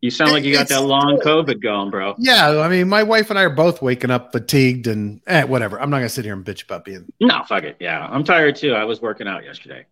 You 0.00 0.10
sound 0.10 0.30
like 0.32 0.44
you 0.44 0.52
got 0.52 0.62
It's- 0.66 0.78
that 0.78 0.84
long 0.86 1.18
COVID 1.18 1.60
going, 1.60 1.90
bro. 1.90 2.14
Yeah, 2.18 2.60
I 2.60 2.68
mean, 2.68 2.88
my 2.88 3.02
wife 3.02 3.30
and 3.30 3.38
I 3.38 3.42
are 3.42 3.50
both 3.50 3.82
waking 3.82 4.10
up 4.12 4.30
fatigued 4.32 4.86
and 4.86 5.20
eh, 5.26 5.42
whatever. 5.44 5.80
I'm 5.80 5.90
not 5.90 5.96
gonna 5.98 6.08
sit 6.08 6.24
here 6.24 6.34
and 6.34 6.44
bitch 6.44 6.62
about 6.64 6.84
being. 6.84 7.04
No, 7.20 7.42
fuck 7.48 7.64
it. 7.64 7.76
Yeah, 7.80 8.06
I'm 8.08 8.22
tired 8.22 8.54
too. 8.56 8.74
I 8.74 8.84
was 8.84 9.00
working 9.02 9.26
out 9.26 9.44
yesterday. 9.44 9.86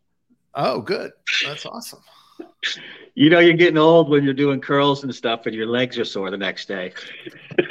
Oh, 0.55 0.81
good. 0.81 1.11
That's 1.45 1.67
awesome. 1.67 2.01
You 3.15 3.31
know, 3.31 3.39
you're 3.41 3.55
getting 3.55 3.79
old 3.79 4.09
when 4.11 4.23
you're 4.25 4.35
doing 4.35 4.61
curls 4.61 5.03
and 5.03 5.15
stuff, 5.15 5.47
and 5.47 5.55
your 5.55 5.67
legs 5.67 5.99
are 5.99 6.05
sore 6.05 6.31
the 6.31 6.37
next 6.39 6.67
day. 6.69 6.93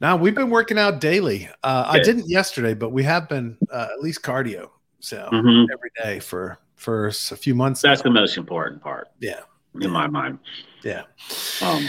Now 0.00 0.16
we've 0.16 0.34
been 0.34 0.50
working 0.50 0.78
out 0.78 1.00
daily. 1.00 1.48
Uh, 1.64 1.84
I 1.86 2.00
didn't 2.00 2.28
yesterday, 2.28 2.74
but 2.74 2.90
we 2.90 3.02
have 3.04 3.28
been 3.30 3.56
uh, 3.72 3.88
at 3.92 4.00
least 4.00 4.20
cardio. 4.22 4.68
So 5.00 5.28
Mhm. 5.32 5.66
every 5.72 5.90
day 6.02 6.20
for 6.20 6.58
for 6.74 7.06
a 7.06 7.12
few 7.12 7.54
months. 7.54 7.80
That's 7.80 8.00
now. 8.00 8.10
the 8.10 8.20
most 8.20 8.36
important 8.36 8.82
part 8.82 9.08
yeah, 9.20 9.40
in 9.82 9.90
my 9.90 10.06
mind. 10.06 10.38
yeah. 10.84 11.02
Um, 11.62 11.86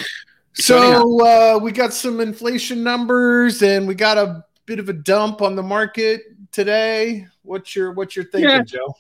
So 0.54 1.22
uh, 1.26 1.60
we 1.60 1.72
got 1.72 1.94
some 1.94 2.20
inflation 2.20 2.84
numbers, 2.84 3.62
and 3.62 3.88
we 3.88 3.94
got 3.94 4.18
a 4.18 4.44
bit 4.66 4.80
of 4.80 4.90
a 4.90 4.94
dump 4.94 5.42
on 5.44 5.56
the 5.56 5.62
market 5.64 6.22
today. 6.52 7.28
What's 7.44 7.76
your 7.76 7.92
what's 7.94 8.16
your 8.16 8.26
thinking, 8.26 8.50
Yeah. 8.50 8.62
Joe? 8.64 8.96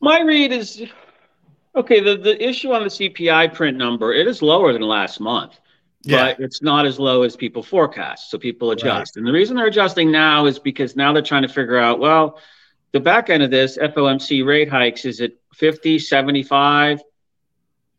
my 0.00 0.20
read 0.20 0.52
is 0.52 0.82
okay. 1.74 2.00
The 2.00 2.16
the 2.16 2.42
issue 2.48 2.72
on 2.72 2.82
the 2.84 2.88
CPI 2.88 3.52
print 3.54 3.76
number 3.76 4.12
it 4.14 4.26
is 4.28 4.40
lower 4.40 4.72
than 4.72 4.82
last 4.82 5.20
month. 5.20 5.58
but 6.06 6.40
it's 6.40 6.62
not 6.62 6.86
as 6.86 6.98
low 6.98 7.22
as 7.24 7.36
people 7.36 7.62
forecast. 7.62 8.30
So 8.30 8.38
people 8.38 8.70
adjust. 8.70 9.16
And 9.18 9.26
the 9.26 9.32
reason 9.32 9.56
they're 9.56 9.66
adjusting 9.66 10.10
now 10.10 10.46
is 10.46 10.58
because 10.58 10.96
now 10.96 11.12
they're 11.12 11.22
trying 11.22 11.42
to 11.42 11.48
figure 11.48 11.76
out, 11.78 11.98
well, 11.98 12.38
the 12.92 13.00
back 13.00 13.28
end 13.28 13.42
of 13.42 13.50
this 13.50 13.76
FOMC 13.76 14.46
rate 14.46 14.70
hikes 14.70 15.04
is 15.04 15.20
it 15.20 15.38
50, 15.54 15.98
75, 15.98 17.02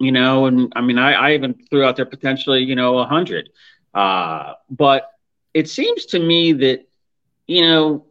you 0.04 0.12
know, 0.12 0.46
and 0.46 0.72
I 0.76 0.82
mean, 0.82 0.98
I, 0.98 1.14
I 1.14 1.34
even 1.34 1.54
threw 1.70 1.84
out 1.84 1.96
there 1.96 2.06
potentially, 2.06 2.64
you 2.64 2.76
know, 2.76 2.94
a 2.94 3.08
100. 3.08 3.50
Uh, 3.94 4.54
but 4.70 5.12
it 5.54 5.70
seems 5.70 6.06
to 6.08 6.20
me 6.20 6.54
that, 6.54 6.88
you 7.48 7.62
know, 7.62 8.06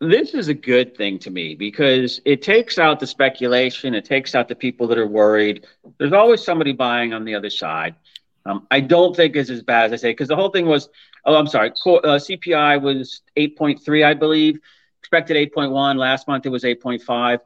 this 0.00 0.32
is 0.34 0.48
a 0.48 0.54
good 0.54 0.96
thing 0.96 1.18
to 1.20 1.30
me 1.30 1.54
because 1.54 2.20
it 2.24 2.40
takes 2.42 2.78
out 2.78 3.00
the 3.00 3.06
speculation, 3.06 3.94
it 3.94 4.04
takes 4.04 4.34
out 4.34 4.48
the 4.48 4.54
people 4.54 4.86
that 4.88 4.98
are 4.98 5.06
worried. 5.06 5.66
There's 5.98 6.14
always 6.14 6.42
somebody 6.42 6.72
buying 6.72 7.12
on 7.12 7.24
the 7.24 7.34
other 7.34 7.50
side. 7.50 7.94
Um, 8.46 8.66
I 8.70 8.80
don't 8.80 9.14
think 9.14 9.36
it's 9.36 9.50
as 9.50 9.62
bad 9.62 9.86
as 9.86 9.92
I 9.92 9.96
say 9.96 10.10
because 10.12 10.28
the 10.28 10.36
whole 10.36 10.48
thing 10.48 10.66
was, 10.66 10.88
oh, 11.26 11.36
I'm 11.36 11.46
sorry, 11.46 11.72
co- 11.82 11.98
uh, 11.98 12.18
CPI 12.18 12.80
was 12.80 13.20
8.3, 13.36 14.04
I 14.04 14.14
believe, 14.14 14.58
expected 15.00 15.36
8.1. 15.52 15.96
Last 15.96 16.26
month 16.26 16.46
it 16.46 16.50
was 16.50 16.64
8.5, 16.64 17.40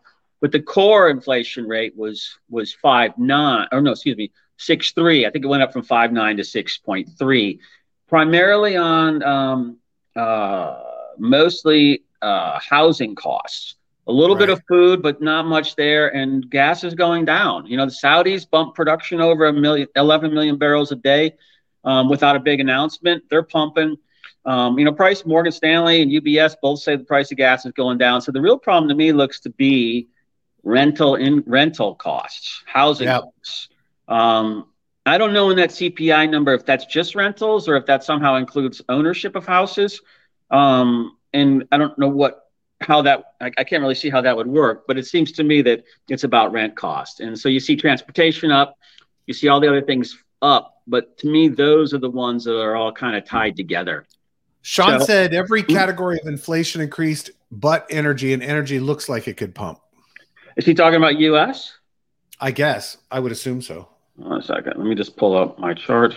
but 0.45 0.53
the 0.53 0.61
core 0.61 1.09
inflation 1.09 1.67
rate 1.67 1.97
was 1.97 2.39
was 2.51 2.75
five 2.75 3.17
nine, 3.17 3.67
or 3.73 3.81
no, 3.81 3.93
excuse 3.93 4.15
me, 4.15 4.31
six 4.59 4.93
three. 4.93 5.25
I 5.25 5.31
think 5.31 5.43
it 5.43 5.49
went 5.49 5.63
up 5.63 5.73
from 5.73 5.85
five 5.85 6.13
nine 6.13 6.37
to 6.37 6.43
6.3, 6.43 7.59
primarily 8.09 8.77
on 8.77 9.23
um, 9.23 9.79
uh, 10.15 10.83
mostly 11.17 12.05
uh, 12.21 12.61
housing 12.61 13.15
costs. 13.15 13.77
A 14.07 14.13
little 14.13 14.37
bit 14.37 14.51
of 14.51 14.61
food, 14.69 15.01
but 15.01 15.23
not 15.23 15.47
much 15.47 15.77
there. 15.77 16.15
And 16.15 16.51
gas 16.51 16.85
is 16.85 16.93
going 16.93 17.25
down. 17.25 17.67
You 17.67 17.79
know, 17.79 17.87
the 17.87 17.97
Saudis 18.05 18.45
bumped 18.51 18.77
production 18.77 19.23
over 19.23 19.47
a 19.47 19.53
million, 19.55 19.89
11 19.97 20.35
million 20.35 20.59
barrels 20.59 20.93
a 20.93 20.97
day 20.97 21.37
um, 21.85 22.11
without 22.11 22.37
a 22.37 22.41
big 22.41 22.61
announcement. 22.61 23.25
They're 23.31 23.45
pumping. 23.45 23.97
Um, 24.45 24.79
you 24.79 24.85
know, 24.85 24.93
price 24.93 25.25
Morgan 25.25 25.53
Stanley 25.53 26.03
and 26.03 26.13
UBS 26.13 26.57
both 26.61 26.81
say 26.81 26.97
the 26.97 27.05
price 27.05 27.31
of 27.31 27.39
gas 27.39 27.65
is 27.65 27.73
going 27.73 27.97
down. 27.97 28.21
So 28.21 28.31
the 28.31 28.43
real 28.43 28.59
problem 28.59 28.91
to 28.91 28.95
me 28.95 29.11
looks 29.11 29.41
to 29.41 29.49
be 29.49 30.09
rental 30.65 31.15
in 31.17 31.43
rental 31.47 31.95
costs, 31.95 32.63
housing 32.67 33.07
Yeah. 33.07 33.21
costs. 33.21 33.69
Um, 34.09 34.67
I 35.07 35.19
don't 35.19 35.33
know 35.35 35.51
in 35.51 35.57
that 35.59 35.71
CPI 35.71 36.31
number 36.31 36.55
if 36.55 36.65
that's 36.65 36.87
just 36.87 37.15
rentals 37.15 37.69
or 37.69 37.77
if 37.77 37.87
that 37.87 38.03
somehow 38.05 38.37
includes 38.37 38.81
ownership 38.89 39.37
of 39.37 39.47
houses. 39.47 40.01
Um, 40.51 41.17
and 41.33 41.67
I 41.73 41.79
don't 41.79 41.99
know 41.99 42.09
what 42.09 42.41
how 42.81 43.03
that 43.03 43.25
I, 43.41 43.51
I 43.59 43.65
can't 43.65 43.83
really 43.83 43.95
see 43.95 44.11
how 44.11 44.21
that 44.23 44.37
would 44.37 44.47
work, 44.47 44.85
but 44.87 44.99
it 44.99 45.07
seems 45.07 45.33
to 45.33 45.45
me 45.45 45.63
that 45.63 45.85
it's 46.09 46.25
about 46.25 46.53
rent 46.53 46.75
cost. 46.77 47.21
And 47.21 47.39
so 47.39 47.49
you 47.49 47.61
see 47.61 47.77
transportation 47.77 48.51
up, 48.51 48.77
you 49.27 49.33
see 49.35 49.49
all 49.49 49.61
the 49.61 49.69
other 49.69 49.81
things 49.83 50.19
up, 50.43 50.83
but 50.87 51.17
to 51.19 51.27
me 51.31 51.49
those 51.49 51.95
are 51.95 51.99
the 51.99 52.11
ones 52.11 52.45
that 52.45 52.59
are 52.59 52.77
all 52.77 52.93
kind 52.93 53.17
of 53.17 53.25
tied 53.25 53.57
together. 53.57 54.07
Sean 54.63 55.01
So- 55.01 55.07
said 55.07 55.35
every 55.35 55.63
category 55.63 56.19
of 56.21 56.27
inflation 56.27 56.81
increased, 56.81 57.31
but 57.51 57.87
energy 57.91 58.33
and 58.33 58.43
energy 58.43 58.81
looks 58.81 59.09
like 59.09 59.29
it 59.29 59.37
could 59.37 59.55
pump. 59.55 59.79
Is 60.57 60.65
he 60.65 60.75
talking 60.75 60.97
about 60.97 61.19
US? 61.19 61.77
I 62.41 62.51
guess 62.51 62.99
I 63.11 63.21
would 63.21 63.33
assume 63.33 63.63
so. 63.63 63.89
One 64.17 64.43
second. 64.43 64.75
Let 64.77 64.87
me 64.87 64.95
just 64.95 65.17
pull 65.17 65.37
up 65.37 65.59
my 65.59 65.75
chart. 65.75 66.15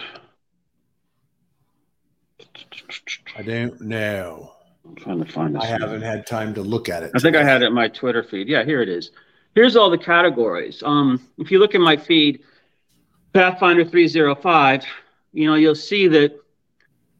I 3.35 3.41
don't 3.41 3.79
know. 3.81 4.53
I'm 4.85 4.95
trying 4.95 5.23
to 5.23 5.31
find 5.31 5.55
this. 5.55 5.63
I 5.63 5.67
haven't 5.67 6.01
had 6.01 6.25
time 6.25 6.53
to 6.53 6.61
look 6.61 6.89
at 6.89 7.03
it. 7.03 7.11
I 7.15 7.19
think 7.19 7.35
I 7.35 7.43
had 7.43 7.61
it 7.61 7.67
in 7.67 7.73
my 7.73 7.87
Twitter 7.87 8.23
feed. 8.23 8.47
Yeah, 8.47 8.63
here 8.63 8.81
it 8.81 8.89
is. 8.89 9.11
Here's 9.55 9.75
all 9.75 9.89
the 9.89 9.97
categories. 9.97 10.83
Um, 10.83 11.21
if 11.37 11.51
you 11.51 11.59
look 11.59 11.73
in 11.73 11.81
my 11.81 11.97
feed, 11.97 12.41
Pathfinder 13.33 13.83
305, 13.83 14.85
you 15.33 15.47
know, 15.47 15.55
you'll 15.55 15.75
see 15.75 16.07
that 16.07 16.39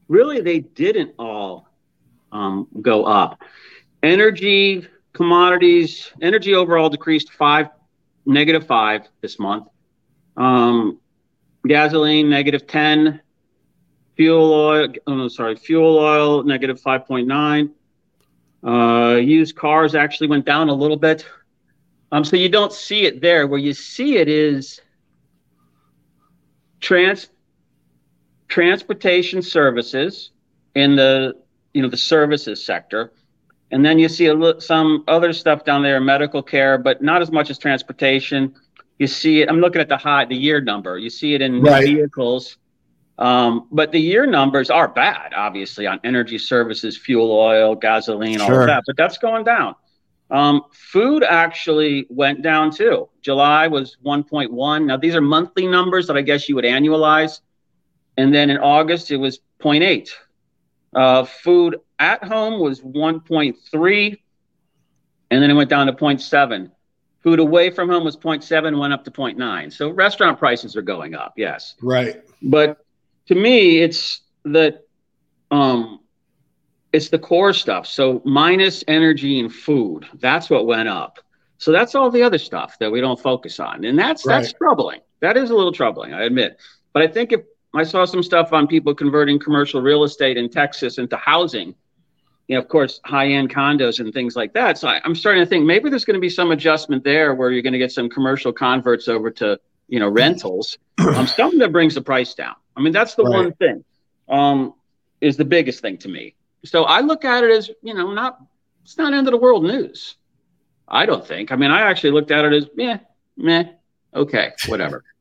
really 0.07 0.41
they 0.41 0.59
didn't 0.59 1.13
all 1.19 1.67
um, 2.31 2.67
go 2.81 3.06
up. 3.06 3.41
Energy, 4.03 4.88
commodities, 5.17 6.11
energy 6.22 6.53
overall 6.53 6.89
decreased 6.89 7.33
five, 7.33 7.69
negative 8.25 8.67
five 8.67 9.07
this 9.22 9.39
month. 9.39 9.67
Um, 10.38 11.00
gasoline, 11.67 12.29
negative 12.29 12.67
10. 12.67 13.19
Fuel 14.16 14.53
oil, 14.53 14.88
oh 15.07 15.27
sorry, 15.27 15.56
fuel 15.56 15.97
oil, 15.97 16.44
negative 16.44 16.79
5.9. 16.81 17.72
Uh, 18.63 19.16
used 19.16 19.56
cars 19.56 19.95
actually 19.95 20.27
went 20.27 20.45
down 20.45 20.69
a 20.69 20.73
little 20.73 20.97
bit. 20.97 21.25
Um, 22.11 22.23
so 22.23 22.35
you 22.35 22.50
don't 22.50 22.72
see 22.72 23.06
it 23.06 23.19
there. 23.22 23.47
Where 23.47 23.59
you 23.59 23.73
see 23.73 24.17
it 24.17 24.27
is 24.27 24.79
trans 26.79 27.29
transportation 28.47 29.41
services 29.41 30.31
in 30.75 30.95
the 30.95 31.33
you 31.73 31.81
know 31.81 31.89
the 31.89 31.97
services 31.97 32.63
sector, 32.63 33.11
and 33.72 33.85
then 33.85 34.00
you 34.00 34.07
see 34.09 34.28
a 34.28 34.33
li- 34.33 34.59
some 34.59 35.03
other 35.07 35.33
stuff 35.33 35.63
down 35.66 35.83
there, 35.83 36.00
medical 36.00 36.41
care, 36.41 36.78
but 36.78 37.01
not 37.01 37.22
as 37.22 37.31
much 37.31 37.50
as 37.50 37.57
transportation. 37.57 38.53
You 39.00 39.07
see 39.07 39.41
it. 39.41 39.50
I'm 39.50 39.59
looking 39.59 39.81
at 39.81 39.89
the 39.89 39.97
high, 39.97 40.25
the 40.25 40.35
year 40.35 40.61
number. 40.61 40.97
You 40.97 41.09
see 41.09 41.33
it 41.33 41.41
in 41.41 41.61
Right. 41.61 41.85
vehicles. 41.85 42.57
Um, 43.19 43.67
but 43.72 43.91
the 43.91 44.00
year 44.00 44.25
numbers 44.27 44.69
are 44.69 44.88
bad, 44.88 45.33
obviously, 45.35 45.88
on 45.88 46.00
energy 46.03 46.38
services, 46.38 46.97
fuel 46.97 47.31
oil, 47.31 47.75
gasoline, 47.75 48.39
all 48.41 48.47
Sure. 48.47 48.61
of 48.61 48.67
that. 48.67 48.83
But 48.85 48.95
that's 48.95 49.17
going 49.17 49.44
down. 49.44 49.75
Um, 50.29 50.63
food 50.73 51.23
actually 51.23 52.06
went 52.09 52.41
down 52.41 52.69
too. 52.72 53.07
July 53.22 53.67
was 53.67 53.97
1.1. 54.03 54.85
Now 54.85 54.97
these 54.97 55.16
are 55.16 55.22
monthly 55.22 55.66
numbers 55.67 56.06
that 56.07 56.17
I 56.17 56.22
guess 56.22 56.47
you 56.50 56.56
would 56.56 56.66
annualize, 56.66 57.39
and 58.17 58.33
then 58.33 58.50
in 58.50 58.57
August 58.57 59.09
it 59.09 59.17
was 59.17 59.39
0.8. 59.59 60.09
Uh, 60.93 61.25
food 61.25 61.79
at 61.99 62.23
home 62.23 62.59
was 62.59 62.81
1.3, 62.81 64.17
and 65.29 65.43
then 65.43 65.51
it 65.51 65.53
went 65.53 65.69
down 65.69 65.87
to 65.87 65.93
0.7. 65.93 66.71
Food 67.23 67.39
away 67.39 67.69
from 67.69 67.89
home 67.89 68.03
was 68.03 68.15
0.7, 68.15 68.79
went 68.79 68.93
up 68.93 69.03
to 69.03 69.11
0.9. 69.11 69.73
So 69.73 69.89
restaurant 69.89 70.39
prices 70.39 70.75
are 70.75 70.81
going 70.81 71.15
up. 71.15 71.33
Yes. 71.35 71.75
Right. 71.81 72.23
But 72.41 72.85
to 73.27 73.35
me, 73.35 73.81
it's 73.81 74.21
the 74.43 74.81
um, 75.51 75.99
it's 76.93 77.09
the 77.09 77.19
core 77.19 77.53
stuff. 77.53 77.85
So 77.85 78.21
minus 78.25 78.83
energy 78.87 79.39
and 79.39 79.53
food, 79.53 80.07
that's 80.15 80.49
what 80.49 80.65
went 80.65 80.89
up. 80.89 81.19
So 81.57 81.71
that's 81.71 81.95
all 81.95 82.11
the 82.11 82.23
other 82.23 82.37
stuff 82.37 82.77
that 82.79 82.91
we 82.91 83.01
don't 83.01 83.19
focus 83.19 83.59
on, 83.59 83.83
and 83.83 83.97
that's 83.97 84.23
that's 84.23 84.53
troubling. 84.53 85.01
That 85.21 85.37
is 85.37 85.49
a 85.49 85.55
little 85.55 85.71
troubling, 85.71 86.13
I 86.13 86.23
admit. 86.23 86.59
But 86.94 87.01
I 87.01 87.07
think 87.07 87.31
if 87.31 87.41
I 87.77 87.83
saw 87.83 88.06
some 88.06 88.24
stuff 88.24 88.53
on 88.53 88.68
people 88.68 88.94
converting 88.95 89.39
commercial 89.39 89.81
real 89.81 90.03
estate 90.03 90.38
in 90.38 90.50
Texas 90.50 90.97
into 90.97 91.18
housing, 91.18 91.75
you 92.47 92.56
know, 92.56 92.62
of 92.62 92.68
course, 92.68 93.00
high-end 93.06 93.53
condos 93.53 94.00
and 94.00 94.13
things 94.13 94.35
like 94.35 94.53
that. 94.53 94.77
So 94.77 94.88
I, 94.88 95.01
I'm 95.03 95.15
starting 95.15 95.44
to 95.44 95.50
think 95.50 95.65
maybe 95.65 95.89
there's 95.89 96.06
going 96.06 96.15
to 96.15 96.21
be 96.21 96.29
some 96.29 96.51
adjustment 96.51 97.03
there 97.03 97.35
where 97.35 97.51
you're 97.51 97.62
going 97.62 97.74
to 97.74 97.79
get 97.79 97.91
some 97.91 98.09
commercial 98.09 98.51
converts 98.53 99.07
over 99.07 99.29
to 99.31 99.59
you 99.88 100.00
know 100.00 100.09
rentals, 100.09 100.77
um, 100.97 101.27
something 101.27 101.59
that 101.59 101.71
brings 101.71 101.95
the 101.95 102.01
price 102.01 102.33
down. 102.33 102.56
I 102.75 102.81
mean, 102.81 102.94
that's 102.94 103.15
the 103.15 103.24
Right. 103.24 103.35
one 103.44 103.53
thing 103.53 103.83
um, 104.29 104.74
is 105.21 105.38
the 105.38 105.45
biggest 105.45 105.81
thing 105.81 105.97
to 106.00 106.09
me. 106.09 106.35
So 106.65 106.83
I 106.83 107.01
look 107.01 107.25
at 107.25 107.44
it 107.44 107.51
as 107.51 107.69
you 107.81 107.94
know, 107.94 108.13
not 108.13 108.39
it's 108.83 108.97
not 108.97 109.13
end 109.13 109.27
of 109.27 109.31
the 109.31 109.38
world 109.38 109.63
news. 109.63 110.15
I 110.88 111.06
don't 111.06 111.25
think. 111.25 111.51
I 111.51 111.56
mean, 111.57 111.71
I 111.71 111.81
actually 111.81 112.12
looked 112.12 112.31
at 112.31 112.45
it 112.45 112.53
as 112.53 112.68
meh, 112.75 113.00
meh, 113.35 113.65
okay, 114.13 114.51
whatever. 114.68 115.03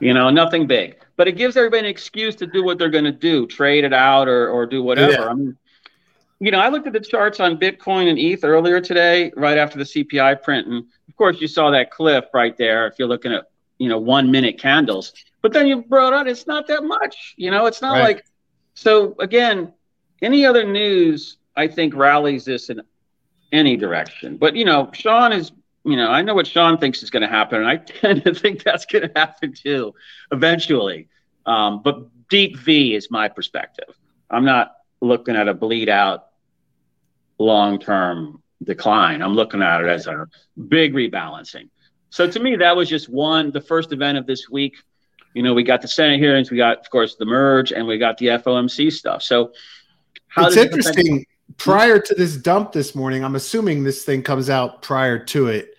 you 0.00 0.14
know, 0.14 0.30
nothing 0.30 0.66
big, 0.66 0.96
but 1.16 1.28
it 1.28 1.32
gives 1.36 1.56
everybody 1.56 1.80
an 1.80 1.86
excuse 1.86 2.34
to 2.36 2.46
do 2.46 2.62
what 2.64 2.78
they're 2.78 2.90
going 2.90 3.04
to 3.04 3.12
do, 3.12 3.46
trade 3.46 3.84
it 3.84 3.92
out 3.92 4.28
or 4.28 4.48
or 4.48 4.66
do 4.66 4.82
whatever. 4.82 5.12
Yeah. 5.12 5.28
I 5.28 5.34
mean, 5.34 5.56
you 6.38 6.50
know, 6.50 6.58
I 6.60 6.68
looked 6.68 6.86
at 6.86 6.92
the 6.92 7.00
charts 7.00 7.40
on 7.40 7.58
Bitcoin 7.58 8.08
and 8.10 8.18
ETH 8.18 8.44
earlier 8.44 8.80
today, 8.80 9.32
right 9.36 9.56
after 9.56 9.78
the 9.78 9.84
CPI 9.84 10.42
print, 10.42 10.66
and 10.66 10.84
of 11.08 11.16
course, 11.16 11.40
you 11.40 11.48
saw 11.48 11.70
that 11.70 11.90
cliff 11.90 12.26
right 12.34 12.56
there. 12.56 12.86
If 12.86 12.98
you're 12.98 13.08
looking 13.08 13.32
at 13.32 13.46
you 13.78 13.88
know, 13.88 13.98
one 13.98 14.30
minute 14.30 14.58
candles. 14.58 15.12
But 15.42 15.52
then 15.52 15.66
you 15.66 15.82
brought 15.82 16.12
out 16.12 16.26
it's 16.26 16.46
not 16.46 16.66
that 16.68 16.84
much. 16.84 17.34
You 17.36 17.50
know, 17.50 17.66
it's 17.66 17.82
not 17.82 17.92
Right. 17.92 18.16
like 18.16 18.26
so 18.74 19.14
again, 19.18 19.72
any 20.22 20.44
other 20.46 20.64
news 20.64 21.38
I 21.56 21.68
think 21.68 21.94
rallies 21.94 22.44
this 22.44 22.68
in 22.68 22.82
any 23.52 23.76
direction. 23.76 24.36
But 24.36 24.56
you 24.56 24.64
know, 24.64 24.90
Sean 24.92 25.32
is 25.32 25.52
you 25.86 25.96
know, 25.96 26.10
I 26.10 26.20
know 26.22 26.34
what 26.34 26.48
Sean 26.48 26.78
thinks 26.78 27.02
is 27.04 27.10
going 27.10 27.22
to 27.22 27.28
happen, 27.28 27.60
and 27.60 27.68
I 27.68 27.76
tend 28.02 28.24
to 28.24 28.34
think 28.34 28.64
that's 28.64 28.84
going 28.84 29.08
to 29.08 29.12
happen 29.14 29.52
too, 29.52 29.94
eventually. 30.32 31.08
Um, 31.46 31.80
but 31.82 32.08
deep 32.28 32.58
V 32.58 32.94
is 32.94 33.08
my 33.10 33.28
perspective. 33.28 33.94
I'm 34.28 34.44
not 34.44 34.72
looking 35.00 35.36
at 35.36 35.46
a 35.46 35.54
bleed 35.54 35.88
out 35.88 36.26
long 37.38 37.78
term 37.78 38.42
decline. 38.64 39.22
I'm 39.22 39.34
looking 39.34 39.62
at 39.62 39.82
it 39.82 39.86
as 39.86 40.08
a 40.08 40.26
big 40.68 40.92
rebalancing. 40.92 41.68
So 42.10 42.28
to 42.28 42.40
me, 42.40 42.56
that 42.56 42.74
was 42.74 42.88
just 42.88 43.08
one, 43.08 43.52
the 43.52 43.60
first 43.60 43.92
event 43.92 44.18
of 44.18 44.26
this 44.26 44.50
week. 44.50 44.76
You 45.34 45.42
know, 45.42 45.54
we 45.54 45.62
got 45.62 45.82
the 45.82 45.88
Senate 45.88 46.18
hearings, 46.18 46.50
we 46.50 46.56
got, 46.56 46.78
of 46.78 46.90
course, 46.90 47.14
the 47.16 47.26
merge, 47.26 47.70
and 47.70 47.86
we 47.86 47.98
got 47.98 48.16
the 48.18 48.26
FOMC 48.26 48.90
stuff. 48.90 49.22
So, 49.22 49.52
it's 50.36 50.36
does 50.36 50.56
it 50.56 50.72
affect- 50.72 50.98
interesting. 50.98 51.26
Prior 51.58 51.98
to 51.98 52.14
this 52.14 52.36
dump 52.36 52.72
this 52.72 52.94
morning, 52.94 53.24
I'm 53.24 53.36
assuming 53.36 53.84
this 53.84 54.04
thing 54.04 54.22
comes 54.22 54.50
out 54.50 54.82
prior 54.82 55.18
to 55.26 55.46
it. 55.46 55.75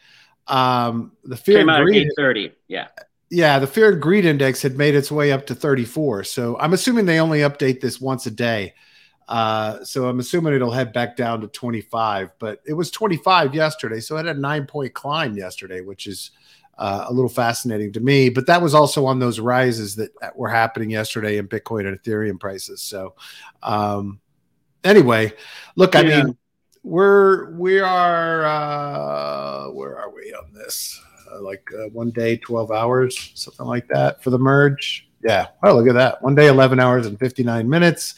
Um, 0.48 1.12
the 1.24 1.38
fear 1.38 1.60
Came 1.60 1.70
out 1.70 1.82
at 1.82 1.86
greed, 1.86 2.10
thirty. 2.16 2.52
Yeah. 2.68 2.88
yeah, 3.30 3.60
the 3.60 3.68
fear 3.68 3.92
and 3.92 4.02
greed 4.02 4.26
index 4.26 4.62
had 4.62 4.78
made 4.78 4.96
its 4.96 5.12
way 5.12 5.32
up 5.32 5.46
to 5.48 5.56
34. 5.56 6.24
So 6.24 6.58
I'm 6.60 6.74
assuming 6.74 7.06
they 7.06 7.20
only 7.20 7.40
update 7.40 7.82
this 7.82 8.00
once 8.00 8.26
a 8.26 8.32
day. 8.32 8.74
Uh, 9.28 9.84
so 9.84 10.08
I'm 10.08 10.20
assuming 10.20 10.54
it'll 10.54 10.72
head 10.72 10.94
back 10.94 11.18
down 11.18 11.42
to 11.42 11.48
25, 11.48 12.32
but 12.40 12.62
it 12.66 12.74
was 12.74 12.92
25 12.92 13.54
yesterday. 13.54 14.00
So 14.00 14.16
it 14.16 14.26
had 14.26 14.38
a 14.38 14.40
nine 14.40 14.66
point 14.66 14.94
climb 14.94 15.36
yesterday, 15.36 15.82
which 15.82 16.08
is 16.08 16.32
uh, 16.78 17.06
a 17.10 17.14
little 17.14 17.30
fascinating 17.30 17.92
to 17.94 18.00
me. 18.00 18.30
But 18.30 18.48
that 18.48 18.62
was 18.62 18.74
also 18.74 19.06
on 19.06 19.20
those 19.20 19.40
rises 19.40 19.96
that 19.98 20.12
were 20.36 20.48
happening 20.48 20.90
yesterday 20.90 21.38
in 21.38 21.48
Bitcoin 21.50 21.88
and 21.88 22.02
Ethereum 22.02 22.40
prices. 22.40 22.82
So 22.82 23.16
um, 23.64 24.22
anyway, 24.86 25.34
look, 25.76 25.96
I 25.96 26.04
Yeah. 26.04 26.24
mean, 26.24 26.38
we're 26.88 27.52
we 27.52 27.80
are 27.80 28.46
uh, 28.46 29.70
where 29.72 29.98
are 29.98 30.10
we 30.10 30.34
on 30.34 30.54
this? 30.54 31.00
Uh, 31.30 31.42
like 31.42 31.68
uh, 31.78 31.90
one 31.90 32.10
day, 32.12 32.38
12 32.38 32.72
hours, 32.72 33.32
something 33.36 33.66
like 33.66 33.88
that 33.90 34.24
for 34.24 34.30
the 34.30 34.40
merge. 34.40 35.10
Yeah. 35.24 35.48
Oh, 35.64 35.76
look 35.76 35.88
at 35.88 35.96
that. 35.96 36.22
One 36.22 36.36
day, 36.36 36.48
11 36.48 36.80
hours 36.80 37.06
and 37.06 37.20
59 37.20 37.70
minutes 37.70 38.16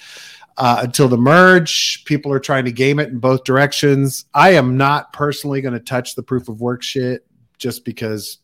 uh, 0.58 0.82
until 0.84 1.08
the 1.08 1.18
merge. 1.18 2.06
People 2.06 2.32
are 2.32 2.40
trying 2.40 2.66
to 2.66 2.72
game 2.72 3.00
it 3.00 3.10
in 3.10 3.18
both 3.18 3.44
directions. 3.44 4.26
I 4.36 4.52
am 4.52 4.78
not 4.78 5.12
personally 5.14 5.62
going 5.62 5.74
to 5.74 5.80
touch 5.80 6.14
the 6.14 6.24
proof 6.24 6.50
of 6.50 6.62
work 6.62 6.84
shit 6.84 7.26
just 7.58 7.84
because 7.84 8.38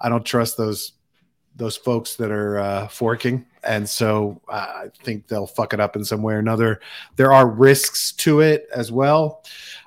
I 0.00 0.08
don't 0.08 0.24
trust 0.24 0.56
those 0.56 0.92
those 1.60 1.76
folks 1.76 2.16
that 2.16 2.30
are 2.32 2.58
uh, 2.58 2.88
forking, 2.88 3.46
and 3.62 3.88
so 3.88 4.40
uh, 4.48 4.84
I 4.84 4.86
think 5.04 5.28
they'll 5.28 5.46
fuck 5.46 5.74
it 5.74 5.78
up 5.78 5.94
in 5.94 6.04
some 6.04 6.22
way 6.22 6.34
or 6.34 6.38
another. 6.38 6.80
There 7.16 7.32
are 7.32 7.46
risks 7.46 8.12
to 8.12 8.40
it 8.40 8.66
as 8.74 8.90
well. 8.90 9.44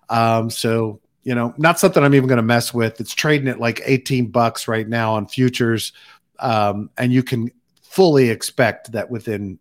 Um, 0.10 0.50
so 0.50 1.02
you 1.24 1.36
know, 1.36 1.54
not 1.58 1.80
something 1.80 2.04
I'm 2.04 2.16
even 2.16 2.28
going 2.28 2.38
to 2.38 2.44
mess 2.44 2.74
with. 2.74 3.02
It's 3.02 3.14
trading 3.14 3.48
at 3.48 3.60
like 3.60 3.82
18 3.86 4.28
bucks 4.28 4.68
right 4.68 4.88
now 4.88 5.16
on 5.16 5.28
futures, 5.28 5.94
um, 6.40 6.90
and 6.98 7.12
you 7.12 7.24
can 7.24 7.52
fully 7.82 8.30
expect 8.30 8.92
that 8.92 9.10
within 9.10 9.58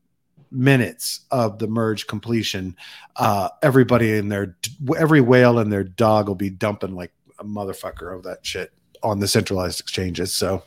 minutes 0.51 1.21
of 1.31 1.59
the 1.59 1.67
merge 1.67 2.07
completion, 2.07 2.77
uh, 3.17 3.49
everybody 3.63 4.17
in 4.19 4.29
their 4.29 4.57
every 4.99 5.23
whale 5.23 5.59
and 5.59 5.73
their 5.73 5.85
dog 5.85 6.29
will 6.29 6.35
be 6.35 6.51
dumping 6.51 6.95
like 6.95 7.13
a 7.39 7.45
motherfucker 7.45 8.15
of 8.15 8.25
that 8.25 8.45
shit 8.45 8.71
on 9.03 9.19
the 9.19 9.29
centralized 9.29 9.81
exchanges. 9.81 10.33
So 10.35 10.63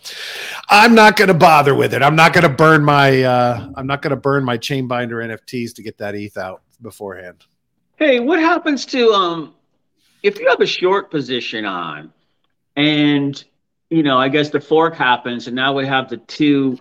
I'm 0.69 0.95
not 0.95 1.15
going 1.15 1.27
to 1.29 1.33
bother 1.33 1.75
with 1.75 1.93
it. 1.93 2.01
I'm 2.01 2.15
not 2.15 2.33
going 2.33 2.43
to 2.43 2.49
burn 2.49 2.83
my 2.83 3.23
uh, 3.23 3.69
I'm 3.75 3.87
not 3.87 4.01
going 4.01 4.11
to 4.11 4.17
burn 4.17 4.43
my 4.43 4.57
chain 4.57 4.87
binder 4.87 5.17
NFTs 5.17 5.73
to 5.75 5.83
get 5.83 5.97
that 5.99 6.15
ETH 6.15 6.37
out 6.37 6.61
beforehand. 6.81 7.45
Hey, 7.97 8.19
what 8.19 8.39
happens 8.39 8.85
to 8.87 9.11
um 9.11 9.55
if 10.23 10.39
you 10.39 10.49
have 10.49 10.61
a 10.61 10.65
short 10.65 11.11
position 11.11 11.65
on 11.65 12.11
and 12.75 13.43
you 13.89 14.03
know, 14.03 14.17
I 14.17 14.29
guess 14.29 14.49
the 14.49 14.59
fork 14.59 14.95
happens 14.95 15.47
and 15.47 15.55
now 15.55 15.73
we 15.73 15.85
have 15.85 16.09
the 16.09 16.17
two, 16.17 16.79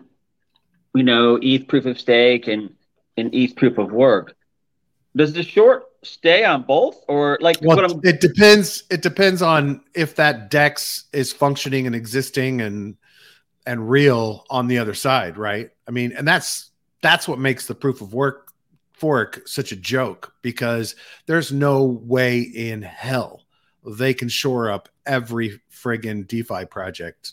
you 0.95 1.03
know, 1.03 1.39
ETH 1.41 1.69
proof 1.69 1.87
of 1.87 2.01
stake 2.01 2.49
and, 2.49 2.75
and 3.17 3.35
ETH 3.35 3.56
proof 3.56 3.79
of 3.79 3.93
work. 3.93 4.35
Does 5.15 5.33
the 5.33 5.43
short 5.43 5.85
stay 6.05 6.45
on 6.45 6.62
both 6.62 7.03
or 7.09 7.39
like 7.41 7.59
what 7.61 7.79
Well, 7.79 7.93
I'm 7.93 8.01
it 8.05 8.21
depends. 8.21 8.85
It 8.91 9.03
depends 9.03 9.43
on 9.43 9.83
if 9.95 10.17
that 10.17 10.51
DEX 10.51 11.05
is 11.12 11.33
functioning 11.33 11.87
and 11.87 11.95
existing 11.95 12.61
and 12.61 12.97
and 13.67 13.89
real 13.91 14.45
on 14.51 14.67
the 14.67 14.79
other 14.79 14.95
side, 14.95 15.37
right? 15.37 15.71
I 15.89 15.91
mean, 15.91 16.12
and 16.12 16.27
that's 16.27 16.71
that's 17.03 17.29
what 17.29 17.39
makes 17.39 17.67
the 17.67 17.75
proof 17.75 18.01
of 18.01 18.15
work 18.15 18.53
fork 18.93 19.43
such 19.47 19.73
a 19.73 19.77
joke 19.77 20.33
because 20.43 20.95
there's 21.27 21.53
no 21.53 21.85
way 21.85 22.41
in 22.41 22.81
hell 22.83 23.43
they 23.85 24.15
can 24.15 24.29
shore 24.29 24.71
up 24.71 24.89
every 25.05 25.61
friggin' 25.71 26.27
DeFi 26.27 26.65
project 26.67 27.33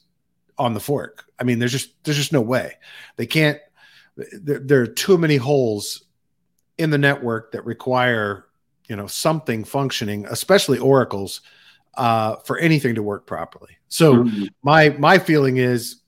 on 0.57 0.73
the 0.73 0.79
fork. 0.79 1.25
I 1.39 1.44
mean, 1.44 1.59
there's 1.59 1.71
just 1.71 1.91
there's 2.03 2.18
just 2.18 2.33
no 2.33 2.41
way 2.41 2.73
they 3.15 3.25
can't. 3.25 3.59
There, 4.18 4.59
there 4.59 4.81
are 4.81 4.88
too 4.88 5.18
many 5.18 5.38
holes 5.38 6.03
in 6.77 6.89
the 6.89 6.97
network 6.97 7.53
that 7.53 7.65
require 7.65 8.45
you 8.91 8.97
know 8.97 9.07
something 9.07 9.63
functioning, 9.63 10.25
especially 10.29 10.77
oracles, 10.77 11.39
uh, 11.95 12.35
for 12.43 12.57
anything 12.57 12.93
to 12.95 13.01
work 13.01 13.25
properly. 13.25 13.77
So 13.88 14.25
Mhm. 14.25 14.49
my 14.63 14.89
my 14.99 15.17
feeling 15.17 15.55
is 15.57 16.01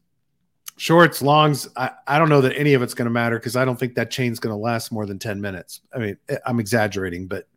shorts 0.76 1.22
longs 1.22 1.70
i, 1.78 1.92
I 2.08 2.18
don't 2.18 2.30
know 2.30 2.42
that 2.42 2.58
any 2.58 2.74
of 2.74 2.82
it's 2.82 2.96
going 2.96 3.06
to 3.06 3.12
matter 3.12 3.38
because 3.38 3.56
i 3.56 3.64
don't 3.64 3.80
think 3.80 3.94
that 3.94 4.10
chain's 4.10 4.40
going 4.40 4.52
to 4.52 4.58
last 4.58 4.92
more 4.92 5.06
than 5.06 5.20
10 5.20 5.40
minutes 5.40 5.82
i 5.96 6.00
mean 6.00 6.18
eh, 6.30 6.38
i'm 6.48 6.60
exaggerating 6.60 7.28
but 7.28 7.48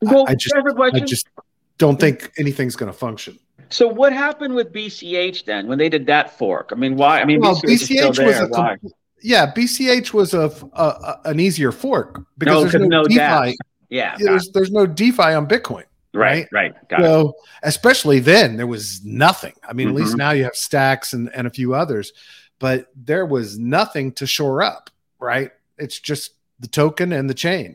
well, 0.00 0.24
I 0.26 0.34
just- 0.34 0.54
i 0.94 1.00
just 1.00 1.28
don't 1.76 2.00
think 2.00 2.32
anything's 2.38 2.74
going 2.74 2.90
to 2.90 2.96
function 2.98 3.38
so 3.68 3.86
what 3.86 4.12
happened 4.14 4.54
with 4.54 4.72
BCH 4.72 5.44
then 5.44 5.66
when 5.68 5.78
they 5.78 5.88
did 5.90 6.06
that 6.06 6.36
fork? 6.36 6.70
I 6.72 6.74
mean, 6.74 6.96
why? 6.96 7.20
I 7.20 7.24
mean, 7.24 7.40
Well, 7.40 7.56
BCH, 7.62 7.88
BCH 7.88 8.26
was 8.26 8.40
a 8.40 8.48
com- 8.48 8.76
yeah 9.22 9.52
bch 9.54 10.12
was 10.12 10.34
a, 10.34 10.50
a, 10.74 10.82
a- 10.82 11.20
an 11.26 11.40
easier 11.40 11.72
fork 11.72 12.20
because 12.38 12.54
No, 12.54 12.60
there's 12.62 12.72
'cause 12.72 12.80
no, 12.80 13.02
no 13.02 13.04
defi 13.04 13.18
dApps. 13.20 13.54
Yeah, 13.92 14.16
there's, 14.18 14.50
there's 14.50 14.70
no 14.70 14.86
defi 14.86 15.22
on 15.22 15.46
bitcoin 15.46 15.82
it. 15.82 15.88
right, 16.18 16.48
right, 16.52 16.72
got 16.88 17.00
it. 17.00 17.04
so 17.04 17.34
especially 17.62 18.20
then 18.20 18.56
there 18.56 18.66
was 18.66 19.04
nothing 19.04 19.52
i 19.68 19.72
mean 19.72 19.88
at 19.88 19.94
least 19.94 20.14
Mhm. 20.14 20.18
now 20.18 20.30
you 20.32 20.44
have 20.44 20.56
stacks 20.56 21.12
and, 21.12 21.30
and 21.34 21.46
a 21.46 21.50
few 21.50 21.74
others 21.74 22.12
but 22.58 22.86
there 22.96 23.26
was 23.26 23.58
nothing 23.58 24.12
to 24.12 24.26
shore 24.26 24.62
up 24.62 24.88
right 25.18 25.50
it's 25.78 25.98
just 26.00 26.32
the 26.60 26.68
token 26.68 27.12
and 27.12 27.28
the 27.28 27.34
chain 27.34 27.70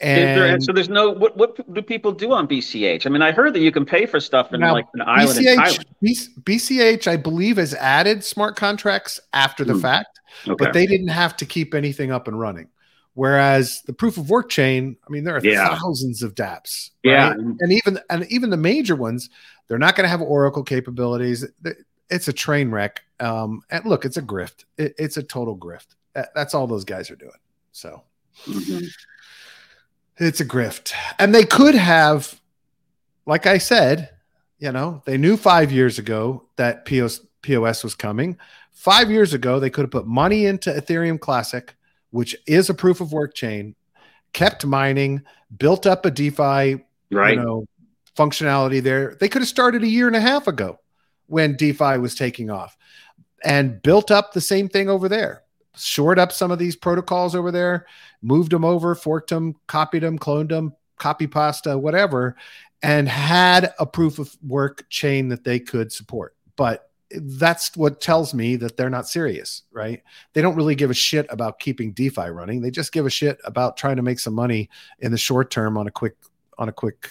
Is 0.00 0.16
there- 0.36 0.46
and 0.46 0.62
so 0.62 0.72
there's 0.72 0.88
no 0.90 1.10
what 1.10 1.36
what 1.36 1.50
do 1.74 1.80
people 1.82 2.12
do 2.12 2.32
on 2.32 2.46
BCH? 2.46 3.06
I 3.06 3.08
mean, 3.08 3.22
I 3.22 3.32
heard 3.32 3.54
that 3.54 3.60
you 3.60 3.72
can 3.72 3.86
pay 3.86 4.04
for 4.04 4.20
stuff 4.20 4.52
in 4.52 4.60
Now, 4.60 4.74
like 4.74 4.84
an 4.92 5.00
island 5.00 5.38
BCH. 5.38 6.28
BCH, 6.44 7.06
I 7.08 7.16
believe, 7.16 7.56
has 7.56 7.72
added 7.72 8.22
smart 8.22 8.56
contracts 8.56 9.18
after 9.32 9.64
the 9.64 9.72
Hmm. 9.72 9.80
fact, 9.80 10.20
Okay. 10.46 10.54
but 10.62 10.74
they 10.74 10.84
didn't 10.86 11.08
have 11.08 11.34
to 11.38 11.46
keep 11.46 11.74
anything 11.74 12.12
up 12.12 12.28
and 12.28 12.38
running. 12.38 12.68
Whereas 13.16 13.80
the 13.86 13.94
proof 13.94 14.18
of 14.18 14.28
work 14.28 14.50
chain, 14.50 14.98
I 15.08 15.10
mean, 15.10 15.24
there 15.24 15.34
are 15.36 15.40
Yeah. 15.42 15.74
thousands 15.78 16.22
of 16.22 16.34
DApps, 16.34 16.90
Yeah. 17.02 17.32
and 17.32 17.72
even 17.72 17.98
and 18.10 18.26
even 18.30 18.50
the 18.50 18.58
major 18.58 18.94
ones, 18.94 19.30
they're 19.68 19.78
not 19.78 19.96
going 19.96 20.04
to 20.04 20.10
have 20.10 20.20
Oracle 20.20 20.62
capabilities. 20.62 21.46
It's 22.10 22.28
a 22.28 22.32
train 22.34 22.70
wreck. 22.70 23.02
Um, 23.18 23.62
and 23.70 23.86
look, 23.86 24.04
it's 24.04 24.18
a 24.18 24.22
grift. 24.22 24.64
It, 24.76 24.94
it's 24.98 25.16
a 25.16 25.22
total 25.22 25.56
grift. 25.56 25.86
That's 26.34 26.52
all 26.54 26.66
those 26.66 26.84
guys 26.84 27.10
are 27.10 27.16
doing. 27.16 27.40
So 27.72 28.02
Mhm. 28.44 28.86
it's 30.18 30.40
a 30.40 30.44
grift. 30.44 30.92
And 31.18 31.34
they 31.34 31.44
could 31.44 31.74
have, 31.74 32.38
like 33.24 33.46
I 33.46 33.56
said, 33.56 34.10
you 34.58 34.72
know, 34.72 35.02
they 35.06 35.16
knew 35.16 35.38
five 35.38 35.72
years 35.72 35.98
ago 35.98 36.44
that 36.56 36.84
POS, 36.84 37.20
POS 37.40 37.82
was 37.82 37.94
coming. 37.94 38.36
Five 38.72 39.10
years 39.10 39.32
ago, 39.32 39.58
they 39.58 39.70
could 39.70 39.84
have 39.84 39.90
put 39.90 40.06
money 40.06 40.44
into 40.44 40.70
Ethereum 40.70 41.18
Classic, 41.18 41.74
which 42.16 42.34
is 42.46 42.70
a 42.70 42.74
proof 42.74 43.02
of 43.02 43.12
work 43.12 43.34
chain, 43.34 43.74
kept 44.32 44.64
mining, 44.64 45.22
built 45.58 45.86
up 45.86 46.06
a 46.06 46.10
DeFi, 46.10 46.82
Right. 47.12 47.36
you 47.36 47.44
know, 47.44 47.66
functionality 48.16 48.82
there. 48.82 49.14
They 49.20 49.28
could 49.28 49.42
have 49.42 49.48
started 49.48 49.82
a 49.82 49.88
year 49.88 50.06
and 50.06 50.16
a 50.16 50.20
half 50.20 50.48
ago 50.48 50.78
when 51.26 51.56
DeFi 51.56 51.98
was 51.98 52.14
taking 52.14 52.50
off 52.50 52.74
and 53.44 53.82
built 53.82 54.10
up 54.10 54.32
the 54.32 54.40
same 54.40 54.66
thing 54.66 54.88
over 54.88 55.10
there. 55.10 55.42
Shored 55.76 56.18
up 56.18 56.32
some 56.32 56.50
of 56.50 56.58
these 56.58 56.74
protocols 56.74 57.34
over 57.34 57.50
there, 57.50 57.84
moved 58.22 58.50
them 58.50 58.64
over, 58.64 58.94
forked 58.94 59.28
them, 59.28 59.54
copied 59.66 60.02
them, 60.02 60.18
cloned 60.18 60.48
them, 60.48 60.74
copy 60.96 61.26
pasta, 61.26 61.76
whatever, 61.76 62.34
and 62.82 63.06
had 63.06 63.74
a 63.78 63.84
proof 63.84 64.18
of 64.18 64.34
work 64.42 64.88
chain 64.88 65.28
that 65.28 65.44
they 65.44 65.60
could 65.60 65.92
support. 65.92 66.34
But 66.56 66.88
that's 67.10 67.76
what 67.76 68.00
tells 68.00 68.34
me 68.34 68.56
that 68.56 68.76
they're 68.76 68.90
not 68.90 69.08
serious, 69.08 69.62
right? 69.70 70.02
They 70.32 70.42
don't 70.42 70.56
really 70.56 70.74
give 70.74 70.90
a 70.90 70.94
shit 70.94 71.26
about 71.30 71.58
keeping 71.58 71.92
DeFi 71.92 72.28
running. 72.30 72.60
They 72.60 72.70
just 72.70 72.92
give 72.92 73.06
a 73.06 73.10
shit 73.10 73.38
about 73.44 73.76
trying 73.76 73.96
to 73.96 74.02
make 74.02 74.18
some 74.18 74.34
money 74.34 74.68
in 74.98 75.12
the 75.12 75.18
short 75.18 75.50
term 75.50 75.76
on 75.78 75.86
a 75.86 75.90
quick 75.90 76.16
on 76.58 76.68
a 76.68 76.72
quick, 76.72 77.10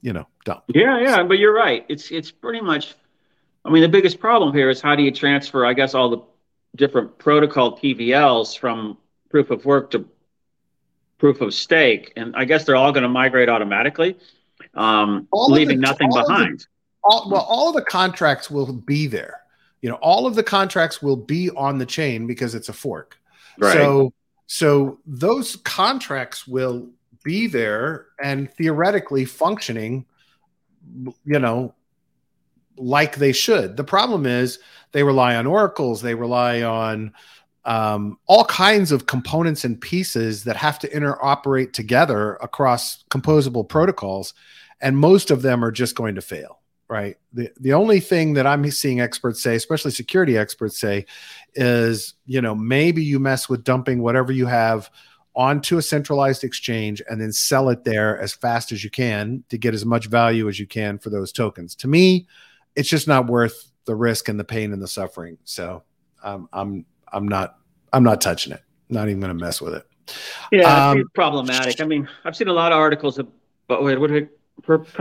you 0.00 0.12
know, 0.12 0.26
dump. 0.44 0.64
Yeah, 0.68 1.00
yeah, 1.00 1.22
but 1.22 1.38
you're 1.38 1.54
right. 1.54 1.84
It's 1.88 2.10
it's 2.10 2.30
pretty 2.30 2.60
much. 2.60 2.94
I 3.64 3.70
mean, 3.70 3.82
the 3.82 3.88
biggest 3.88 4.20
problem 4.20 4.54
here 4.54 4.70
is 4.70 4.80
how 4.80 4.94
do 4.94 5.02
you 5.02 5.10
transfer? 5.10 5.66
I 5.66 5.72
guess 5.72 5.94
all 5.94 6.08
the 6.08 6.22
different 6.76 7.18
protocol 7.18 7.76
TVLs 7.76 8.56
from 8.56 8.96
proof 9.28 9.50
of 9.50 9.64
work 9.64 9.90
to 9.90 10.08
proof 11.18 11.40
of 11.40 11.52
stake, 11.52 12.12
and 12.16 12.36
I 12.36 12.44
guess 12.44 12.64
they're 12.64 12.76
all 12.76 12.92
going 12.92 13.02
to 13.02 13.08
migrate 13.08 13.48
automatically, 13.48 14.16
um, 14.74 15.26
leaving 15.32 15.80
the, 15.80 15.86
nothing 15.86 16.10
behind. 16.10 16.60
The, 16.60 16.66
all, 17.08 17.30
well, 17.30 17.42
all 17.42 17.68
of 17.68 17.74
the 17.74 17.82
contracts 17.82 18.50
will 18.50 18.72
be 18.72 19.06
there. 19.06 19.40
You 19.82 19.90
know, 19.90 19.96
all 19.96 20.26
of 20.26 20.34
the 20.34 20.42
contracts 20.42 21.02
will 21.02 21.16
be 21.16 21.50
on 21.50 21.78
the 21.78 21.86
chain 21.86 22.26
because 22.26 22.54
it's 22.54 22.68
a 22.68 22.72
fork. 22.72 23.18
Right. 23.58 23.74
So, 23.74 24.12
so 24.46 24.98
those 25.06 25.56
contracts 25.56 26.46
will 26.46 26.88
be 27.24 27.46
there 27.46 28.06
and 28.22 28.50
theoretically 28.52 29.24
functioning. 29.24 30.06
You 31.24 31.38
know, 31.38 31.74
like 32.76 33.16
they 33.16 33.32
should. 33.32 33.76
The 33.76 33.84
problem 33.84 34.26
is 34.26 34.58
they 34.92 35.02
rely 35.02 35.36
on 35.36 35.46
oracles, 35.46 36.02
they 36.02 36.14
rely 36.14 36.62
on 36.62 37.12
um, 37.64 38.18
all 38.26 38.44
kinds 38.44 38.92
of 38.92 39.06
components 39.06 39.64
and 39.64 39.80
pieces 39.80 40.44
that 40.44 40.56
have 40.56 40.78
to 40.78 40.88
interoperate 40.88 41.72
together 41.72 42.36
across 42.36 43.04
composable 43.10 43.68
protocols, 43.68 44.34
and 44.80 44.96
most 44.96 45.30
of 45.30 45.42
them 45.42 45.64
are 45.64 45.72
just 45.72 45.96
going 45.96 46.14
to 46.14 46.20
fail. 46.20 46.60
Right. 46.88 47.16
The 47.32 47.50
the 47.58 47.72
only 47.72 47.98
thing 47.98 48.34
that 48.34 48.46
I'm 48.46 48.70
seeing 48.70 49.00
experts 49.00 49.42
say, 49.42 49.56
especially 49.56 49.90
security 49.90 50.38
experts 50.38 50.78
say, 50.78 51.06
is 51.54 52.14
you 52.26 52.40
know 52.40 52.54
maybe 52.54 53.02
you 53.02 53.18
mess 53.18 53.48
with 53.48 53.64
dumping 53.64 54.02
whatever 54.02 54.30
you 54.30 54.46
have 54.46 54.88
onto 55.34 55.78
a 55.78 55.82
centralized 55.82 56.44
exchange 56.44 57.02
and 57.10 57.20
then 57.20 57.32
sell 57.32 57.68
it 57.68 57.84
there 57.84 58.18
as 58.20 58.32
fast 58.32 58.72
as 58.72 58.82
you 58.82 58.88
can 58.88 59.44
to 59.50 59.58
get 59.58 59.74
as 59.74 59.84
much 59.84 60.06
value 60.06 60.48
as 60.48 60.58
you 60.58 60.66
can 60.66 60.96
for 60.96 61.10
those 61.10 61.30
tokens. 61.30 61.74
To 61.74 61.88
me, 61.88 62.26
it's 62.74 62.88
just 62.88 63.06
not 63.06 63.26
worth 63.26 63.70
the 63.84 63.94
risk 63.94 64.28
and 64.28 64.40
the 64.40 64.44
pain 64.44 64.72
and 64.72 64.80
the 64.80 64.88
suffering. 64.88 65.38
So 65.44 65.82
um, 66.22 66.48
I'm 66.52 66.86
I'm 67.12 67.26
not 67.26 67.58
I'm 67.92 68.04
not 68.04 68.20
touching 68.20 68.52
it. 68.52 68.62
Not 68.88 69.08
even 69.08 69.20
going 69.20 69.36
to 69.36 69.44
mess 69.44 69.60
with 69.60 69.74
it. 69.74 69.86
Yeah, 70.52 70.90
um, 70.90 71.00
it's 71.00 71.10
problematic. 71.14 71.80
I 71.80 71.84
mean, 71.84 72.08
I've 72.24 72.36
seen 72.36 72.48
a 72.48 72.52
lot 72.52 72.70
of 72.70 72.78
articles 72.78 73.18
about 73.18 73.82
wait, 73.82 73.98
what 73.98 74.10
perp 74.10 74.28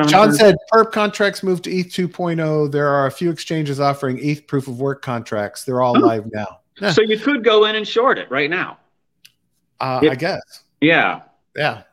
John 0.08 0.34
said 0.34 0.56
perp 0.72 0.92
contracts 0.92 1.42
moved 1.42 1.64
to 1.64 1.72
ETH 1.72 1.88
2.0. 1.88 2.72
There 2.72 2.88
are 2.88 3.08
a 3.08 3.12
few 3.12 3.32
exchanges 3.32 3.80
offering 3.80 4.20
ETH 4.20 4.46
proof 4.48 4.68
of 4.68 4.80
work 4.80 5.02
contracts. 5.02 5.64
They're 5.64 5.82
all 5.82 5.98
oh. 5.98 6.06
live 6.06 6.32
now. 6.32 6.60
So 6.92 7.02
you 7.02 7.18
could 7.18 7.44
go 7.44 7.66
in 7.66 7.76
and 7.76 7.88
short 7.88 8.18
it 8.18 8.30
right 8.30 8.50
now. 8.50 8.78
Uh, 9.80 10.02
I 10.10 10.16
guess. 10.16 10.64
Yeah. 10.82 11.22
Yeah. 11.56 11.84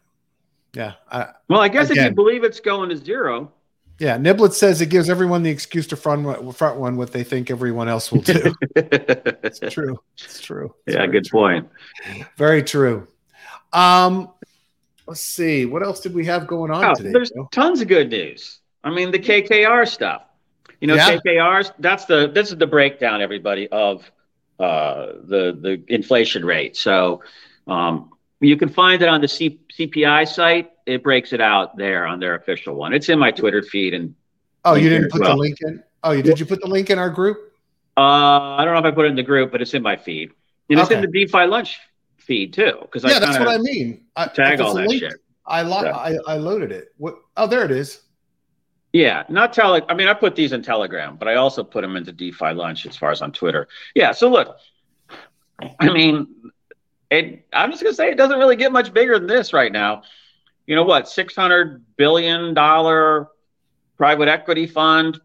Yeah. 0.75 0.95
I, 1.11 1.29
well, 1.49 1.61
I 1.61 1.69
guess 1.69 1.91
again, 1.91 2.07
if 2.07 2.11
you 2.11 2.15
believe 2.15 2.45
it's 2.45 2.61
going 2.61 2.89
to 2.91 2.97
zero. 2.97 3.53
Yeah, 3.99 4.19
Niblet 4.19 4.53
says 4.53 4.81
it 4.81 4.87
gives 4.87 5.09
everyone 5.09 5.45
the 5.45 5.51
excuse 5.51 5.87
to 5.89 5.97
front 5.97 6.57
front 6.57 6.79
one 6.79 6.97
what 6.97 7.13
they 7.13 7.23
think 7.23 7.51
everyone 7.51 7.89
else 7.89 8.11
will 8.11 8.23
do. 8.23 8.53
it's 8.75 9.61
true. 9.73 9.97
It's 10.15 10.41
true. 10.41 10.75
It's 10.87 10.97
yeah, 10.97 11.07
good 11.07 11.25
true. 11.27 11.39
point. 11.39 11.69
Very 12.37 12.63
true. 12.65 13.07
Um, 13.73 14.31
let's 15.13 15.21
see. 15.21 15.67
What 15.67 15.83
else 15.83 16.01
did 16.01 16.15
we 16.15 16.25
have 16.25 16.47
going 16.47 16.71
on 16.71 16.83
oh, 16.83 16.95
today? 16.95 17.13
There's 17.13 17.31
Joe? 17.31 17.47
tons 17.53 17.83
of 17.83 17.89
good 17.89 18.09
news. 18.09 18.61
I 18.83 18.89
mean, 18.89 19.11
the 19.11 19.19
KKR 19.19 19.87
stuff. 19.87 20.23
You 20.81 20.89
know, 20.89 20.95
yeah. 20.95 21.19
KKRs. 21.19 21.73
That's 21.79 22.07
the 22.07 22.29
this 22.29 22.51
is 22.51 22.57
the 22.57 22.67
breakdown, 22.67 23.21
everybody, 23.21 23.69
of 23.69 24.11
uh, 24.59 25.13
the 25.23 25.59
the 25.61 25.85
inflation 25.89 26.47
rate. 26.47 26.79
So 26.79 27.23
um, 27.67 28.15
you 28.41 28.57
can 28.57 28.71
find 28.71 29.03
it 29.03 29.09
on 29.11 29.21
the 29.21 29.29
C- 29.29 29.61
CPI 29.79 30.27
site 30.27 30.71
it 30.87 31.03
breaks 31.03 31.35
it 31.35 31.43
out 31.43 31.77
there 31.77 32.07
on 32.07 32.19
their 32.19 32.35
official 32.35 32.75
one. 32.75 32.95
It's 32.95 33.11
in 33.11 33.19
my 33.19 33.33
Twitter 33.33 33.63
feed 33.63 33.93
and. 33.93 34.15
Oh, 34.65 34.75
you 34.75 34.89
didn't 34.89 35.11
put 35.11 35.21
well. 35.21 35.37
the 35.37 35.37
link 35.37 35.59
in. 35.61 35.83
Oh, 36.03 36.13
you 36.13 36.23
did 36.23 36.41
you 36.41 36.47
put 36.47 36.63
the 36.63 36.69
link 36.69 36.89
in 36.89 36.99
our 36.99 37.11
group? 37.11 37.53
Uh, 37.99 38.01
I 38.57 38.65
don't 38.65 38.73
know 38.73 38.81
if 38.81 38.87
I 38.87 38.93
put 38.93 39.05
it 39.05 39.09
in 39.09 39.17
the 39.17 39.23
group, 39.23 39.53
but 39.53 39.61
it's 39.61 39.75
in 39.75 39.83
my 39.83 39.97
feed, 39.97 40.31
and 40.71 40.81
it's 40.81 40.91
in 40.91 41.03
the 41.03 41.07
DeFi 41.07 41.47
lunch 41.47 41.79
feed 42.23 42.53
too. 42.53 42.79
Because 42.83 43.05
yeah, 43.05 43.19
that's 43.19 43.39
what 43.39 43.49
I 43.49 43.59
mean. 43.59 44.05
I, 44.17 44.27
tag 44.29 44.61
all 44.61 44.75
that 44.75 44.89
link, 44.89 45.03
shit. 45.03 45.15
I, 45.47 45.63
lo- 45.63 45.83
so. 45.83 45.91
I 45.91 46.17
I 46.27 46.37
loaded 46.37 46.73
it. 46.73 46.89
What? 46.99 47.17
Oh, 47.37 47.47
there 47.47 47.65
it 47.65 47.71
is. 47.71 48.01
Yeah, 48.93 49.25
not 49.29 49.53
tele. 49.53 49.83
I 49.89 49.95
mean, 49.95 50.09
I 50.09 50.15
put 50.15 50.37
these 50.37 50.53
in 50.53 50.63
Telegram, 50.63 51.17
but 51.17 51.29
I 51.29 51.37
also 51.37 51.65
put 51.65 51.81
them 51.81 51.97
into 51.97 52.13
DeFi 52.13 52.53
lunch 52.53 52.87
as 52.87 52.97
far 52.97 53.11
as 53.11 53.23
on 53.23 53.33
Twitter. 53.33 53.69
Yeah. 53.95 54.13
So 54.13 54.29
look, 54.31 54.59
I 55.81 55.93
mean, 55.93 56.27
it, 57.11 57.47
I'm 57.53 57.71
just 57.71 57.83
gonna 57.83 57.95
say 57.95 58.11
it 58.11 58.17
doesn't 58.17 58.39
really 58.39 58.57
get 58.57 58.71
much 58.71 58.93
bigger 58.93 59.19
than 59.19 59.29
this 59.29 59.53
right 59.53 59.73
now 59.73 60.03
you 60.67 60.77
know 60.77 60.85
what, 60.85 61.09
six 61.09 61.35
hundred 61.35 61.85
billion 61.97 62.55
dollar 62.55 63.29
private 63.97 64.29
equity 64.29 64.67
fund, 64.67 65.21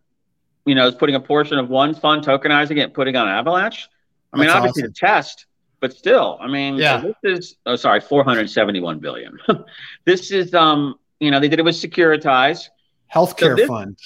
you 0.66 0.76
know, 0.76 0.88
is 0.88 0.96
putting 0.96 1.16
a 1.16 1.20
portion 1.20 1.58
of 1.58 1.70
one 1.70 1.94
fund 1.94 2.24
tokenizing 2.24 2.78
it, 2.78 2.94
putting 2.94 3.16
on 3.16 3.28
Avalanche. 3.28 3.88
I 4.34 4.38
mean, 4.38 4.48
That's 4.48 4.58
obviously 4.58 4.84
awesome. 4.84 4.94
the 4.94 5.08
test, 5.08 5.46
but 5.80 5.94
still, 5.94 6.38
I 6.42 6.48
mean, 6.48 6.76
yeah. 6.76 7.02
this 7.02 7.16
is 7.24 7.56
oh 7.66 7.76
sorry, 7.76 8.00
four 8.00 8.24
hundred 8.24 8.50
seventy 8.50 8.80
one 8.80 9.00
billion. 9.00 9.38
this 10.06 10.32
is 10.32 10.54
um, 10.54 10.96
you 11.20 11.32
know, 11.32 11.40
they 11.40 11.48
did 11.50 11.60
it 11.60 11.66
with 11.66 11.76
Securitize 11.76 12.70
healthcare 13.14 13.52
so 13.52 13.56
this, 13.56 13.68
fund. 13.68 13.98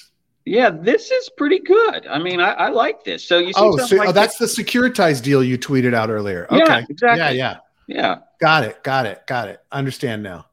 Yeah, 0.45 0.69
this 0.69 1.11
is 1.11 1.29
pretty 1.37 1.59
good. 1.59 2.07
I 2.07 2.19
mean, 2.19 2.39
I, 2.39 2.51
I 2.51 2.69
like 2.69 3.03
this. 3.03 3.23
So 3.23 3.37
you 3.37 3.53
see, 3.53 3.53
oh, 3.57 3.77
so, 3.77 3.95
like 3.95 4.09
oh, 4.09 4.11
that's 4.11 4.37
this. 4.37 4.55
the 4.55 4.63
Securitize 4.63 5.21
deal 5.21 5.43
you 5.43 5.57
tweeted 5.57 5.93
out 5.93 6.09
earlier. 6.09 6.47
Okay, 6.51 6.63
yeah, 6.65 6.85
exactly. 6.89 7.19
Yeah, 7.19 7.31
yeah, 7.31 7.57
yeah. 7.87 8.17
Got 8.39 8.63
it. 8.63 8.83
Got 8.83 9.05
it. 9.05 9.25
Got 9.27 9.49
it. 9.49 9.59
Understand 9.71 10.23
now. 10.23 10.47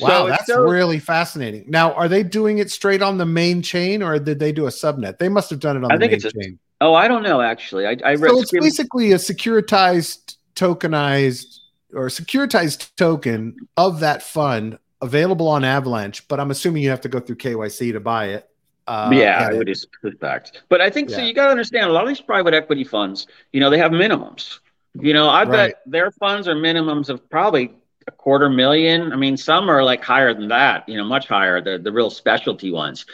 Wow, 0.00 0.08
so 0.08 0.26
that's 0.28 0.46
so, 0.46 0.62
really 0.62 0.98
fascinating. 0.98 1.64
Now, 1.68 1.92
are 1.92 2.08
they 2.08 2.22
doing 2.22 2.58
it 2.58 2.70
straight 2.70 3.02
on 3.02 3.18
the 3.18 3.26
main 3.26 3.62
chain, 3.62 4.02
or 4.02 4.18
did 4.18 4.38
they 4.38 4.52
do 4.52 4.66
a 4.66 4.70
subnet? 4.70 5.18
They 5.18 5.28
must 5.28 5.50
have 5.50 5.60
done 5.60 5.76
it 5.76 5.84
on 5.84 5.92
I 5.92 5.96
the 5.96 6.00
think 6.00 6.12
main 6.12 6.20
it's 6.26 6.32
chain. 6.32 6.58
A, 6.80 6.84
oh, 6.84 6.94
I 6.94 7.08
don't 7.08 7.22
know. 7.22 7.40
Actually, 7.40 7.86
I, 7.86 7.96
I 8.04 8.14
read. 8.14 8.30
So 8.30 8.40
it's 8.40 8.50
basically 8.52 9.12
a 9.12 9.16
securitized, 9.16 10.35
tokenized, 10.56 11.58
or 11.94 12.08
securitized 12.08 12.94
token 12.96 13.56
of 13.76 14.00
that 14.00 14.22
fund 14.22 14.78
available 15.00 15.48
on 15.48 15.64
Avalanche. 15.64 16.26
But 16.28 16.40
I'm 16.40 16.50
assuming 16.50 16.82
you 16.82 16.90
have 16.90 17.02
to 17.02 17.08
go 17.08 17.20
through 17.20 17.36
KYC 17.36 17.92
to 17.92 18.00
buy 18.00 18.26
it. 18.30 18.48
Uh, 18.86 19.10
yeah, 19.12 19.48
I 19.50 19.54
would 19.54 19.68
expect. 19.68 20.62
But 20.68 20.80
I 20.80 20.90
think 20.90 21.10
yeah. 21.10 21.16
so. 21.16 21.22
You 21.22 21.34
got 21.34 21.46
to 21.46 21.50
understand 21.50 21.90
a 21.90 21.92
lot 21.92 22.02
of 22.02 22.08
these 22.08 22.20
private 22.20 22.54
equity 22.54 22.84
funds. 22.84 23.26
You 23.52 23.60
know, 23.60 23.70
they 23.70 23.78
have 23.78 23.92
minimums. 23.92 24.60
You 24.94 25.12
know, 25.12 25.28
I 25.28 25.44
right. 25.44 25.50
bet 25.50 25.82
their 25.86 26.10
funds 26.10 26.48
are 26.48 26.54
minimums 26.54 27.08
of 27.08 27.28
probably 27.28 27.74
a 28.06 28.12
quarter 28.12 28.48
million. 28.48 29.12
I 29.12 29.16
mean, 29.16 29.36
some 29.36 29.68
are 29.68 29.82
like 29.82 30.02
higher 30.02 30.32
than 30.32 30.48
that, 30.48 30.88
you 30.88 30.96
know, 30.96 31.04
much 31.04 31.26
higher, 31.26 31.60
the, 31.60 31.78
the 31.78 31.92
real 31.92 32.10
specialty 32.10 32.70
ones. 32.70 33.04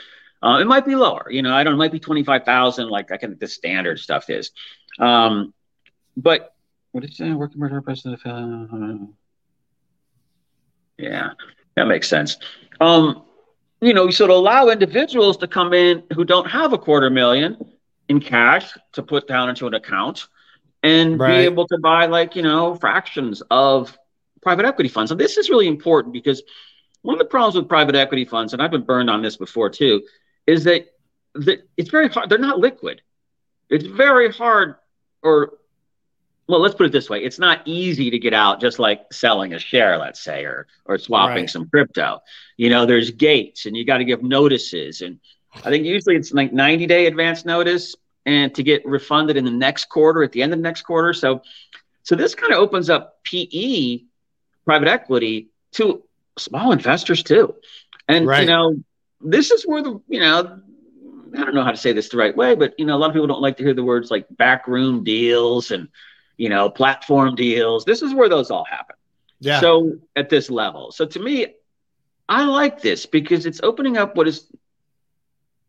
Uh, 0.42 0.58
it 0.60 0.66
might 0.66 0.84
be 0.84 0.96
lower, 0.96 1.28
you 1.30 1.40
know, 1.40 1.54
I 1.54 1.62
don't, 1.62 1.74
it 1.74 1.76
might 1.76 1.92
be 1.92 2.00
25,000, 2.00 2.88
like 2.88 3.12
I 3.12 3.16
can, 3.16 3.38
the 3.38 3.46
standard 3.46 4.00
stuff 4.00 4.28
is. 4.28 4.50
Um, 4.98 5.54
but 6.16 6.52
what 6.92 7.04
is 7.04 7.16
that? 7.16 7.34
Working 7.34 7.58
murder 7.58 7.80
president? 7.82 8.20
of 8.24 8.72
Uh, 8.72 9.06
yeah, 10.98 11.30
that 11.74 11.86
makes 11.86 12.08
sense. 12.08 12.36
Um, 12.80 13.24
you 13.80 13.94
know, 13.94 14.10
so 14.10 14.26
to 14.26 14.32
allow 14.32 14.68
individuals 14.68 15.36
to 15.38 15.48
come 15.48 15.72
in 15.72 16.04
who 16.14 16.24
don't 16.24 16.48
have 16.48 16.72
a 16.72 16.78
quarter 16.78 17.10
million 17.10 17.56
in 18.08 18.20
cash 18.20 18.72
to 18.92 19.02
put 19.02 19.26
down 19.26 19.48
into 19.48 19.66
an 19.66 19.74
account 19.74 20.28
and 20.82 21.18
right. 21.18 21.38
be 21.38 21.44
able 21.44 21.66
to 21.66 21.78
buy 21.78 22.06
like, 22.06 22.36
you 22.36 22.42
know, 22.42 22.74
fractions 22.74 23.42
of 23.50 23.96
private 24.42 24.66
equity 24.66 24.88
funds. 24.88 25.10
And 25.10 25.18
this 25.18 25.36
is 25.36 25.48
really 25.50 25.66
important 25.66 26.12
because 26.12 26.42
one 27.02 27.14
of 27.14 27.18
the 27.18 27.24
problems 27.24 27.56
with 27.56 27.68
private 27.68 27.94
equity 27.94 28.24
funds, 28.24 28.52
and 28.52 28.62
I've 28.62 28.70
been 28.70 28.82
burned 28.82 29.10
on 29.10 29.22
this 29.22 29.36
before 29.36 29.70
too, 29.70 30.02
is 30.46 30.64
that, 30.64 30.86
that 31.34 31.66
it's 31.76 31.90
very 31.90 32.08
hard. 32.08 32.28
They're 32.28 32.38
not 32.38 32.58
liquid. 32.58 33.02
It's 33.70 33.86
very 33.86 34.30
hard, 34.30 34.76
or 35.22 35.54
well, 36.52 36.60
let's 36.60 36.74
put 36.74 36.84
it 36.84 36.92
this 36.92 37.08
way: 37.08 37.24
it's 37.24 37.38
not 37.38 37.62
easy 37.64 38.10
to 38.10 38.18
get 38.18 38.34
out 38.34 38.60
just 38.60 38.78
like 38.78 39.10
selling 39.10 39.54
a 39.54 39.58
share, 39.58 39.96
let's 39.96 40.20
say, 40.20 40.44
or 40.44 40.66
or 40.84 40.98
swapping 40.98 41.44
right. 41.44 41.50
some 41.50 41.66
crypto. 41.66 42.20
You 42.58 42.68
know, 42.68 42.84
there's 42.84 43.10
gates, 43.10 43.64
and 43.64 43.74
you 43.74 43.86
got 43.86 43.98
to 43.98 44.04
give 44.04 44.22
notices, 44.22 45.00
and 45.00 45.18
I 45.54 45.70
think 45.70 45.86
usually 45.86 46.14
it's 46.14 46.30
like 46.30 46.52
90 46.52 46.86
day 46.86 47.06
advance 47.06 47.46
notice, 47.46 47.96
and 48.26 48.54
to 48.54 48.62
get 48.62 48.84
refunded 48.84 49.38
in 49.38 49.46
the 49.46 49.50
next 49.50 49.86
quarter 49.86 50.22
at 50.22 50.32
the 50.32 50.42
end 50.42 50.52
of 50.52 50.58
the 50.58 50.62
next 50.62 50.82
quarter. 50.82 51.14
So, 51.14 51.40
so 52.02 52.16
this 52.16 52.34
kind 52.34 52.52
of 52.52 52.58
opens 52.58 52.90
up 52.90 53.24
PE 53.24 54.00
private 54.66 54.88
equity 54.88 55.48
to 55.72 56.02
small 56.38 56.72
investors 56.72 57.22
too. 57.22 57.54
And 58.08 58.26
right. 58.26 58.42
you 58.42 58.46
know, 58.46 58.76
this 59.22 59.50
is 59.50 59.62
where 59.62 59.82
the 59.82 60.02
you 60.06 60.20
know, 60.20 60.60
I 61.34 61.44
don't 61.44 61.54
know 61.54 61.64
how 61.64 61.70
to 61.70 61.78
say 61.78 61.94
this 61.94 62.10
the 62.10 62.18
right 62.18 62.36
way, 62.36 62.56
but 62.56 62.74
you 62.76 62.84
know, 62.84 62.94
a 62.94 62.98
lot 62.98 63.08
of 63.08 63.14
people 63.14 63.26
don't 63.26 63.40
like 63.40 63.56
to 63.56 63.64
hear 63.64 63.72
the 63.72 63.82
words 63.82 64.10
like 64.10 64.26
backroom 64.30 65.02
deals 65.02 65.70
and 65.70 65.88
you 66.36 66.48
know, 66.48 66.68
platform 66.70 67.34
deals. 67.34 67.84
This 67.84 68.02
is 68.02 68.14
where 68.14 68.28
those 68.28 68.50
all 68.50 68.64
happen. 68.64 68.96
Yeah. 69.40 69.60
So 69.60 69.94
at 70.16 70.28
this 70.28 70.50
level. 70.50 70.92
So 70.92 71.06
to 71.06 71.20
me, 71.20 71.46
I 72.28 72.44
like 72.44 72.80
this 72.80 73.06
because 73.06 73.46
it's 73.46 73.60
opening 73.62 73.96
up 73.96 74.16
what 74.16 74.28
is 74.28 74.46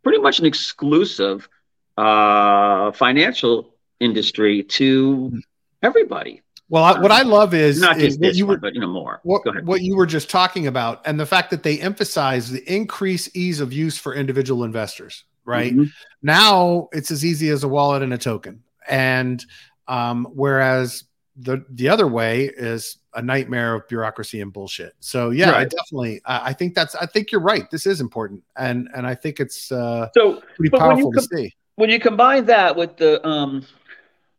pretty 0.04 0.20
much 0.20 0.40
an 0.40 0.46
exclusive 0.46 1.50
uh, 1.98 2.92
financial 2.92 3.74
industry 4.00 4.64
to 4.64 5.42
everybody. 5.82 6.42
Well, 6.70 6.84
I, 6.84 7.00
what 7.00 7.12
I 7.12 7.22
love 7.22 7.54
is 7.54 7.80
not 7.80 7.98
just 7.98 8.08
is 8.08 8.18
this 8.18 8.38
you 8.38 8.46
one, 8.46 8.56
were, 8.56 8.60
but 8.60 8.74
you 8.74 8.82
know 8.82 8.88
more. 8.88 9.20
What, 9.24 9.64
what 9.64 9.82
you 9.82 9.96
were 9.96 10.06
just 10.06 10.30
talking 10.30 10.68
about, 10.68 11.02
and 11.06 11.20
the 11.20 11.26
fact 11.26 11.52
that 11.52 11.64
they 11.64 11.80
emphasize 11.80 12.50
the 12.50 12.64
increased 12.74 13.36
ease 13.36 13.60
of 13.60 13.74
use 13.74 13.98
for 13.98 14.14
individual 14.14 14.64
investors. 14.64 15.26
Right 15.46 15.74
mm-hmm. 15.74 15.90
now, 16.22 16.88
it's 16.94 17.12
as 17.12 17.26
easy 17.26 17.50
as 17.50 17.64
a 17.66 17.68
wallet 17.68 18.02
and 18.02 18.14
a 18.14 18.18
token, 18.18 18.64
and 18.88 19.46
Um, 19.88 20.28
whereas 20.34 21.06
the 21.36 21.66
the 21.70 21.90
other 21.90 22.08
way 22.08 22.46
is 22.46 22.98
a 23.16 23.22
nightmare 23.22 23.76
of 23.76 23.88
bureaucracy 23.88 24.42
and 24.42 24.54
bullshit. 24.54 24.96
So 25.00 25.32
yeah, 25.32 25.52
right. 25.52 25.62
I 25.62 25.64
definitely 25.66 26.22
I, 26.26 26.50
I, 26.50 26.54
think 26.54 26.76
that's 26.76 26.96
I 26.96 27.06
think 27.06 27.32
you're 27.32 27.42
right. 27.42 27.70
This 27.72 27.86
is 27.86 28.02
important, 28.02 28.44
and 28.56 28.88
and 28.96 29.06
I 29.08 29.16
think 29.16 29.40
it's 29.40 29.72
uh, 29.72 30.10
so 30.16 30.42
pretty 30.56 30.70
powerful 30.70 31.12
com- 31.12 31.24
to 31.28 31.36
see. 31.36 31.54
When 31.76 31.90
you 31.90 32.00
combine 32.00 32.46
that 32.46 32.76
with 32.76 32.98
the 32.98 33.26
um, 33.28 33.66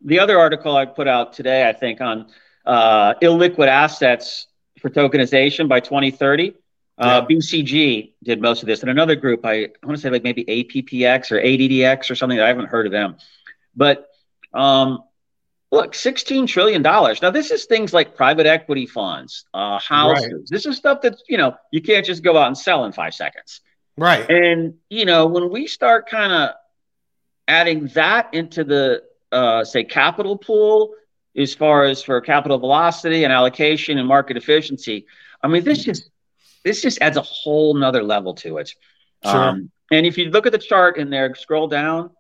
the 0.05 0.19
other 0.19 0.39
article 0.39 0.77
I 0.77 0.87
put 0.87 1.09
out 1.09 1.33
today, 1.33 1.69
I 1.69 1.73
think 1.73 2.01
on 2.01 2.27
uh, 2.65 3.15
illiquid 3.15 3.69
assets 3.69 4.47
for 4.81 4.91
tokenization 4.91 5.69
by 5.69 5.81
2030. 5.81 6.55
Uh, 6.97 7.27
yeah. 7.29 7.37
BCG 7.37 8.13
did 8.23 8.41
most 8.41 8.63
of 8.63 8.69
this, 8.69 8.83
and 8.83 8.91
another 8.91 9.17
group 9.17 9.45
I, 9.45 9.65
I 9.65 9.69
want 9.83 9.97
to 9.97 10.01
say 10.01 10.11
like 10.11 10.23
maybe 10.23 10.45
APPX 10.45 11.33
or 11.33 11.41
ADDX 11.41 12.09
or 12.09 12.15
something. 12.15 12.39
I 12.39 12.47
haven't 12.47 12.67
heard 12.67 12.87
of 12.87 12.93
them, 12.93 13.17
but 13.75 14.11
um, 14.53 15.03
look, 15.75 15.95
sixteen 15.95 16.47
trillion 16.47 16.83
dollars. 16.83 17.21
Now 17.23 17.31
this 17.31 17.51
is 17.51 17.65
things 17.67 17.93
like 17.93 18.17
private 18.17 18.47
equity 18.47 18.87
funds, 18.87 19.45
uh, 19.55 19.79
houses. 19.79 20.33
Right. 20.33 20.43
This 20.49 20.67
is 20.67 20.77
stuff 20.77 21.03
that 21.03 21.19
you 21.29 21.37
know 21.37 21.57
you 21.71 21.83
can't 21.83 22.05
just 22.05 22.23
go 22.23 22.37
out 22.37 22.47
and 22.47 22.57
sell 22.57 22.85
in 22.85 22.93
five 22.93 23.15
seconds. 23.15 23.61
Right. 23.97 24.29
And 24.29 24.75
you 24.89 25.05
know 25.05 25.27
when 25.27 25.51
we 25.51 25.67
start 25.67 26.09
kind 26.09 26.33
of 26.33 26.51
adding 27.47 27.89
that 27.89 28.33
into 28.33 28.65
the 28.65 29.03
uh, 29.33 29.65
say 29.65 29.85
capital 29.85 30.39
pool 30.39 30.95
as 31.37 31.55
far 31.55 31.85
as 31.85 32.03
for 32.03 32.21
capital 32.21 32.59
velocity 32.59 33.25
and 33.25 33.33
allocation 33.33 33.99
and 33.99 34.07
market 34.07 34.37
efficiency. 34.37 35.07
I 35.43 35.49
mean, 35.49 35.65
this 35.65 35.85
just 35.85 36.11
this 36.65 36.81
just 36.81 36.99
adds 37.01 37.17
a 37.17 37.23
whole 37.23 37.75
nother 37.75 38.03
level 38.03 38.35
to 38.35 38.59
it. 38.59 38.75
Sure. 39.25 39.35
Um, 39.35 39.71
and 39.91 40.07
if 40.07 40.17
you 40.17 40.31
look 40.31 40.47
at 40.47 40.53
the 40.53 40.59
chart 40.59 40.97
in 40.97 41.11
there, 41.11 41.35
scroll 41.35 41.69
down, 41.69 42.11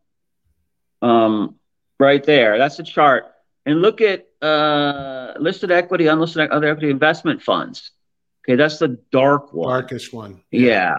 um, 1.01 1.57
right 1.99 2.23
there, 2.23 2.59
that's 2.59 2.77
the 2.77 2.83
chart, 2.83 3.34
and 3.67 3.81
look 3.81 4.01
at 4.01 4.27
uh, 4.43 5.35
listed 5.39 5.71
equity, 5.71 6.07
unlisted 6.07 6.51
other 6.51 6.69
equity 6.69 6.91
investment 6.91 7.43
funds. 7.43 7.91
Okay, 8.45 8.57
that's 8.57 8.79
the 8.79 8.99
dark 9.11 9.53
one. 9.53 9.69
Darkest 9.69 10.13
one. 10.13 10.43
Yeah. 10.51 10.61
yeah. 10.61 10.97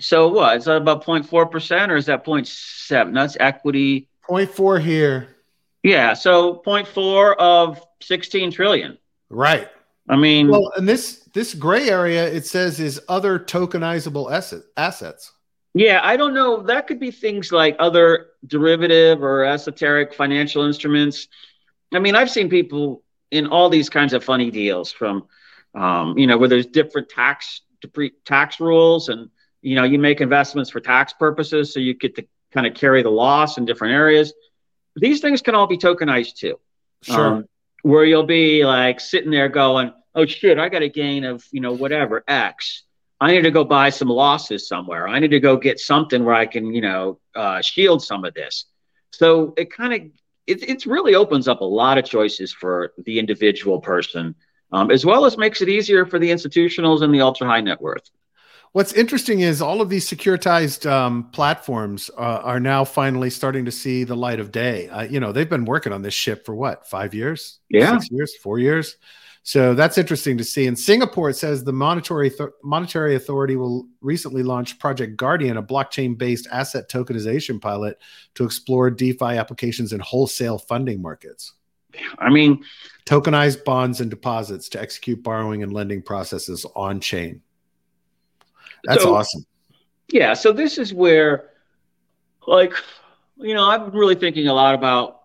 So 0.00 0.28
what? 0.28 0.58
Is 0.58 0.64
that 0.66 0.76
about 0.76 1.04
0.4 1.04 1.50
percent, 1.50 1.90
or 1.90 1.96
is 1.96 2.06
that 2.06 2.24
0.7? 2.24 3.14
That's 3.14 3.36
equity. 3.40 4.08
0.4 4.28 4.80
here. 4.80 5.36
Yeah. 5.82 6.14
So 6.14 6.62
0.4 6.64 7.36
of 7.38 7.80
16 8.00 8.52
trillion. 8.52 8.98
Right. 9.28 9.68
I 10.08 10.16
mean, 10.16 10.48
well, 10.48 10.72
and 10.76 10.88
this 10.88 11.28
this 11.32 11.54
gray 11.54 11.88
area 11.88 12.26
it 12.26 12.44
says 12.44 12.80
is 12.80 13.00
other 13.08 13.38
tokenizable 13.38 14.30
asset, 14.32 14.62
assets. 14.76 15.32
Yeah, 15.74 16.00
I 16.02 16.16
don't 16.16 16.34
know. 16.34 16.62
That 16.62 16.86
could 16.86 17.00
be 17.00 17.10
things 17.10 17.50
like 17.50 17.76
other 17.78 18.26
derivative 18.46 19.22
or 19.22 19.44
esoteric 19.44 20.12
financial 20.12 20.64
instruments. 20.64 21.28
I 21.94 21.98
mean, 21.98 22.14
I've 22.14 22.30
seen 22.30 22.48
people 22.48 23.02
in 23.30 23.46
all 23.46 23.68
these 23.68 23.88
kinds 23.88 24.12
of 24.12 24.22
funny 24.22 24.50
deals 24.50 24.92
from, 24.92 25.26
um, 25.74 26.16
you 26.18 26.26
know, 26.26 26.38
where 26.38 26.48
there's 26.48 26.66
different 26.66 27.08
tax 27.08 27.62
tax 28.24 28.60
rules, 28.60 29.08
and 29.08 29.28
you 29.60 29.74
know, 29.74 29.84
you 29.84 29.98
make 29.98 30.20
investments 30.20 30.70
for 30.70 30.80
tax 30.80 31.12
purposes, 31.12 31.72
so 31.72 31.80
you 31.80 31.94
get 31.94 32.14
to 32.16 32.26
kind 32.52 32.66
of 32.66 32.74
carry 32.74 33.02
the 33.02 33.10
loss 33.10 33.58
in 33.58 33.64
different 33.64 33.94
areas. 33.94 34.32
These 34.96 35.20
things 35.20 35.42
can 35.42 35.54
all 35.54 35.66
be 35.66 35.78
tokenized 35.78 36.36
too. 36.36 36.58
Sure. 37.02 37.26
Um, 37.26 37.44
where 37.82 38.04
you'll 38.04 38.26
be 38.26 38.64
like 38.64 39.00
sitting 39.00 39.30
there 39.30 39.48
going, 39.48 39.92
"Oh 40.14 40.26
shit, 40.26 40.58
I 40.58 40.68
got 40.68 40.82
a 40.82 40.88
gain 40.88 41.24
of 41.24 41.44
you 41.50 41.60
know 41.60 41.72
whatever 41.72 42.22
X. 42.28 42.84
I 43.20 43.32
need 43.32 43.42
to 43.42 43.50
go 43.50 43.64
buy 43.64 43.90
some 43.90 44.08
losses 44.08 44.68
somewhere. 44.68 45.08
I 45.08 45.18
need 45.18 45.30
to 45.30 45.40
go 45.40 45.56
get 45.56 45.78
something 45.80 46.24
where 46.24 46.34
I 46.34 46.46
can 46.46 46.72
you 46.72 46.82
know 46.82 47.18
uh, 47.34 47.60
shield 47.62 48.02
some 48.02 48.24
of 48.24 48.34
this." 48.34 48.66
So 49.10 49.54
it 49.56 49.72
kind 49.72 49.94
of 49.94 50.00
it 50.46 50.62
it 50.68 50.86
really 50.86 51.14
opens 51.14 51.48
up 51.48 51.60
a 51.60 51.64
lot 51.64 51.98
of 51.98 52.04
choices 52.04 52.52
for 52.52 52.92
the 53.04 53.18
individual 53.18 53.80
person, 53.80 54.34
um, 54.72 54.90
as 54.90 55.04
well 55.04 55.24
as 55.24 55.38
makes 55.38 55.60
it 55.62 55.68
easier 55.68 56.04
for 56.06 56.18
the 56.18 56.30
institutionals 56.30 57.02
and 57.02 57.14
the 57.14 57.20
ultra 57.20 57.46
high 57.46 57.60
net 57.60 57.80
worth. 57.80 58.10
What's 58.72 58.94
interesting 58.94 59.40
is 59.40 59.60
all 59.60 59.82
of 59.82 59.90
these 59.90 60.08
securitized 60.08 60.90
um, 60.90 61.28
platforms 61.30 62.10
uh, 62.16 62.40
are 62.42 62.58
now 62.58 62.84
finally 62.84 63.28
starting 63.28 63.66
to 63.66 63.70
see 63.70 64.04
the 64.04 64.16
light 64.16 64.40
of 64.40 64.50
day. 64.50 64.88
Uh, 64.88 65.02
you 65.02 65.20
know, 65.20 65.30
they've 65.30 65.48
been 65.48 65.66
working 65.66 65.92
on 65.92 66.00
this 66.00 66.14
ship 66.14 66.46
for 66.46 66.54
what, 66.54 66.86
five 66.86 67.12
years? 67.12 67.58
Yeah. 67.68 67.98
Six 67.98 68.10
years, 68.10 68.36
four 68.36 68.58
years. 68.58 68.96
So 69.44 69.74
that's 69.74 69.98
interesting 69.98 70.38
to 70.38 70.44
see. 70.44 70.66
In 70.66 70.76
Singapore, 70.76 71.28
it 71.28 71.34
says 71.34 71.64
the 71.64 71.72
monetary 71.72 72.30
th- 72.30 72.50
monetary 72.62 73.16
authority 73.16 73.56
will 73.56 73.88
recently 74.00 74.44
launch 74.44 74.78
Project 74.78 75.16
Guardian, 75.16 75.56
a 75.56 75.62
blockchain-based 75.62 76.46
asset 76.52 76.88
tokenization 76.88 77.60
pilot 77.60 77.98
to 78.34 78.44
explore 78.44 78.88
DeFi 78.88 79.36
applications 79.36 79.92
in 79.92 79.98
wholesale 79.98 80.58
funding 80.58 81.02
markets. 81.02 81.54
I 82.18 82.30
mean, 82.30 82.64
tokenized 83.04 83.64
bonds 83.64 84.00
and 84.00 84.08
deposits 84.08 84.68
to 84.70 84.80
execute 84.80 85.22
borrowing 85.22 85.62
and 85.62 85.72
lending 85.72 86.02
processes 86.02 86.64
on 86.76 87.00
chain. 87.00 87.42
That's 88.84 89.02
so, 89.02 89.14
awesome. 89.14 89.44
Yeah. 90.08 90.34
So 90.34 90.52
this 90.52 90.78
is 90.78 90.94
where, 90.94 91.50
like, 92.46 92.74
you 93.36 93.54
know, 93.54 93.64
I've 93.64 93.86
been 93.90 93.98
really 93.98 94.14
thinking 94.14 94.46
a 94.46 94.54
lot 94.54 94.74
about, 94.74 95.22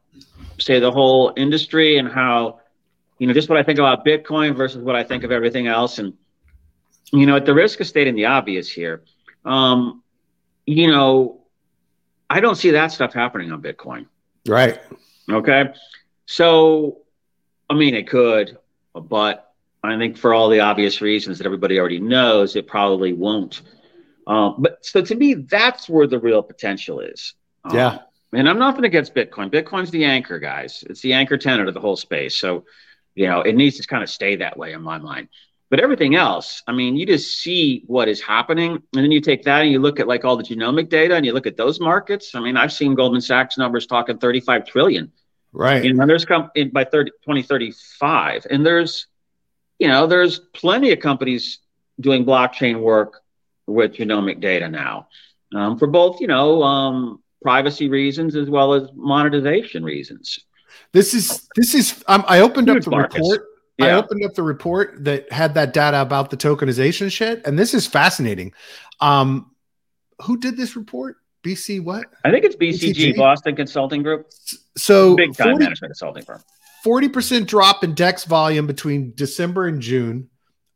say, 0.58 0.80
the 0.80 0.92
whole 0.92 1.34
industry 1.38 1.98
and 2.00 2.12
how, 2.12 2.62
you 3.20 3.28
know, 3.28 3.34
just 3.34 3.50
what 3.50 3.58
I 3.58 3.64
think 3.64 3.80
about 3.80 4.06
Bitcoin 4.06 4.56
versus 4.56 4.82
what 4.84 4.96
I 4.96 5.04
think 5.04 5.24
of 5.24 5.32
everything 5.32 5.68
else. 5.68 6.00
And, 6.00 6.14
you 7.12 7.26
know, 7.26 7.36
at 7.36 7.46
the 7.46 7.54
risk 7.54 7.80
of 7.80 7.88
stating 7.88 8.16
the 8.16 8.26
obvious 8.26 8.70
here, 8.70 9.04
um, 9.46 10.04
you 10.66 10.88
know, 10.92 11.42
I 12.30 12.40
don't 12.40 12.56
see 12.56 12.72
that 12.72 12.92
stuff 12.92 13.14
happening 13.14 13.52
on 13.52 13.62
Bitcoin. 13.62 14.08
Right. 14.46 14.80
Okay. 15.30 15.74
So, 16.26 17.00
I 17.70 17.74
mean, 17.74 17.96
it 17.96 18.08
could, 18.08 18.58
but 18.94 19.54
I 19.84 19.98
think 19.98 20.18
for 20.18 20.34
all 20.34 20.50
the 20.50 20.60
obvious 20.60 21.02
reasons 21.02 21.38
that 21.38 21.46
everybody 21.46 21.80
already 21.80 22.00
knows, 22.00 22.56
it 22.56 22.68
probably 22.68 23.14
won't. 23.14 23.62
Um, 24.28 24.56
but 24.60 24.86
so 24.86 25.02
to 25.02 25.16
me, 25.16 25.36
that's 25.36 25.88
where 25.88 26.08
the 26.08 26.20
real 26.20 26.44
potential 26.44 27.00
is. 27.00 27.34
Um, 27.64 27.76
yeah. 27.76 28.00
And 28.34 28.50
I'm 28.50 28.60
nothing 28.60 28.84
against 28.84 29.16
Bitcoin. 29.16 29.50
Bitcoin's 29.50 29.90
the 29.90 30.04
anchor, 30.04 30.38
guys. 30.38 30.84
It's 30.90 31.00
the 31.00 31.14
anchor 31.14 31.38
tenant 31.38 31.70
of 31.70 31.74
the 31.74 31.80
whole 31.80 31.96
space. 31.96 32.38
So, 32.38 32.66
you 33.18 33.28
know, 33.28 33.42
it 33.42 33.56
needs 33.56 33.78
to 33.78 33.88
kind 33.88 34.04
of 34.04 34.10
stay 34.10 34.38
that 34.38 34.58
way 34.58 34.74
in 34.74 34.82
my 34.82 34.98
mind. 34.98 35.28
But 35.70 35.82
everything 35.82 36.16
else, 36.16 36.64
I 36.66 36.72
mean, 36.72 36.96
you 36.96 37.06
just 37.06 37.40
see 37.40 37.84
what 37.88 38.08
is 38.08 38.22
happening. 38.22 38.72
And 38.72 39.04
then 39.04 39.12
you 39.12 39.20
take 39.20 39.44
that 39.44 39.64
and 39.64 39.72
you 39.72 39.80
look 39.80 40.00
at 40.00 40.08
like 40.08 40.24
all 40.24 40.38
the 40.38 40.44
genomic 40.44 40.88
data 40.88 41.16
and 41.16 41.26
you 41.26 41.34
look 41.34 41.48
at 41.48 41.58
those 41.58 41.80
markets. 41.80 42.36
I 42.36 42.40
mean, 42.40 42.56
I've 42.56 42.72
seen 42.72 42.96
Goldman 42.96 43.22
Sachs 43.22 43.58
numbers 43.58 43.86
talking 43.86 44.18
35 44.18 44.66
trillion. 44.66 45.12
Right. 45.52 45.84
And 45.84 46.00
there's 46.10 46.26
come 46.26 46.52
in 46.56 46.70
by 46.70 46.86
30, 46.86 47.12
2035. 47.26 48.48
And 48.50 48.66
there's 48.66 49.08
you 49.80 49.88
know, 49.88 50.08
there's 50.08 50.40
plenty 50.40 50.92
of 50.92 51.00
companies 51.00 51.60
doing 52.00 52.26
blockchain 52.26 52.80
work 52.80 53.22
with 53.66 53.94
genomic 53.94 54.40
data 54.40 54.70
now 54.70 55.08
um, 55.54 55.78
for 55.78 55.88
both, 55.88 56.20
you 56.22 56.28
know, 56.28 56.64
um, 56.64 57.22
privacy 57.42 57.90
reasons 57.90 58.36
as 58.36 58.50
well 58.50 58.74
as 58.74 58.90
monetization 58.96 59.84
reasons. 59.84 60.40
This 60.92 61.14
is 61.14 61.48
this 61.56 61.76
is. 61.76 62.04
Um, 62.08 62.24
I 62.28 62.40
opened 62.40 62.68
Huge 62.68 62.78
up 62.80 62.84
the 62.84 62.92
markets. 62.92 63.16
report. 63.16 63.46
Yeah. 63.78 63.86
I 63.86 63.92
opened 63.92 64.26
up 64.26 64.34
the 64.34 64.44
report 64.44 65.04
that 65.04 65.32
had 65.32 65.54
that 65.54 65.74
data 65.74 66.02
about 66.02 66.30
the 66.32 66.38
tokenization 66.38 67.12
shit, 67.12 67.46
and 67.46 67.58
this 67.60 67.74
is 67.74 67.86
fascinating. 67.86 68.54
Um, 69.00 69.52
who 70.24 70.38
did 70.38 70.58
this 70.58 70.76
report? 70.76 71.18
BC 71.44 71.84
what? 71.84 72.06
I 72.26 72.32
think 72.32 72.44
it's 72.44 72.56
BCG, 72.56 73.14
BCG? 73.14 73.18
Boston 73.18 73.56
Consulting 73.56 74.04
Group. 74.04 74.28
So 74.76 75.16
big 75.16 75.36
time 75.36 75.52
40, 75.52 75.64
management 75.64 75.92
consulting 75.92 76.24
firm. 76.24 76.42
40% 76.86 77.46
drop 77.48 77.84
in 77.84 77.94
DEX 77.94 78.24
volume 78.26 78.68
between 78.68 79.14
December 79.16 79.68
and 79.68 79.82
June. 79.82 80.30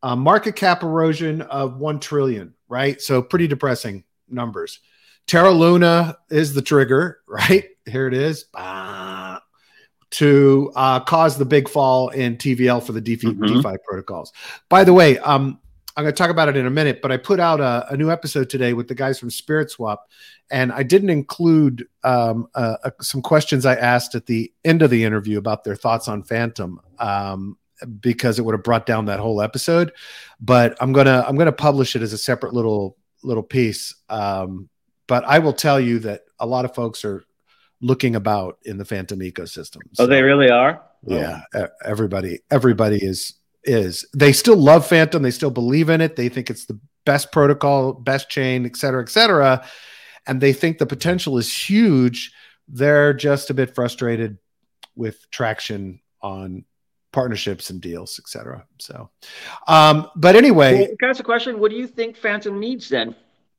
Uh, 0.03 0.15
market 0.15 0.55
cap 0.55 0.81
erosion 0.83 1.41
of 1.43 1.77
1 1.77 1.99
trillion, 1.99 2.53
right? 2.67 2.99
So 3.01 3.21
pretty 3.21 3.47
depressing 3.47 4.03
numbers. 4.27 4.79
Terra 5.27 5.51
Luna 5.51 6.17
is 6.29 6.53
the 6.53 6.61
trigger, 6.61 7.19
right? 7.27 7.65
Here 7.85 8.07
it 8.07 8.13
is. 8.13 8.45
Ah, 8.55 9.20
to 10.11 10.71
uh, 10.75 10.99
cause 10.99 11.37
the 11.37 11.45
big 11.45 11.69
fall 11.69 12.09
in 12.09 12.37
TVL 12.37 12.83
for 12.83 12.91
the 12.91 13.01
DeFi, 13.01 13.27
mm-hmm. 13.27 13.61
DeFi 13.61 13.77
protocols. 13.85 14.31
By 14.69 14.83
the 14.83 14.93
way, 14.93 15.17
um, 15.19 15.59
I'm 15.95 16.03
going 16.03 16.13
to 16.13 16.17
talk 16.17 16.29
about 16.29 16.47
it 16.47 16.55
in 16.55 16.65
a 16.65 16.71
minute, 16.71 17.01
but 17.01 17.11
I 17.11 17.17
put 17.17 17.39
out 17.39 17.59
a, 17.59 17.85
a, 17.91 17.97
new 17.97 18.11
episode 18.11 18.49
today 18.49 18.73
with 18.73 18.87
the 18.87 18.95
guys 18.95 19.19
from 19.19 19.29
Spirit 19.29 19.71
Swap, 19.71 20.09
and 20.49 20.71
I 20.71 20.83
didn't 20.83 21.09
include 21.09 21.87
um, 22.03 22.47
uh, 22.55 22.77
uh, 22.83 22.91
some 23.01 23.21
questions 23.21 23.65
I 23.65 23.75
asked 23.75 24.15
at 24.15 24.25
the 24.25 24.53
end 24.63 24.81
of 24.81 24.89
the 24.89 25.03
interview 25.03 25.37
about 25.37 25.63
their 25.63 25.75
thoughts 25.75 26.07
on 26.07 26.23
Fantom 26.23 26.79
um, 26.99 27.57
because 27.99 28.39
it 28.39 28.43
would 28.43 28.53
have 28.53 28.63
brought 28.63 28.85
down 28.85 29.05
that 29.05 29.19
whole 29.19 29.41
episode. 29.41 29.91
But 30.39 30.77
I'm 30.79 30.93
gonna 30.93 31.25
I'm 31.27 31.35
gonna 31.35 31.51
publish 31.51 31.95
it 31.95 32.01
as 32.01 32.13
a 32.13 32.17
separate 32.17 32.53
little 32.53 32.97
little 33.23 33.43
piece. 33.43 33.93
Um, 34.09 34.69
but 35.07 35.25
I 35.25 35.39
will 35.39 35.53
tell 35.53 35.79
you 35.79 35.99
that 35.99 36.21
a 36.39 36.45
lot 36.45 36.63
of 36.63 36.73
folks 36.73 37.03
are 37.03 37.23
looking 37.81 38.15
about 38.15 38.59
in 38.63 38.77
the 38.77 38.85
Fantom 38.85 39.19
ecosystem. 39.19 39.79
So, 39.93 40.03
oh, 40.03 40.07
they 40.07 40.21
really 40.21 40.49
are. 40.49 40.81
Yeah, 41.03 41.41
oh. 41.55 41.67
everybody 41.83 42.39
everybody 42.49 42.97
is 42.97 43.33
is. 43.63 44.07
They 44.15 44.33
still 44.33 44.57
love 44.57 44.87
Fantom. 44.87 45.23
They 45.23 45.31
still 45.31 45.51
believe 45.51 45.89
in 45.89 46.01
it. 46.01 46.15
They 46.15 46.29
think 46.29 46.49
it's 46.49 46.65
the 46.65 46.79
best 47.05 47.31
protocol, 47.31 47.93
best 47.93 48.29
chain, 48.29 48.65
et 48.65 48.75
cetera, 48.75 49.01
et 49.01 49.09
cetera. 49.09 49.65
And 50.27 50.39
they 50.39 50.53
think 50.53 50.77
the 50.77 50.85
potential 50.85 51.37
is 51.37 51.51
huge. 51.51 52.31
They're 52.67 53.13
just 53.13 53.49
a 53.49 53.53
bit 53.53 53.73
frustrated 53.73 54.37
with 54.95 55.29
traction 55.31 55.99
on 56.21 56.63
partnerships 57.11 57.71
and 57.71 57.81
deals, 57.81 58.19
et 58.23 58.29
cetera. 58.29 58.65
So, 58.79 59.09
um, 59.67 60.09
but 60.15 60.35
anyway, 60.35 60.75
well, 60.75 60.87
can 60.99 61.07
I 61.07 61.09
ask 61.09 61.19
a 61.19 61.23
question? 61.23 61.59
What 61.59 61.71
do 61.71 61.77
you 61.77 61.87
think 61.87 62.15
Fantom 62.15 62.59
needs 62.59 62.87
then? 62.87 63.15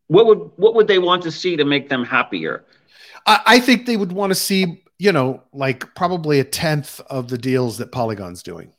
What 0.07 0.27
would 0.27 0.51
what 0.57 0.75
would 0.75 0.87
they 0.87 0.99
want 0.99 1.23
to 1.25 1.31
see 1.31 1.57
to 1.57 1.65
make 1.65 1.89
them 1.89 2.05
happier? 2.05 2.65
I, 3.27 3.41
I 3.47 3.61
think 3.61 3.87
they 3.87 3.97
would 3.97 4.13
want 4.13 4.31
to 4.31 4.35
see, 4.35 4.83
you 4.99 5.13
know, 5.13 5.43
like 5.53 5.95
probably 5.95 6.41
a 6.41 6.45
tenth 6.45 7.01
of 7.09 7.29
the 7.29 7.39
deals 7.39 7.79
that 7.79 7.93
Polygon's 7.93 8.43
doing, 8.43 8.73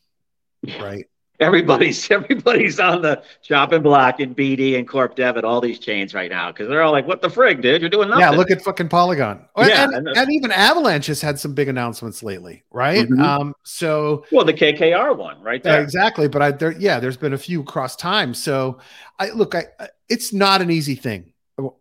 right? 0.80 1.08
everybody's 1.43 2.10
everybody's 2.12 2.80
on 2.80 3.02
the 3.02 3.21
chopping 3.41 3.82
block 3.82 4.19
and 4.19 4.36
BD 4.36 4.78
and 4.78 4.88
Corp 4.88 5.15
Dev 5.15 5.38
at 5.38 5.43
all 5.43 5.62
these 5.62 5.80
chains 5.80 6.13
right 6.13 6.32
now 6.32 6.52
because 6.52 6.67
they're 6.67 6.82
all 6.82 6.91
like, 6.91 7.08
"What 7.08 7.21
the 7.21 7.28
frig, 7.28 7.62
dude? 7.62 7.82
You're 7.82 7.89
doing 7.89 8.10
nothing." 8.10 8.21
Yeah, 8.21 8.32
look 8.32 8.49
at 8.49 8.62
fucking 8.62 8.89
Polygon. 8.89 9.45
Yeah, 9.58 9.84
and, 9.84 9.93
and, 9.95 10.08
and 10.08 10.32
even 10.32 10.52
Avalanche 10.52 11.08
has 11.08 11.21
had 11.21 11.39
some 11.39 11.54
big 11.54 11.67
announcements 11.67 12.23
lately, 12.23 12.63
right? 12.71 13.08
Mm-hmm. 13.08 13.21
Um, 13.21 13.54
so 13.63 14.26
well, 14.32 14.45
the 14.45 14.54
KKR 14.54 15.15
one, 15.15 15.41
right 15.41 15.62
there, 15.62 15.82
exactly. 15.82 16.28
But 16.28 16.41
I, 16.41 16.52
there, 16.52 16.71
yeah, 16.71 16.99
there's 16.99 17.17
been 17.17 17.34
a 17.34 17.38
few 17.38 17.62
across 17.62 17.95
time. 17.95 18.34
So 18.34 18.80
I 19.19 19.30
look, 19.32 19.56
I, 19.56 19.65
it's 20.10 20.34
not 20.34 20.62
an 20.62 20.71
easy 20.71 20.95
thing, 20.95 21.34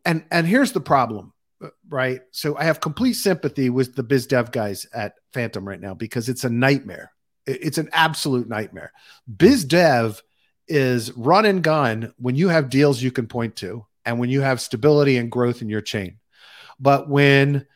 and 0.05 0.25
and 0.31 0.47
here's 0.47 0.73
the 0.73 0.81
problem, 0.81 1.32
right? 1.89 2.21
So 2.31 2.57
I 2.57 2.65
have 2.65 2.81
complete 2.81 3.15
sympathy 3.15 3.71
with 3.71 3.95
the 3.95 4.03
biz 4.03 4.27
dev 4.27 4.53
guys 4.53 4.87
at 4.95 5.15
Fantom 5.33 5.67
right 5.67 5.81
now 5.81 5.95
because 5.95 6.29
it's 6.29 6.45
a 6.45 6.51
nightmare 6.51 7.13
it's 7.47 7.79
an 7.79 7.89
absolute 7.93 8.49
nightmare. 8.49 8.93
Biz 9.37 9.65
dev 9.65 10.23
is 10.69 11.13
run 11.17 11.45
and 11.45 11.63
gun 11.63 12.15
when 12.19 12.37
you 12.37 12.49
have 12.49 12.71
deals 12.71 13.03
you 13.03 13.11
can 13.11 13.27
point 13.27 13.57
to 13.57 13.87
and 14.05 14.19
when 14.19 14.31
you 14.31 14.41
have 14.41 14.61
stability 14.61 15.17
and 15.17 15.31
growth 15.31 15.63
in 15.63 15.69
your 15.69 15.81
chain. 15.81 16.19
But 16.79 17.09
when 17.09 17.67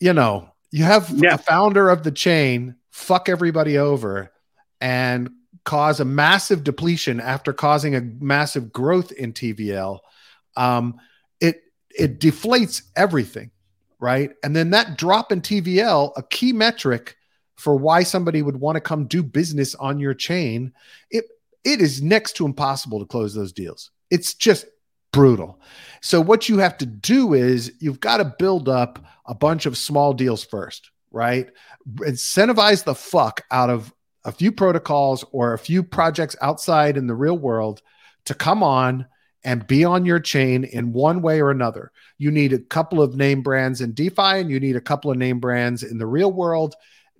you 0.00 0.12
know 0.12 0.50
you 0.70 0.84
have 0.84 1.10
yeah. 1.10 1.34
a 1.34 1.38
founder 1.38 1.88
of 1.88 2.02
the 2.04 2.12
chain 2.12 2.76
fuck 2.90 3.28
everybody 3.28 3.78
over 3.78 4.32
and 4.80 5.30
cause 5.64 6.00
a 6.00 6.04
massive 6.04 6.64
depletion 6.64 7.20
after 7.20 7.52
causing 7.52 7.94
a 7.94 8.00
massive 8.00 8.72
growth 8.72 9.12
in 9.12 9.32
TVL, 9.32 10.00
um, 10.56 10.98
it 11.98 12.20
deflates 12.20 12.82
everything, 12.96 13.50
right? 13.98 14.30
And 14.42 14.54
then 14.54 14.70
that 14.70 14.96
drop 14.96 15.32
in 15.32 15.42
TVL, 15.42 16.12
a 16.16 16.22
key 16.22 16.52
metric 16.52 17.16
for 17.56 17.76
why 17.76 18.04
somebody 18.04 18.40
would 18.40 18.56
want 18.56 18.76
to 18.76 18.80
come 18.80 19.06
do 19.06 19.22
business 19.22 19.74
on 19.74 19.98
your 19.98 20.14
chain, 20.14 20.72
it 21.10 21.24
it 21.64 21.80
is 21.80 22.00
next 22.00 22.34
to 22.34 22.46
impossible 22.46 23.00
to 23.00 23.06
close 23.06 23.34
those 23.34 23.52
deals. 23.52 23.90
It's 24.10 24.32
just 24.32 24.64
brutal. 25.12 25.60
So 26.00 26.20
what 26.20 26.48
you 26.48 26.58
have 26.58 26.78
to 26.78 26.86
do 26.86 27.34
is 27.34 27.72
you've 27.80 28.00
got 28.00 28.18
to 28.18 28.34
build 28.38 28.68
up 28.68 29.04
a 29.26 29.34
bunch 29.34 29.66
of 29.66 29.76
small 29.76 30.12
deals 30.12 30.44
first, 30.44 30.90
right? 31.10 31.50
Incentivize 31.96 32.84
the 32.84 32.94
fuck 32.94 33.42
out 33.50 33.70
of 33.70 33.92
a 34.24 34.32
few 34.32 34.52
protocols 34.52 35.24
or 35.32 35.52
a 35.52 35.58
few 35.58 35.82
projects 35.82 36.36
outside 36.40 36.96
in 36.96 37.06
the 37.06 37.14
real 37.14 37.36
world 37.36 37.82
to 38.26 38.34
come 38.34 38.62
on 38.62 39.06
and 39.44 39.66
be 39.66 39.84
on 39.84 40.04
your 40.04 40.20
chain 40.20 40.64
in 40.64 40.92
one 40.92 41.22
way 41.22 41.40
or 41.40 41.50
another. 41.50 41.92
You 42.18 42.30
need 42.30 42.52
a 42.52 42.58
couple 42.58 43.00
of 43.00 43.16
name 43.16 43.42
brands 43.42 43.80
in 43.80 43.92
DeFi 43.92 44.40
and 44.40 44.50
you 44.50 44.60
need 44.60 44.76
a 44.76 44.80
couple 44.80 45.10
of 45.10 45.16
name 45.16 45.40
brands 45.40 45.82
in 45.82 45.98
the 45.98 46.06
real 46.06 46.32
world 46.32 46.74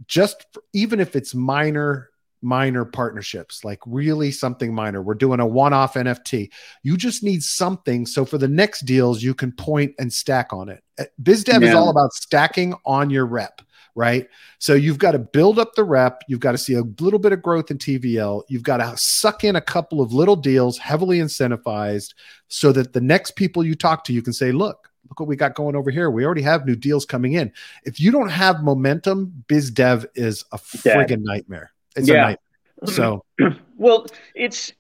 just 0.07 0.47
for, 0.53 0.63
even 0.73 1.01
if 1.01 1.17
it's 1.17 1.35
minor 1.35 2.11
minor 2.41 2.85
partnerships 2.85 3.65
like 3.65 3.81
really 3.85 4.31
something 4.31 4.73
minor 4.73 5.03
we're 5.03 5.13
doing 5.13 5.41
a 5.41 5.47
one-off 5.47 5.95
nft 5.95 6.49
you 6.85 6.97
just 6.97 7.25
need 7.25 7.43
something 7.43 8.07
so 8.07 8.25
for 8.25 8.39
the 8.39 8.47
next 8.47 8.83
deals 8.83 9.25
you 9.25 9.35
can 9.35 9.51
point 9.51 9.93
and 9.99 10.13
stack 10.13 10.53
on 10.53 10.69
it 10.69 10.85
uh, 11.01 11.05
bizdev 11.21 11.63
yeah. 11.63 11.71
is 11.71 11.75
all 11.75 11.91
about 11.91 12.13
stacking 12.13 12.75
on 12.87 13.11
your 13.11 13.27
rep 13.27 13.61
right 13.99 14.29
so 14.59 14.75
you've 14.75 14.99
got 14.99 15.13
to 15.13 15.19
build 15.19 15.59
up 15.59 15.75
the 15.75 15.85
rep 15.85 16.23
you've 16.29 16.41
got 16.41 16.53
to 16.53 16.59
see 16.59 16.75
a 16.75 16.83
little 17.01 17.19
bit 17.19 17.33
of 17.33 17.43
growth 17.43 17.71
in 17.71 17.77
tvl 17.77 18.43
you've 18.49 18.63
got 18.63 18.79
to 18.79 18.97
suck 18.97 19.43
in 19.45 19.57
a 19.57 19.61
couple 19.61 20.01
of 20.01 20.13
little 20.13 20.37
deals 20.37 20.79
heavily 20.79 21.19
incentivized 21.19 22.15
so 22.47 22.73
that 22.73 22.93
the 22.93 23.01
next 23.01 23.33
people 23.33 23.65
you 23.65 23.75
talk 23.75 24.05
to 24.05 24.13
you 24.13 24.23
can 24.23 24.33
say 24.33 24.53
look 24.53 24.89
look 25.09 25.21
what 25.21 25.29
we 25.29 25.37
got 25.37 25.55
going 25.55 25.75
over 25.75 25.91
here. 25.91 26.11
We 26.11 26.25
already 26.25 26.43
have 26.43 26.67
new 26.67 26.77
deals 26.77 27.07
coming 27.07 27.35
in. 27.35 27.53
If 27.85 28.01
you 28.01 28.11
don't 28.11 28.29
have 28.29 28.63
momentum, 28.63 29.45
biz 29.47 29.71
dev 29.71 30.07
is 30.15 30.45
a 30.53 30.59
friggin' 30.59 31.23
nightmare. 31.23 31.73
It's 31.97 32.09
yeah. 32.09 32.15
a 32.15 32.19
nightmare. 32.19 32.95
So, 32.95 33.25
well, 33.77 34.07
it's 34.35 34.73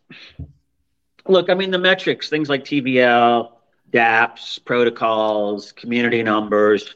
look, 1.26 1.50
I 1.50 1.54
mean, 1.54 1.70
the 1.70 1.78
metrics, 1.78 2.28
things 2.28 2.48
like 2.48 2.64
TVL, 2.64 3.52
dApps, 3.90 4.64
protocols, 4.64 5.72
community 5.72 6.22
numbers, 6.22 6.94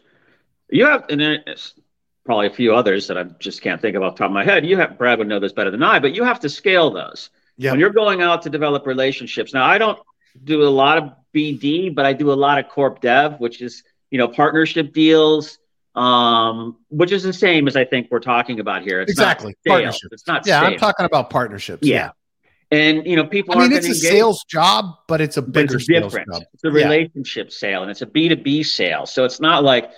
you 0.68 0.86
have, 0.86 1.04
and 1.08 1.20
probably 2.24 2.46
a 2.46 2.52
few 2.52 2.74
others 2.74 3.06
that 3.08 3.18
I 3.18 3.24
just 3.24 3.62
can't 3.62 3.80
think 3.80 3.96
of 3.96 4.02
off 4.02 4.14
the 4.14 4.20
top 4.20 4.30
of 4.30 4.34
my 4.34 4.44
head. 4.44 4.64
You 4.64 4.76
have, 4.78 4.98
Brad 4.98 5.18
would 5.18 5.28
know 5.28 5.40
this 5.40 5.52
better 5.52 5.70
than 5.70 5.82
I, 5.82 5.98
but 5.98 6.14
you 6.14 6.24
have 6.24 6.40
to 6.40 6.48
scale 6.48 6.90
those. 6.90 7.30
Yeah. 7.56 7.72
When 7.72 7.80
you're 7.80 7.90
going 7.90 8.22
out 8.22 8.42
to 8.42 8.50
develop 8.50 8.86
relationships. 8.86 9.52
Now, 9.52 9.64
I 9.64 9.78
don't 9.78 9.98
do 10.44 10.62
a 10.62 10.70
lot 10.70 10.98
of 10.98 11.12
BD, 11.34 11.94
but 11.94 12.06
I 12.06 12.12
do 12.12 12.32
a 12.32 12.34
lot 12.34 12.58
of 12.58 12.68
corp 12.68 13.00
dev, 13.00 13.38
which 13.40 13.60
is 13.60 13.82
you 14.10 14.18
know 14.18 14.28
partnership 14.28 14.92
deals, 14.92 15.58
um, 15.94 16.78
which 16.88 17.12
is 17.12 17.22
the 17.22 17.32
same 17.32 17.68
as 17.68 17.76
I 17.76 17.84
think 17.84 18.08
we're 18.10 18.20
talking 18.20 18.60
about 18.60 18.82
here. 18.82 19.00
It's 19.00 19.10
exactly 19.10 19.56
partnership. 19.66 20.10
It's 20.12 20.26
not. 20.26 20.46
Yeah, 20.46 20.60
I'm 20.60 20.78
talking 20.78 21.06
about 21.06 21.30
partnerships. 21.30 21.86
Yeah. 21.86 21.96
yeah. 21.96 22.10
And 22.70 23.06
you 23.06 23.16
know, 23.16 23.26
people. 23.26 23.54
I 23.56 23.68
mean, 23.68 23.72
it's 23.72 23.86
a 23.86 23.90
engage, 23.90 24.02
sales 24.02 24.44
job, 24.44 24.96
but 25.06 25.20
it's 25.20 25.36
a 25.36 25.42
bigger 25.42 25.76
it's 25.76 25.86
different. 25.86 26.32
Job. 26.32 26.42
It's 26.54 26.64
a 26.64 26.70
relationship 26.70 27.48
yeah. 27.48 27.56
sale, 27.56 27.82
and 27.82 27.90
it's 27.90 28.00
a 28.00 28.06
B 28.06 28.28
two 28.28 28.36
B 28.36 28.62
sale. 28.62 29.04
So 29.04 29.24
it's 29.24 29.40
not 29.40 29.62
like 29.62 29.90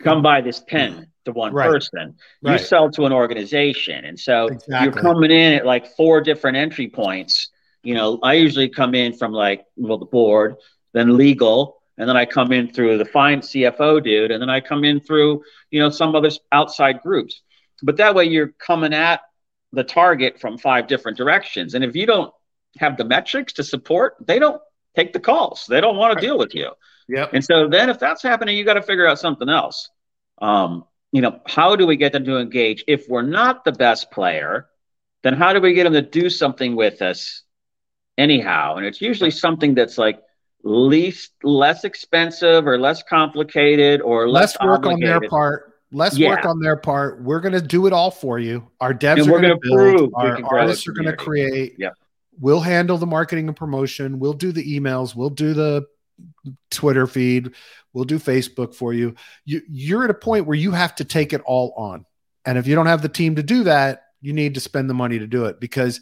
come 0.00 0.22
buy 0.22 0.40
this 0.40 0.60
pen 0.60 1.08
to 1.28 1.32
one 1.32 1.52
right. 1.52 1.66
person. 1.66 2.16
You 2.42 2.52
right. 2.52 2.60
sell 2.60 2.90
to 2.92 3.06
an 3.06 3.12
organization, 3.12 4.04
and 4.04 4.18
so 4.18 4.46
exactly. 4.46 4.84
you're 4.84 4.92
coming 4.92 5.30
in 5.30 5.54
at 5.54 5.64
like 5.64 5.94
four 5.96 6.20
different 6.20 6.56
entry 6.56 6.88
points 6.88 7.50
you 7.82 7.94
know, 7.94 8.18
I 8.22 8.34
usually 8.34 8.68
come 8.68 8.94
in 8.94 9.14
from 9.14 9.32
like, 9.32 9.64
well, 9.76 9.98
the 9.98 10.06
board, 10.06 10.56
then 10.92 11.16
legal, 11.16 11.80
and 11.96 12.08
then 12.08 12.16
I 12.16 12.26
come 12.26 12.52
in 12.52 12.72
through 12.72 12.98
the 12.98 13.04
fine 13.04 13.40
CFO 13.40 14.02
dude, 14.02 14.30
and 14.30 14.40
then 14.42 14.50
I 14.50 14.60
come 14.60 14.84
in 14.84 15.00
through, 15.00 15.42
you 15.70 15.80
know, 15.80 15.90
some 15.90 16.14
other 16.14 16.30
outside 16.52 17.00
groups. 17.00 17.40
But 17.82 17.96
that 17.98 18.14
way 18.14 18.24
you're 18.24 18.48
coming 18.48 18.92
at 18.92 19.20
the 19.72 19.84
target 19.84 20.40
from 20.40 20.58
five 20.58 20.86
different 20.86 21.16
directions. 21.16 21.74
And 21.74 21.84
if 21.84 21.94
you 21.94 22.06
don't 22.06 22.32
have 22.78 22.96
the 22.96 23.04
metrics 23.04 23.54
to 23.54 23.64
support, 23.64 24.16
they 24.20 24.38
don't 24.38 24.60
take 24.96 25.12
the 25.12 25.20
calls. 25.20 25.64
They 25.68 25.80
don't 25.80 25.96
want 25.96 26.18
to 26.18 26.26
deal 26.26 26.38
with 26.38 26.54
you. 26.54 26.70
Yeah. 27.08 27.28
And 27.32 27.44
so 27.44 27.68
then 27.68 27.90
if 27.90 27.98
that's 27.98 28.22
happening, 28.22 28.56
you 28.56 28.64
got 28.64 28.74
to 28.74 28.82
figure 28.82 29.06
out 29.06 29.18
something 29.18 29.48
else. 29.48 29.88
Um, 30.40 30.84
you 31.12 31.22
know, 31.22 31.40
how 31.46 31.76
do 31.76 31.86
we 31.86 31.96
get 31.96 32.12
them 32.12 32.24
to 32.24 32.38
engage? 32.38 32.84
If 32.86 33.08
we're 33.08 33.22
not 33.22 33.64
the 33.64 33.72
best 33.72 34.10
player, 34.10 34.66
then 35.22 35.34
how 35.34 35.52
do 35.52 35.60
we 35.60 35.74
get 35.74 35.84
them 35.84 35.94
to 35.94 36.02
do 36.02 36.30
something 36.30 36.76
with 36.76 37.02
us 37.02 37.42
anyhow. 38.18 38.74
And 38.76 38.84
it's 38.84 39.00
usually 39.00 39.30
something 39.30 39.74
that's 39.74 39.96
like 39.96 40.20
least 40.64 41.32
less 41.42 41.84
expensive 41.84 42.66
or 42.66 42.78
less 42.78 43.02
complicated 43.02 44.02
or 44.02 44.28
less, 44.28 44.56
less 44.56 44.66
work 44.66 44.80
obligated. 44.80 45.10
on 45.14 45.20
their 45.20 45.30
part. 45.30 45.74
Less 45.90 46.18
yeah. 46.18 46.30
work 46.30 46.44
on 46.44 46.60
their 46.60 46.76
part. 46.76 47.22
We're 47.22 47.40
going 47.40 47.54
to 47.54 47.62
do 47.62 47.86
it 47.86 47.94
all 47.94 48.10
for 48.10 48.38
you. 48.38 48.68
Our 48.78 48.92
devs 48.92 49.22
and 49.22 49.30
are 49.30 49.40
going 49.40 49.58
to 49.58 49.58
build. 49.62 50.12
Our 50.14 50.44
artists 50.44 50.86
are 50.86 50.92
going 50.92 51.06
to 51.06 51.16
create. 51.16 51.76
Yeah. 51.78 51.90
We'll 52.38 52.60
handle 52.60 52.98
the 52.98 53.06
marketing 53.06 53.48
and 53.48 53.56
promotion. 53.56 54.18
We'll 54.18 54.34
do 54.34 54.52
the 54.52 54.78
emails. 54.78 55.14
We'll 55.16 55.30
do 55.30 55.54
the 55.54 55.86
Twitter 56.70 57.06
feed. 57.06 57.52
We'll 57.98 58.04
do 58.04 58.20
Facebook 58.20 58.76
for 58.76 58.94
you. 58.94 59.16
you. 59.44 59.60
You're 59.68 60.04
at 60.04 60.10
a 60.10 60.14
point 60.14 60.46
where 60.46 60.56
you 60.56 60.70
have 60.70 60.94
to 60.94 61.04
take 61.04 61.32
it 61.32 61.42
all 61.44 61.74
on. 61.76 62.06
And 62.44 62.56
if 62.56 62.68
you 62.68 62.76
don't 62.76 62.86
have 62.86 63.02
the 63.02 63.08
team 63.08 63.34
to 63.34 63.42
do 63.42 63.64
that, 63.64 64.02
you 64.20 64.32
need 64.32 64.54
to 64.54 64.60
spend 64.60 64.88
the 64.88 64.94
money 64.94 65.18
to 65.18 65.26
do 65.26 65.46
it 65.46 65.58
because 65.58 66.00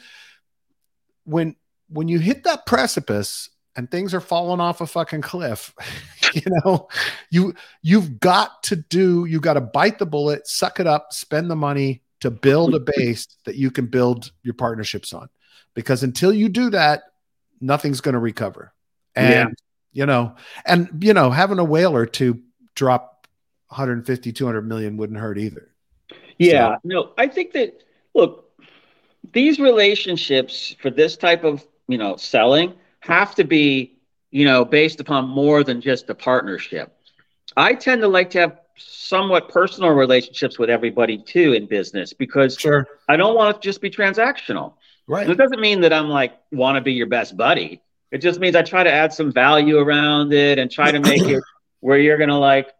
when 1.25 1.57
when 1.89 2.07
you 2.09 2.19
hit 2.19 2.45
that 2.45 2.67
precipice 2.67 3.49
and 3.77 3.91
things 3.91 4.13
are 4.13 4.21
falling 4.21 4.61
off 4.61 4.83
a 4.83 4.87
fucking 4.87 5.23
cliff, 5.23 5.75
you 6.35 6.43
know, 6.47 6.87
you 7.31 7.55
you've 7.81 8.21
got 8.21 8.63
to 8.65 8.77
do, 8.77 9.25
you 9.25 9.41
got 9.41 9.55
to 9.55 9.63
bite 9.63 9.99
the 9.99 10.05
bullet, 10.05 10.47
suck 10.47 10.79
it 10.79 10.87
up, 10.87 11.15
spend 11.15 11.51
the 11.51 11.57
money 11.57 12.03
to 12.21 12.31
build 12.31 12.75
a 12.75 12.81
base 12.81 13.27
that 13.47 13.57
you 13.57 13.71
can 13.71 13.87
build 13.87 14.33
your 14.43 14.53
partnerships 14.53 15.15
on. 15.15 15.31
Because 15.73 16.03
until 16.03 16.35
you 16.35 16.51
do 16.51 16.69
that, 16.69 17.05
nothing's 17.59 18.03
going 18.03 18.13
to 18.13 18.19
recover. 18.19 18.75
And 19.15 19.31
yeah. 19.33 19.55
You 19.97 20.05
know, 20.05 20.37
and 20.67 21.03
you 21.03 21.15
know, 21.15 21.31
having 21.31 21.59
a 21.59 21.65
whaler 21.65 22.05
to 22.05 22.39
drop 22.75 23.27
150, 23.69 24.31
200 24.31 24.63
million 24.63 24.99
wouldn't 24.99 25.19
hurt 25.19 25.39
either. 25.39 25.71
Yeah, 26.39 26.75
so. 26.75 26.81
no, 26.85 27.13
I 27.17 27.29
think 27.29 27.53
that 27.53 27.83
look, 28.15 28.51
these 29.33 29.59
relationships 29.59 30.77
for 30.81 30.91
this 30.91 31.17
type 31.17 31.45
of 31.45 31.67
you 31.89 31.97
know 31.97 32.17
selling 32.17 32.75
have 33.01 33.35
to 33.37 33.45
be 33.45 33.99
you 34.31 34.45
know 34.45 34.67
based 34.67 35.01
upon 35.01 35.29
more 35.29 35.65
than 35.65 35.81
just 35.81 36.11
a 36.11 36.15
partnership 36.15 36.99
i 37.57 37.73
tend 37.75 38.01
to 38.01 38.09
like 38.09 38.31
to 38.31 38.41
have 38.41 38.59
somewhat 38.77 39.49
personal 39.49 39.91
relationships 39.91 40.59
with 40.59 40.69
everybody 40.69 41.17
too 41.19 41.53
in 41.53 41.67
business 41.67 42.13
because 42.13 42.57
sure. 42.57 42.87
i 43.09 43.17
don't 43.17 43.37
want 43.37 43.55
to 43.55 43.67
just 43.67 43.81
be 43.81 43.89
transactional 43.89 44.75
right 45.07 45.23
and 45.23 45.31
it 45.31 45.39
doesn't 45.39 45.61
mean 45.61 45.81
that 45.81 45.93
i'm 45.93 46.09
like 46.09 46.33
want 46.51 46.77
to 46.77 46.81
be 46.81 46.93
your 46.93 47.07
best 47.07 47.37
buddy 47.37 47.81
it 48.11 48.19
just 48.19 48.41
means 48.41 48.57
i 48.57 48.63
try 48.63 48.83
to 48.83 48.93
add 48.93 49.13
some 49.13 49.33
value 49.33 49.79
around 49.79 50.33
it 50.33 50.59
and 50.59 50.71
try 50.71 50.91
to 50.91 51.01
make 51.01 51.23
it 51.23 51.43
where 51.81 51.99
you're 51.99 52.19
going 52.19 52.31
to 52.31 52.37
like 52.37 52.73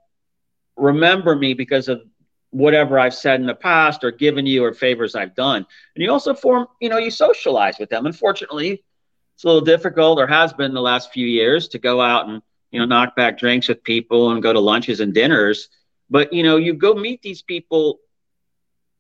remember 0.77 1.35
me 1.35 1.55
because 1.55 1.89
of 1.89 2.03
whatever 2.51 2.99
I've 2.99 3.15
said 3.15 3.41
in 3.41 3.47
the 3.47 3.55
past 3.55 4.05
or 4.05 4.11
given 4.11 4.47
you 4.47 4.65
or 4.65 4.73
favors 4.73 5.15
I've 5.15 5.35
done. 5.35 5.67
And 5.95 6.03
you 6.03 6.11
also 6.11 6.35
form, 6.35 6.67
you 6.81 6.89
know, 6.89 6.99
you 6.99 7.11
socialize 7.11 7.79
with 7.79 7.91
them. 7.91 8.07
Unfortunately, 8.07 8.83
it's 9.35 9.45
a 9.45 9.47
little 9.47 9.63
difficult 9.63 10.19
or 10.19 10.27
has 10.27 10.53
been 10.53 10.73
the 10.73 10.81
last 10.81 11.13
few 11.13 11.27
years 11.27 11.69
to 11.69 11.79
go 11.79 12.01
out 12.01 12.29
and, 12.29 12.43
you 12.71 12.81
know, 12.81 12.87
knock 12.87 13.17
back 13.17 13.39
drinks 13.39 13.69
with 13.69 13.83
people 13.83 14.31
and 14.31 14.43
go 14.43 14.53
to 14.53 14.61
lunches 14.61 15.01
and 15.01 15.13
dinners. 15.13 15.69
But, 16.09 16.33
you 16.33 16.43
know, 16.43 16.57
you 16.57 16.75
go 16.75 16.95
meet 16.95 17.21
these 17.21 17.43
people 17.43 17.99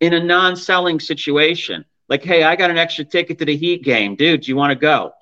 in 0.00 0.12
a 0.12 0.22
non 0.22 0.56
selling 0.56 1.00
situation. 1.00 1.84
Like, 2.08 2.22
hey, 2.22 2.42
I 2.42 2.56
got 2.56 2.70
an 2.70 2.78
extra 2.78 3.04
ticket 3.04 3.38
to 3.38 3.44
the 3.44 3.56
Heat 3.56 3.82
game. 3.82 4.16
Dude, 4.16 4.42
do 4.42 4.48
you 4.48 4.56
want 4.56 4.70
to 4.70 4.76
go? 4.76 5.12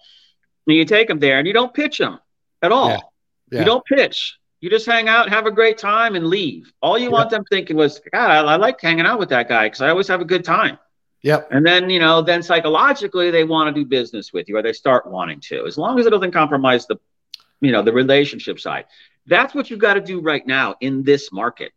And 0.66 0.76
you 0.76 0.84
take 0.84 1.08
them 1.08 1.18
there 1.18 1.38
and 1.38 1.46
you 1.46 1.52
don't 1.52 1.74
pitch 1.74 1.98
them 1.98 2.18
at 2.62 2.72
all. 2.72 2.88
Yeah. 2.88 2.98
Yeah. 3.52 3.58
You 3.60 3.64
don't 3.64 3.84
pitch. 3.84 4.38
You 4.60 4.70
just 4.70 4.86
hang 4.86 5.08
out, 5.08 5.28
have 5.28 5.44
a 5.44 5.50
great 5.50 5.76
time, 5.76 6.16
and 6.16 6.26
leave. 6.26 6.72
All 6.80 6.98
you 6.98 7.10
want 7.10 7.28
them 7.28 7.44
thinking 7.44 7.76
was, 7.76 8.00
God, 8.12 8.30
I, 8.30 8.38
I 8.38 8.56
like 8.56 8.80
hanging 8.80 9.04
out 9.04 9.18
with 9.18 9.28
that 9.28 9.46
guy 9.46 9.66
because 9.66 9.82
I 9.82 9.90
always 9.90 10.08
have 10.08 10.22
a 10.22 10.24
good 10.24 10.42
time. 10.42 10.78
Yep. 11.22 11.48
And 11.50 11.66
then, 11.66 11.90
you 11.90 12.00
know, 12.00 12.22
then 12.22 12.42
psychologically 12.42 13.30
they 13.30 13.44
want 13.44 13.74
to 13.74 13.78
do 13.78 13.86
business 13.86 14.32
with 14.32 14.48
you 14.48 14.56
or 14.56 14.62
they 14.62 14.72
start 14.72 15.06
wanting 15.06 15.40
to, 15.40 15.66
as 15.66 15.76
long 15.76 15.98
as 15.98 16.06
it 16.06 16.10
doesn't 16.10 16.32
compromise 16.32 16.86
the, 16.86 16.96
you 17.60 17.72
know, 17.72 17.82
the 17.82 17.92
relationship 17.92 18.58
side. 18.58 18.86
That's 19.26 19.54
what 19.54 19.70
you've 19.70 19.80
got 19.80 19.94
to 19.94 20.00
do 20.00 20.20
right 20.20 20.46
now 20.46 20.76
in 20.80 21.02
this 21.02 21.32
market. 21.32 21.72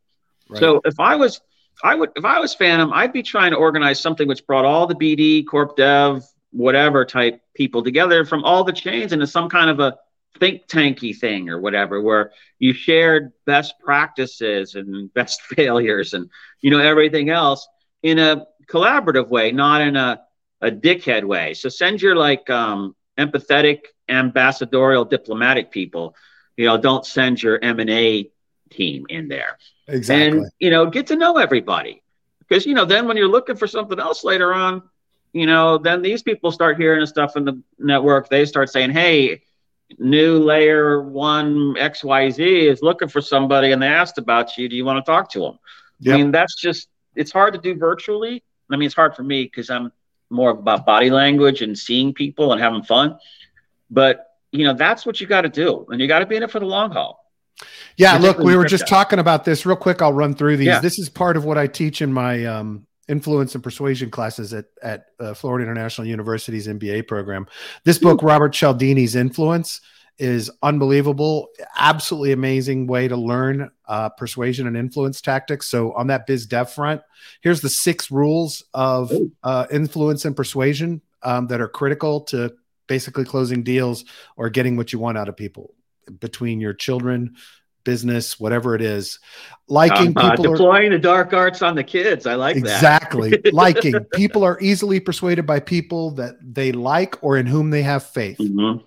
Right. 0.50 0.60
So 0.60 0.82
if 0.86 1.00
I 1.00 1.16
was, 1.16 1.42
I 1.84 1.96
would, 1.96 2.12
if 2.16 2.26
I 2.26 2.40
was 2.40 2.54
Fantom, 2.54 2.92
I'd 2.94 3.14
be 3.14 3.24
trying 3.24 3.52
to 3.52 3.58
organize 3.58 4.00
something 4.00 4.28
which 4.28 4.46
brought 4.48 4.66
all 4.66 4.88
the 4.88 4.96
BD, 4.96 5.46
corp 5.46 5.76
dev, 5.76 6.26
whatever 6.52 7.06
type 7.06 7.42
people 7.54 7.84
together 7.84 8.26
from 8.26 8.44
all 8.44 8.64
the 8.64 8.74
chains 8.74 9.14
into 9.14 9.28
some 9.28 9.50
kind 9.50 9.70
of 9.70 9.80
a 9.80 9.98
think 10.40 10.68
tanky 10.68 11.16
thing 11.16 11.50
or 11.50 11.60
whatever 11.60 12.02
where 12.02 12.32
you 12.60 12.74
shared 12.74 13.32
best 13.46 13.76
practices 13.80 14.76
and 14.76 15.14
best 15.16 15.42
failures 15.42 16.14
and 16.14 16.30
you 16.62 16.70
know 16.70 16.80
everything 16.80 17.30
else 17.30 17.68
in 18.04 18.20
a 18.20 18.46
collaborative 18.68 19.28
way 19.30 19.52
not 19.52 19.82
in 19.82 19.96
a, 19.96 20.22
a 20.62 20.72
dickhead 20.72 21.24
way. 21.24 21.54
So 21.54 21.70
send 21.70 22.02
your 22.02 22.16
like 22.16 22.50
um, 22.50 22.96
empathetic 23.18 23.82
ambassadorial 24.10 25.06
diplomatic 25.06 25.72
people 25.72 26.16
you 26.56 26.66
know 26.66 26.78
don't 26.78 27.06
send 27.06 27.42
your 27.42 27.60
m&a 27.64 28.30
team 28.70 29.06
in 29.10 29.28
there. 29.28 29.58
Exactly. 29.88 30.40
And 30.40 30.52
you 30.60 30.70
know 30.70 30.88
get 30.88 31.08
to 31.08 31.16
know 31.16 31.38
everybody. 31.38 32.04
Because 32.40 32.66
you 32.66 32.74
know 32.74 32.86
then 32.86 33.08
when 33.08 33.18
you're 33.18 33.28
looking 33.28 33.56
for 33.56 33.68
something 33.68 34.00
else 34.00 34.24
later 34.24 34.54
on 34.54 34.84
you 35.34 35.46
know 35.46 35.78
then 35.78 36.02
these 36.02 36.24
people 36.24 36.52
start 36.52 36.78
hearing 36.78 37.06
stuff 37.06 37.36
in 37.36 37.46
the 37.46 37.62
network 37.80 38.30
they 38.30 38.46
start 38.46 38.70
saying 38.70 38.92
hey 38.92 39.42
new 39.98 40.40
layer 40.40 41.02
one 41.02 41.76
XYZ 41.76 42.40
is 42.40 42.82
looking 42.82 43.08
for 43.08 43.22
somebody 43.22 43.72
and 43.72 43.82
they 43.82 43.88
asked 43.88 44.18
about 44.18 44.58
you. 44.58 44.68
Do 44.68 44.76
you 44.76 44.86
want 44.86 45.04
to 45.04 45.10
talk 45.10 45.32
to 45.32 45.40
them? 45.40 45.60
Yep. 46.00 46.14
I 46.14 46.18
mean, 46.18 46.32
that's 46.32 46.56
just, 46.56 46.90
it's 47.16 47.32
hard 47.32 47.54
to 47.54 47.60
do 47.60 47.76
virtually. 47.76 48.44
I 48.72 48.76
mean, 48.76 48.88
it's 48.88 48.96
hard 48.96 49.16
for 49.16 49.24
me 49.24 49.44
because 49.44 49.70
I'm 49.70 49.92
more 50.30 50.52
about 50.52 50.86
body 50.86 51.10
language 51.10 51.62
and 51.62 51.78
seeing 51.78 52.14
people 52.14 52.52
and 52.52 52.62
having 52.62 52.84
fun. 52.84 53.18
But, 53.90 54.26
you 54.52 54.66
know, 54.66 54.74
that's 54.74 55.06
what 55.06 55.22
you 55.22 55.28
got 55.28 55.42
to 55.42 55.50
do. 55.50 55.86
And 55.90 56.02
you 56.02 56.08
got 56.08 56.20
to 56.20 56.26
be 56.26 56.36
in 56.36 56.44
it 56.44 56.52
for 56.52 56.60
the 56.60 56.66
long 56.66 56.92
haul. 56.92 57.24
Yeah, 57.96 58.18
look, 58.18 58.38
we 58.38 58.56
were 58.56 58.66
just 58.66 58.88
talking 58.88 59.18
about 59.18 59.44
this 59.44 59.66
real 59.66 59.76
quick. 59.76 60.04
I'll 60.04 60.14
run 60.14 60.36
through 60.36 60.58
these. 60.58 60.68
Yeah. 60.68 60.80
This 60.80 61.00
is 61.00 61.10
part 61.10 61.38
of 61.38 61.46
what 61.46 61.58
I 61.58 61.66
teach 61.66 62.04
in 62.04 62.14
my 62.14 62.46
um, 62.46 62.86
influence 63.08 63.56
and 63.56 63.64
persuasion 63.64 64.10
classes 64.10 64.54
at 64.54 64.66
at 64.82 65.08
uh, 65.20 65.34
Florida 65.34 65.64
International 65.64 66.08
University's 66.08 66.68
MBA 66.68 67.08
program. 67.08 67.48
This 67.84 67.98
book, 67.98 68.22
Robert 68.22 68.54
Cialdini's 68.54 69.16
Influence, 69.16 69.82
is 70.18 70.52
unbelievable. 70.64 71.50
Absolutely 71.78 72.32
amazing 72.32 72.88
way 72.88 73.08
to 73.08 73.16
learn 73.16 73.70
uh, 73.88 74.10
persuasion 74.10 74.68
and 74.68 74.76
influence 74.76 75.22
tactics. 75.22 75.68
So 75.68 75.94
on 75.94 76.08
that 76.08 76.26
biz 76.26 76.46
dev 76.46 76.72
front, 76.72 77.02
here's 77.42 77.62
the 77.62 77.70
six 77.70 78.10
rules 78.10 78.64
of 78.74 79.12
uh, 79.44 79.68
influence 79.72 80.26
and 80.26 80.36
persuasion 80.36 81.02
um, 81.24 81.48
that 81.48 81.62
are 81.62 81.68
critical 81.68 82.22
to 82.22 82.54
basically 82.88 83.26
closing 83.26 83.64
deals 83.64 84.06
or 84.38 84.50
getting 84.50 84.78
what 84.78 84.94
you 84.94 85.00
want 85.00 85.18
out 85.18 85.30
of 85.30 85.38
people 85.38 85.74
between 86.20 86.60
your 86.62 86.74
children 86.74 87.36
business, 87.88 88.38
whatever 88.38 88.76
it 88.76 88.82
is. 88.82 89.18
Liking 89.70 90.14
uh, 90.18 90.32
people 90.32 90.52
deploying 90.52 90.88
are, 90.88 90.98
the 90.98 91.00
dark 91.00 91.32
arts 91.32 91.62
on 91.62 91.74
the 91.74 91.86
kids. 91.86 92.28
I 92.28 92.36
like 92.36 92.58
exactly. 92.58 93.30
that. 93.30 93.40
Exactly. 93.40 93.52
Liking 93.54 94.04
people 94.14 94.44
are 94.44 94.60
easily 94.60 95.00
persuaded 95.00 95.46
by 95.46 95.62
people 95.62 96.12
that 96.12 96.36
they 96.42 96.74
like 96.74 97.16
or 97.24 97.38
in 97.38 97.46
whom 97.46 97.70
they 97.70 97.84
have 97.84 98.04
faith. 98.04 98.40
Mm-hmm. 98.40 98.86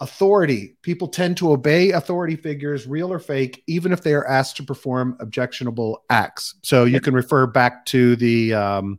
Authority. 0.00 0.76
People 0.82 1.06
tend 1.06 1.36
to 1.36 1.52
obey 1.52 1.92
authority 1.92 2.34
figures, 2.34 2.88
real 2.88 3.12
or 3.12 3.20
fake, 3.20 3.62
even 3.68 3.92
if 3.92 4.02
they 4.02 4.14
are 4.14 4.26
asked 4.26 4.56
to 4.56 4.64
perform 4.64 5.16
objectionable 5.20 6.02
acts. 6.10 6.56
So 6.62 6.84
you 6.84 7.00
can 7.00 7.14
refer 7.14 7.46
back 7.46 7.86
to 7.86 8.16
the 8.16 8.54
um, 8.54 8.98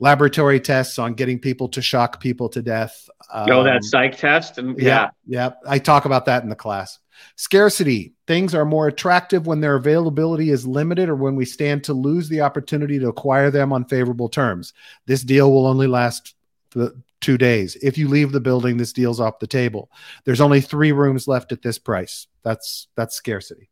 laboratory 0.00 0.58
tests 0.58 0.98
on 0.98 1.12
getting 1.12 1.38
people 1.38 1.68
to 1.68 1.82
shock 1.82 2.18
people 2.18 2.48
to 2.48 2.62
death. 2.62 3.10
Um, 3.30 3.50
oh, 3.50 3.62
that 3.64 3.84
psych 3.84 4.16
test. 4.16 4.56
And 4.56 4.78
yeah, 4.78 5.10
yeah, 5.26 5.50
I 5.66 5.78
talk 5.78 6.06
about 6.06 6.24
that 6.26 6.42
in 6.42 6.48
the 6.48 6.56
class. 6.56 6.98
Scarcity. 7.36 8.14
Things 8.26 8.54
are 8.54 8.64
more 8.64 8.86
attractive 8.86 9.46
when 9.46 9.60
their 9.60 9.76
availability 9.76 10.50
is 10.50 10.66
limited 10.66 11.08
or 11.08 11.16
when 11.16 11.36
we 11.36 11.44
stand 11.44 11.84
to 11.84 11.92
lose 11.92 12.28
the 12.28 12.40
opportunity 12.40 12.98
to 12.98 13.08
acquire 13.08 13.50
them 13.50 13.72
on 13.72 13.84
favorable 13.84 14.28
terms. 14.28 14.72
This 15.06 15.22
deal 15.22 15.52
will 15.52 15.66
only 15.66 15.86
last 15.86 16.34
the 16.70 16.94
two 17.20 17.38
days. 17.38 17.76
If 17.76 17.96
you 17.96 18.08
leave 18.08 18.32
the 18.32 18.40
building, 18.40 18.76
this 18.76 18.92
deal's 18.92 19.20
off 19.20 19.38
the 19.38 19.46
table. 19.46 19.90
There's 20.24 20.40
only 20.40 20.60
three 20.60 20.92
rooms 20.92 21.26
left 21.26 21.52
at 21.52 21.62
this 21.62 21.78
price. 21.78 22.26
That's 22.42 22.88
that's 22.96 23.14
scarcity. 23.14 23.70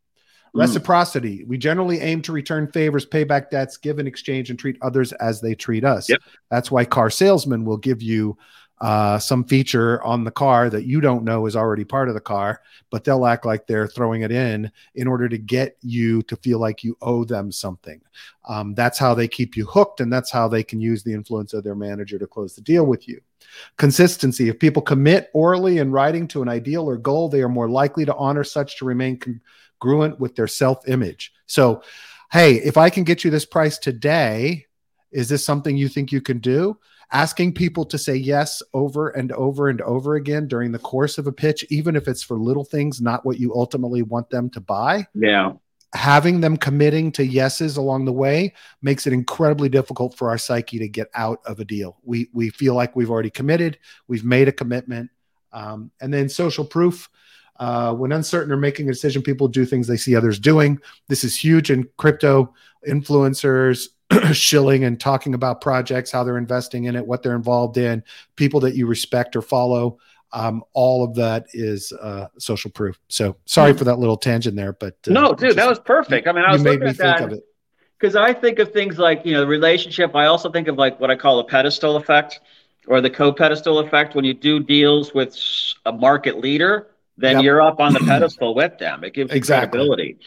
Mm. 0.54 0.60
Reciprocity. 0.60 1.44
We 1.44 1.58
generally 1.58 2.00
aim 2.00 2.22
to 2.22 2.32
return 2.32 2.70
favors, 2.72 3.04
pay 3.04 3.24
back 3.24 3.50
debts, 3.50 3.76
give 3.76 3.98
in 3.98 4.06
exchange, 4.06 4.50
and 4.50 4.58
treat 4.58 4.76
others 4.82 5.12
as 5.12 5.40
they 5.40 5.54
treat 5.54 5.84
us. 5.84 6.08
Yep. 6.08 6.20
That's 6.50 6.70
why 6.70 6.84
car 6.84 7.10
salesmen 7.10 7.64
will 7.64 7.78
give 7.78 8.02
you 8.02 8.36
uh, 8.82 9.16
some 9.16 9.44
feature 9.44 10.02
on 10.02 10.24
the 10.24 10.30
car 10.32 10.68
that 10.68 10.84
you 10.84 11.00
don't 11.00 11.22
know 11.22 11.46
is 11.46 11.54
already 11.54 11.84
part 11.84 12.08
of 12.08 12.14
the 12.14 12.20
car, 12.20 12.60
but 12.90 13.04
they'll 13.04 13.26
act 13.26 13.46
like 13.46 13.64
they're 13.64 13.86
throwing 13.86 14.22
it 14.22 14.32
in 14.32 14.70
in 14.96 15.06
order 15.06 15.28
to 15.28 15.38
get 15.38 15.76
you 15.82 16.20
to 16.22 16.34
feel 16.34 16.58
like 16.58 16.82
you 16.82 16.98
owe 17.00 17.22
them 17.24 17.52
something. 17.52 18.00
Um, 18.48 18.74
that's 18.74 18.98
how 18.98 19.14
they 19.14 19.28
keep 19.28 19.56
you 19.56 19.66
hooked, 19.66 20.00
and 20.00 20.12
that's 20.12 20.32
how 20.32 20.48
they 20.48 20.64
can 20.64 20.80
use 20.80 21.04
the 21.04 21.14
influence 21.14 21.54
of 21.54 21.62
their 21.62 21.76
manager 21.76 22.18
to 22.18 22.26
close 22.26 22.56
the 22.56 22.60
deal 22.60 22.84
with 22.84 23.06
you. 23.06 23.20
Consistency. 23.76 24.48
If 24.48 24.58
people 24.58 24.82
commit 24.82 25.30
orally 25.32 25.78
in 25.78 25.92
writing 25.92 26.26
to 26.28 26.42
an 26.42 26.48
ideal 26.48 26.90
or 26.90 26.96
goal, 26.96 27.28
they 27.28 27.42
are 27.42 27.48
more 27.48 27.70
likely 27.70 28.04
to 28.04 28.16
honor 28.16 28.42
such 28.42 28.78
to 28.78 28.84
remain 28.84 29.16
congruent 29.80 30.18
with 30.18 30.34
their 30.34 30.48
self 30.48 30.88
image. 30.88 31.32
So, 31.46 31.84
hey, 32.32 32.54
if 32.56 32.76
I 32.76 32.90
can 32.90 33.04
get 33.04 33.22
you 33.22 33.30
this 33.30 33.46
price 33.46 33.78
today, 33.78 34.66
is 35.12 35.28
this 35.28 35.44
something 35.44 35.76
you 35.76 35.88
think 35.88 36.10
you 36.10 36.20
can 36.20 36.38
do? 36.38 36.78
asking 37.12 37.52
people 37.52 37.84
to 37.84 37.98
say 37.98 38.16
yes 38.16 38.62
over 38.72 39.10
and 39.10 39.30
over 39.32 39.68
and 39.68 39.80
over 39.82 40.16
again 40.16 40.48
during 40.48 40.72
the 40.72 40.78
course 40.78 41.18
of 41.18 41.26
a 41.26 41.32
pitch, 41.32 41.64
even 41.68 41.94
if 41.94 42.08
it's 42.08 42.22
for 42.22 42.38
little 42.38 42.64
things, 42.64 43.00
not 43.00 43.24
what 43.24 43.38
you 43.38 43.54
ultimately 43.54 44.02
want 44.02 44.28
them 44.30 44.48
to 44.50 44.60
buy. 44.60 45.06
Yeah. 45.14 45.52
Having 45.94 46.40
them 46.40 46.56
committing 46.56 47.12
to 47.12 47.24
yeses 47.24 47.76
along 47.76 48.06
the 48.06 48.12
way 48.12 48.54
makes 48.80 49.06
it 49.06 49.12
incredibly 49.12 49.68
difficult 49.68 50.16
for 50.16 50.30
our 50.30 50.38
psyche 50.38 50.78
to 50.78 50.88
get 50.88 51.08
out 51.14 51.40
of 51.44 51.60
a 51.60 51.66
deal. 51.66 51.98
We 52.02 52.30
we 52.32 52.48
feel 52.48 52.74
like 52.74 52.96
we've 52.96 53.10
already 53.10 53.28
committed, 53.28 53.78
we've 54.08 54.24
made 54.24 54.48
a 54.48 54.52
commitment, 54.52 55.10
um, 55.52 55.90
and 56.00 56.12
then 56.12 56.30
social 56.30 56.64
proof. 56.64 57.10
Uh, 57.56 57.92
when 57.94 58.10
uncertain 58.10 58.50
or 58.50 58.56
making 58.56 58.88
a 58.88 58.92
decision, 58.92 59.22
people 59.22 59.46
do 59.46 59.66
things 59.66 59.86
they 59.86 59.98
see 59.98 60.16
others 60.16 60.38
doing. 60.38 60.80
This 61.08 61.22
is 61.22 61.36
huge 61.36 61.70
in 61.70 61.86
crypto 61.98 62.54
influencers, 62.88 63.88
shilling 64.32 64.84
and 64.84 64.98
talking 64.98 65.34
about 65.34 65.60
projects, 65.60 66.10
how 66.10 66.24
they're 66.24 66.38
investing 66.38 66.84
in 66.84 66.96
it, 66.96 67.06
what 67.06 67.22
they're 67.22 67.36
involved 67.36 67.76
in, 67.76 68.02
people 68.36 68.60
that 68.60 68.74
you 68.74 68.86
respect 68.86 69.36
or 69.36 69.42
follow. 69.42 69.98
Um, 70.34 70.64
all 70.72 71.04
of 71.04 71.14
that 71.16 71.46
is 71.52 71.92
uh, 71.92 72.28
social 72.38 72.70
proof. 72.70 72.98
So 73.08 73.36
sorry 73.44 73.74
for 73.74 73.84
that 73.84 73.98
little 73.98 74.16
tangent 74.16 74.56
there, 74.56 74.72
but 74.72 74.96
uh, 75.06 75.12
no, 75.12 75.34
dude, 75.34 75.40
just, 75.40 75.56
that 75.56 75.68
was 75.68 75.78
perfect. 75.78 76.26
I 76.26 76.32
mean, 76.32 76.44
I 76.44 76.52
was 76.52 76.62
made 76.62 76.80
me 76.80 76.92
think 76.92 77.20
of 77.20 77.32
it 77.32 77.44
because 77.98 78.16
I 78.16 78.32
think 78.32 78.58
of 78.58 78.72
things 78.72 78.98
like 78.98 79.24
you 79.24 79.34
know 79.34 79.40
the 79.40 79.46
relationship. 79.46 80.16
I 80.16 80.26
also 80.26 80.50
think 80.50 80.68
of 80.68 80.76
like 80.76 80.98
what 80.98 81.10
I 81.10 81.16
call 81.16 81.38
a 81.38 81.44
pedestal 81.44 81.96
effect 81.96 82.40
or 82.88 83.00
the 83.00 83.10
co-pedestal 83.10 83.78
effect. 83.78 84.14
When 84.14 84.24
you 84.24 84.34
do 84.34 84.58
deals 84.58 85.14
with 85.14 85.38
a 85.84 85.92
market 85.92 86.38
leader, 86.38 86.88
then 87.18 87.36
yep. 87.36 87.44
you're 87.44 87.62
up 87.62 87.78
on 87.78 87.92
the 87.92 88.00
pedestal 88.06 88.54
with 88.54 88.78
them. 88.78 89.04
It 89.04 89.12
gives 89.12 89.32
exactly. 89.32 89.78
credibility. 89.78 90.18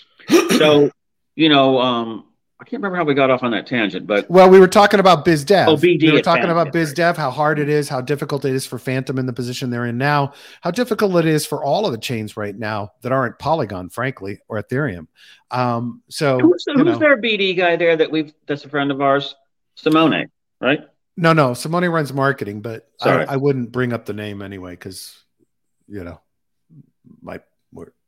So 0.57 0.91
you 1.35 1.49
know, 1.49 1.79
um, 1.79 2.25
I 2.57 2.63
can't 2.63 2.81
remember 2.81 2.95
how 2.95 3.03
we 3.03 3.13
got 3.13 3.29
off 3.29 3.43
on 3.43 3.51
that 3.51 3.67
tangent, 3.67 4.07
but 4.07 4.29
well, 4.29 4.49
we 4.49 4.61
were 4.61 4.67
talking 4.67 5.01
about 5.01 5.25
biz 5.25 5.43
dev. 5.43 5.67
Oh, 5.67 5.75
BD. 5.75 6.03
We 6.03 6.11
were 6.13 6.21
talking 6.21 6.45
about 6.49 6.71
biz 6.71 6.93
dev, 6.93 7.17
how 7.17 7.29
hard 7.29 7.59
it 7.59 7.67
is, 7.67 7.89
how 7.89 7.99
difficult 7.99 8.45
it 8.45 8.53
is 8.53 8.65
for 8.65 8.79
Fantom 8.79 9.19
in 9.19 9.25
the 9.25 9.33
position 9.33 9.69
they're 9.69 9.85
in 9.85 9.97
now, 9.97 10.31
how 10.61 10.71
difficult 10.71 11.17
it 11.17 11.25
is 11.25 11.45
for 11.45 11.65
all 11.65 11.85
of 11.85 11.91
the 11.91 11.97
chains 11.97 12.37
right 12.37 12.57
now 12.57 12.93
that 13.01 13.11
aren't 13.11 13.37
Polygon, 13.39 13.89
frankly, 13.89 14.39
or 14.47 14.61
Ethereum. 14.61 15.07
Um, 15.51 16.01
so 16.07 16.39
who's, 16.39 16.63
the, 16.63 16.73
who's 16.81 16.97
their 16.97 17.21
BD 17.21 17.57
guy 17.57 17.75
there 17.75 17.97
that 17.97 18.09
we've 18.09 18.33
that's 18.47 18.63
a 18.63 18.69
friend 18.69 18.89
of 18.89 19.01
ours, 19.01 19.35
Simone, 19.75 20.29
right? 20.61 20.79
No, 21.17 21.33
no, 21.33 21.53
Simone 21.53 21.89
runs 21.89 22.13
marketing, 22.13 22.61
but 22.61 22.87
I, 23.01 23.25
I, 23.25 23.35
wouldn't 23.35 23.71
bring 23.71 23.93
up 23.93 24.05
the 24.05 24.13
name 24.13 24.41
anyway 24.41 24.71
because 24.71 25.17
you 25.87 26.03
know, 26.03 26.21
my 27.21 27.41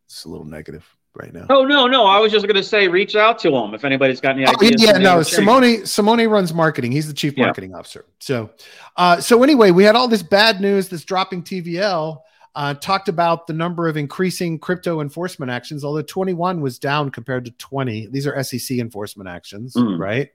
it's 0.05 0.23
a 0.23 0.29
little 0.29 0.45
negative. 0.45 0.86
Right 1.17 1.34
now. 1.34 1.45
Oh 1.49 1.65
no, 1.65 1.88
no, 1.88 2.06
I 2.06 2.19
was 2.19 2.32
just 2.32 2.45
going 2.45 2.56
to 2.56 2.63
say, 2.63 2.88
reach 2.88 3.15
out 3.15 3.39
to 3.39 3.56
him 3.56 3.73
if 3.73 3.84
anybody's 3.84 4.21
got 4.21 4.36
any 4.36 4.45
Oh, 4.45 4.51
ideas. 4.51 4.82
yeah, 4.84 4.97
no. 4.97 5.21
Simone 5.23 5.86
Simone 5.86 6.27
runs 6.27 6.53
marketing. 6.53 6.91
He's 6.91 7.08
the 7.08 7.13
chief 7.13 7.34
Yeah. 7.38 7.45
marketing 7.45 7.73
officer. 7.75 8.06
So, 8.19 8.51
uh, 8.95 9.19
so 9.19 9.43
anyway, 9.43 9.71
we 9.71 9.84
had 9.84 9.95
all 9.95 10.08
this 10.08 10.23
bad 10.23 10.62
news, 10.62 10.89
this 10.89 11.03
dropping 11.03 11.43
TVL. 11.43 12.23
Uh, 12.56 12.73
talked 12.73 13.08
about 13.08 13.45
the 13.45 13.53
number 13.53 13.88
of 13.88 13.97
increasing 13.97 14.58
crypto 14.58 14.99
enforcement 14.99 15.51
actions, 15.51 15.84
although 15.84 16.01
21 16.01 16.60
was 16.60 16.80
down 16.80 17.12
compared 17.12 17.45
to 17.45 17.51
20. 17.51 18.08
These 18.08 18.25
are 18.25 18.36
SEC 18.43 18.80
enforcement 18.80 19.30
actions, 19.30 19.75
Mm. 19.75 19.99
right? 19.99 20.30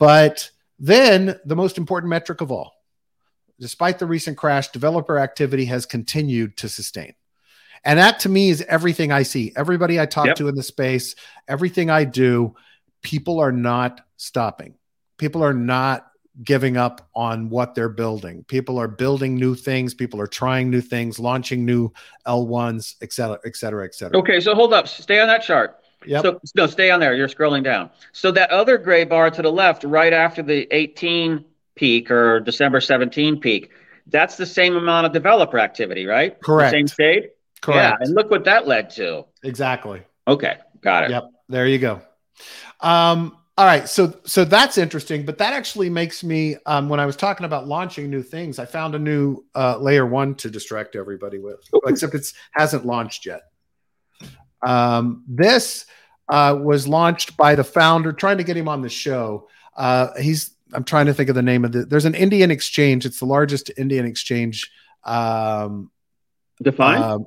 But 0.00 0.50
then 0.80 1.38
the 1.44 1.54
most 1.54 1.78
important 1.78 2.10
metric 2.10 2.40
of 2.40 2.50
all, 2.50 2.72
despite 3.60 4.00
the 4.00 4.06
recent 4.06 4.36
crash, 4.36 4.70
developer 4.72 5.20
activity 5.20 5.66
has 5.66 5.86
continued 5.86 6.56
to 6.56 6.68
sustain. 6.68 7.14
And 7.84 7.98
that 7.98 8.20
to 8.20 8.28
me 8.28 8.50
is 8.50 8.62
everything 8.68 9.10
I 9.12 9.22
see. 9.24 9.52
Everybody 9.56 10.00
I 10.00 10.06
talk 10.06 10.26
Yep. 10.26 10.36
to 10.36 10.48
in 10.48 10.54
the 10.54 10.62
space, 10.62 11.14
everything 11.48 11.90
I 11.90 12.04
do, 12.04 12.54
people 13.02 13.40
are 13.40 13.52
not 13.52 14.00
stopping. 14.16 14.74
People 15.18 15.42
are 15.42 15.54
not 15.54 16.06
giving 16.42 16.76
up 16.76 17.08
on 17.14 17.50
what 17.50 17.74
they're 17.74 17.88
building. 17.90 18.44
People 18.44 18.78
are 18.78 18.88
building 18.88 19.34
new 19.34 19.54
things. 19.54 19.92
People 19.94 20.20
are 20.20 20.26
trying 20.26 20.70
new 20.70 20.80
things, 20.80 21.18
launching 21.18 21.66
new 21.66 21.92
L1s, 22.26 22.94
et 23.02 23.12
cetera, 23.12 23.38
et 23.44 23.56
cetera, 23.56 23.84
et 23.84 23.94
cetera. 23.94 24.18
Okay, 24.18 24.40
so 24.40 24.54
hold 24.54 24.72
up, 24.72 24.88
stay 24.88 25.20
on 25.20 25.26
that 25.28 25.42
chart. 25.42 25.78
Yep. 26.06 26.22
So 26.22 26.40
no, 26.56 26.66
stay 26.66 26.90
on 26.90 27.00
there. 27.00 27.14
You're 27.14 27.28
scrolling 27.28 27.62
down. 27.62 27.90
So 28.12 28.30
that 28.32 28.50
other 28.50 28.78
gray 28.78 29.04
bar 29.04 29.30
to 29.30 29.42
the 29.42 29.52
left, 29.52 29.84
right 29.84 30.12
after 30.12 30.42
the 30.42 30.66
18 30.74 31.44
peak 31.74 32.10
or 32.10 32.40
December 32.40 32.80
17 32.80 33.38
peak, 33.40 33.70
that's 34.06 34.36
the 34.36 34.46
same 34.46 34.74
amount 34.76 35.06
of 35.06 35.12
developer 35.12 35.58
activity, 35.58 36.06
right? 36.06 36.38
The 36.38 36.44
Correct. 36.44 36.70
same 36.72 36.86
shade. 36.86 37.30
Yeah, 37.68 37.96
and 38.00 38.14
look 38.14 38.30
what 38.30 38.44
that 38.44 38.66
led 38.66 38.90
to. 38.90 39.24
Exactly. 39.42 40.02
Okay, 40.26 40.58
got 40.80 41.04
it. 41.04 41.10
Yep. 41.10 41.30
There 41.48 41.66
you 41.66 41.78
go. 41.78 42.00
Um, 42.80 43.36
all 43.58 43.66
right. 43.66 43.88
So 43.88 44.18
so 44.24 44.44
that's 44.44 44.78
interesting, 44.78 45.24
but 45.24 45.38
that 45.38 45.52
actually 45.52 45.90
makes 45.90 46.24
me 46.24 46.56
um, 46.66 46.88
when 46.88 47.00
I 47.00 47.06
was 47.06 47.16
talking 47.16 47.44
about 47.44 47.68
launching 47.68 48.10
new 48.10 48.22
things, 48.22 48.58
I 48.58 48.64
found 48.64 48.94
a 48.94 48.98
new 48.98 49.44
uh, 49.54 49.78
layer 49.78 50.06
one 50.06 50.34
to 50.36 50.50
distract 50.50 50.96
everybody 50.96 51.38
with, 51.38 51.60
except 51.86 52.14
it's 52.14 52.34
hasn't 52.52 52.86
launched 52.86 53.26
yet. 53.26 53.42
Um, 54.66 55.24
this 55.28 55.86
uh, 56.28 56.58
was 56.60 56.88
launched 56.88 57.36
by 57.36 57.54
the 57.54 57.64
founder, 57.64 58.12
trying 58.12 58.38
to 58.38 58.44
get 58.44 58.56
him 58.56 58.68
on 58.68 58.80
the 58.80 58.88
show. 58.88 59.48
Uh, 59.76 60.08
he's 60.18 60.56
I'm 60.72 60.84
trying 60.84 61.06
to 61.06 61.14
think 61.14 61.28
of 61.28 61.34
the 61.34 61.42
name 61.42 61.64
of 61.64 61.72
the. 61.72 61.84
There's 61.84 62.06
an 62.06 62.14
Indian 62.14 62.50
exchange. 62.50 63.04
It's 63.04 63.18
the 63.18 63.26
largest 63.26 63.70
Indian 63.76 64.06
exchange. 64.06 64.70
Um, 65.04 65.90
Define. 66.62 67.02
um, 67.02 67.26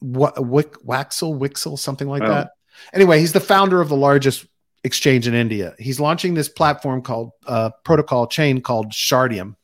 what 0.00 0.44
Wick, 0.46 0.74
Waxel, 0.84 1.38
Wixel, 1.38 1.78
something 1.78 2.08
like 2.08 2.22
Oh. 2.22 2.28
that. 2.28 2.50
Anyway, 2.92 3.18
he's 3.20 3.32
the 3.32 3.40
founder 3.40 3.80
of 3.80 3.88
the 3.88 3.96
largest 3.96 4.46
exchange 4.84 5.26
in 5.26 5.34
India. 5.34 5.74
He's 5.78 5.98
launching 5.98 6.34
this 6.34 6.48
platform 6.48 7.02
called 7.02 7.32
uh, 7.46 7.70
protocol 7.84 8.26
chain 8.26 8.60
called 8.60 8.92
Shardeum, 8.92 9.56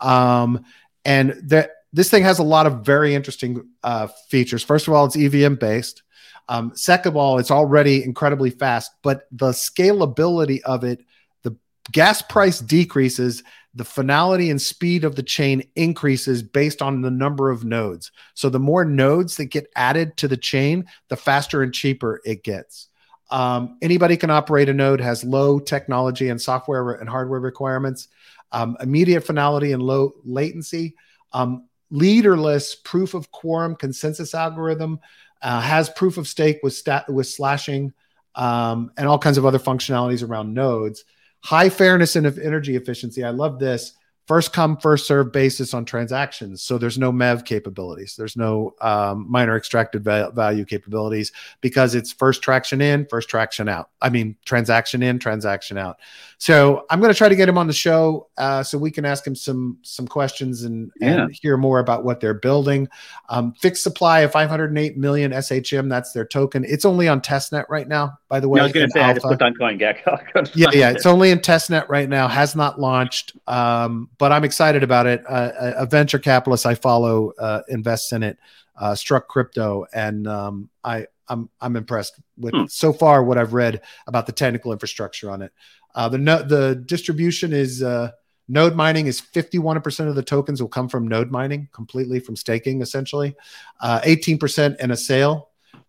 um, 0.00 0.64
and 1.04 1.34
that 1.44 1.70
this 1.92 2.10
thing 2.10 2.22
has 2.24 2.38
a 2.38 2.42
lot 2.44 2.66
of 2.66 2.84
very 2.84 3.14
interesting 3.14 3.66
uh, 3.82 4.08
features. 4.28 4.62
First 4.62 4.88
of 4.88 4.94
all, 4.94 5.06
it's 5.06 5.16
EVM 5.16 5.54
based. 5.54 6.02
Um, 6.48 6.72
second 6.74 7.10
of 7.12 7.16
all, 7.16 7.38
it's 7.38 7.50
already 7.50 8.02
incredibly 8.04 8.50
fast, 8.50 8.92
but 9.02 9.22
the 9.30 9.50
scalability 9.50 10.60
of 10.62 10.82
it, 10.84 11.00
the 11.42 11.56
gas 11.92 12.22
price 12.22 12.58
decreases, 12.60 13.42
the 13.78 13.84
finality 13.84 14.50
and 14.50 14.60
speed 14.60 15.04
of 15.04 15.14
the 15.14 15.22
chain 15.22 15.62
increases 15.76 16.42
based 16.42 16.82
on 16.82 17.00
the 17.00 17.12
number 17.12 17.48
of 17.48 17.64
nodes. 17.64 18.10
So 18.34 18.48
the 18.48 18.58
more 18.58 18.84
nodes 18.84 19.36
that 19.36 19.46
get 19.46 19.70
added 19.76 20.16
to 20.16 20.26
the 20.26 20.36
chain, 20.36 20.86
the 21.06 21.16
faster 21.16 21.62
and 21.62 21.72
cheaper 21.72 22.20
it 22.24 22.42
gets. 22.42 22.88
Um, 23.30 23.78
anybody 23.80 24.16
can 24.16 24.30
operate 24.30 24.68
a 24.68 24.74
node, 24.74 25.00
has 25.00 25.22
low 25.22 25.60
technology 25.60 26.28
and 26.28 26.42
software 26.42 26.94
and 26.94 27.08
hardware 27.08 27.38
requirements, 27.38 28.08
um, 28.50 28.76
immediate 28.80 29.20
finality 29.20 29.70
and 29.70 29.82
low 29.82 30.14
latency, 30.24 30.96
um, 31.32 31.68
leaderless 31.90 32.74
proof 32.74 33.14
of 33.14 33.30
quorum 33.30 33.76
consensus 33.76 34.34
algorithm, 34.34 34.98
uh, 35.40 35.60
has 35.60 35.88
proof 35.90 36.16
of 36.18 36.26
stake 36.26 36.58
with 36.64 36.72
stat 36.72 37.08
with 37.08 37.28
slashing, 37.28 37.92
um, 38.34 38.90
and 38.96 39.06
all 39.06 39.20
kinds 39.20 39.38
of 39.38 39.46
other 39.46 39.60
functionalities 39.60 40.28
around 40.28 40.52
nodes. 40.52 41.04
High 41.44 41.68
fairness 41.68 42.16
and 42.16 42.26
energy 42.38 42.76
efficiency. 42.76 43.24
I 43.24 43.30
love 43.30 43.58
this. 43.58 43.94
First 44.28 44.52
come, 44.52 44.76
first 44.76 45.06
serve 45.06 45.32
basis 45.32 45.72
on 45.72 45.86
transactions. 45.86 46.60
So 46.62 46.76
there's 46.76 46.98
no 46.98 47.10
MEV 47.10 47.46
capabilities. 47.46 48.14
There's 48.14 48.36
no 48.36 48.74
um, 48.82 49.24
miner 49.26 49.56
extracted 49.56 50.04
va- 50.04 50.30
value 50.34 50.66
capabilities 50.66 51.32
because 51.62 51.94
it's 51.94 52.12
first 52.12 52.42
traction 52.42 52.82
in, 52.82 53.06
first 53.06 53.30
traction 53.30 53.70
out. 53.70 53.88
I 54.02 54.10
mean, 54.10 54.36
transaction 54.44 55.02
in, 55.02 55.18
transaction 55.18 55.78
out. 55.78 55.96
So 56.36 56.84
I'm 56.90 57.00
going 57.00 57.10
to 57.12 57.16
try 57.16 57.30
to 57.30 57.34
get 57.34 57.48
him 57.48 57.56
on 57.56 57.66
the 57.66 57.72
show 57.72 58.28
uh, 58.36 58.62
so 58.62 58.76
we 58.76 58.90
can 58.90 59.04
ask 59.06 59.26
him 59.26 59.34
some 59.34 59.78
some 59.82 60.06
questions 60.06 60.62
and, 60.62 60.92
Yeah. 61.00 61.22
and 61.22 61.32
hear 61.32 61.56
more 61.56 61.78
about 61.78 62.04
what 62.04 62.20
they're 62.20 62.34
building. 62.34 62.86
Um, 63.30 63.54
fixed 63.54 63.82
supply 63.82 64.20
of 64.20 64.32
508 64.32 64.98
million 64.98 65.32
SHM. 65.32 65.88
That's 65.88 66.12
their 66.12 66.26
token. 66.26 66.64
It's 66.68 66.84
only 66.84 67.08
on 67.08 67.22
testnet 67.22 67.64
right 67.70 67.88
now. 67.88 68.18
By 68.28 68.40
the 68.40 68.48
way, 68.48 68.60
I 68.60 68.64
was 68.64 68.72
going 68.72 68.86
to 68.86 68.92
say 68.92 69.00
I 69.00 69.14
just 69.14 69.24
alpha. 69.24 69.42
on 69.42 69.54
CoinGecko. 69.54 70.50
yeah, 70.54 70.68
yeah. 70.74 70.90
It's 70.90 71.06
only 71.06 71.30
in 71.30 71.38
testnet 71.38 71.88
right 71.88 72.08
now. 72.08 72.28
Has 72.28 72.54
not 72.54 72.78
launched, 72.78 73.32
um, 73.48 74.08
but 74.18 74.32
I'm 74.32 74.44
excited 74.44 74.82
about 74.82 75.06
it. 75.06 75.22
Uh, 75.28 75.50
a 75.76 75.86
venture 75.86 76.18
capitalist 76.18 76.66
I 76.66 76.74
follow 76.74 77.32
uh, 77.38 77.62
invests 77.68 78.12
in 78.12 78.22
it. 78.22 78.38
Uh, 78.76 78.94
struck 78.94 79.26
crypto, 79.26 79.86
and 79.92 80.28
um, 80.28 80.68
I 80.84 81.06
I'm 81.28 81.48
I'm 81.60 81.74
impressed 81.74 82.20
with 82.36 82.54
Hmm. 82.54 82.66
so 82.68 82.92
far 82.92 83.24
what 83.24 83.36
I've 83.36 83.52
read 83.52 83.80
about 84.06 84.26
the 84.26 84.32
technical 84.32 84.72
infrastructure 84.72 85.30
on 85.30 85.42
it. 85.42 85.52
Uh, 85.96 86.08
the 86.08 86.18
no, 86.18 86.42
the 86.42 86.76
distribution 86.86 87.52
is 87.52 87.82
uh, 87.82 88.12
node 88.46 88.76
mining 88.76 89.06
is 89.06 89.20
51% 89.20 90.08
of 90.08 90.14
the 90.14 90.22
tokens 90.22 90.60
will 90.60 90.68
come 90.68 90.88
from 90.88 91.08
node 91.08 91.30
mining, 91.30 91.68
completely 91.72 92.20
from 92.20 92.36
staking, 92.36 92.80
essentially. 92.82 93.34
Uh, 93.80 94.00
18% 94.02 94.78
in 94.78 94.90
a 94.92 94.96
sale, 94.96 95.48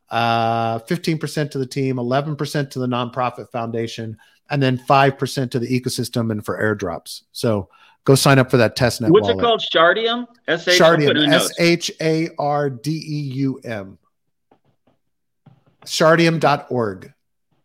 uh, 0.09 0.79
15% 0.79 1.51
to 1.51 1.57
the 1.59 1.65
team, 1.65 1.97
11% 1.97 2.71
to 2.71 2.79
the 2.79 2.87
nonprofit 2.87 3.51
foundation, 3.51 4.17
and 4.49 4.63
then 4.63 4.77
5% 4.79 5.51
to 5.51 5.59
the 5.59 5.79
ecosystem 5.79 6.31
and 6.31 6.43
for 6.43 6.59
airdrops. 6.59 7.21
So 7.31 7.69
go 8.03 8.15
sign 8.15 8.39
up 8.39 8.49
for 8.49 8.57
that 8.57 8.77
testnet 8.77 9.09
What's 9.09 9.23
wallet. 9.23 9.37
it 9.37 9.41
called? 9.41 9.61
Shardeum. 9.73 10.27
S 10.47 10.67
H. 10.67 10.81
I'll 10.81 10.95
put 10.95 11.03
it 11.03 11.17
in 11.17 11.29
Shardeum, 11.29 11.33
S. 11.33 11.59
H 11.59 11.91
A 12.01 12.29
R 12.37 12.69
D 12.69 12.91
E 12.91 13.19
U 13.35 13.59
M. 13.63 13.97
Shardeum.org. 15.85 17.13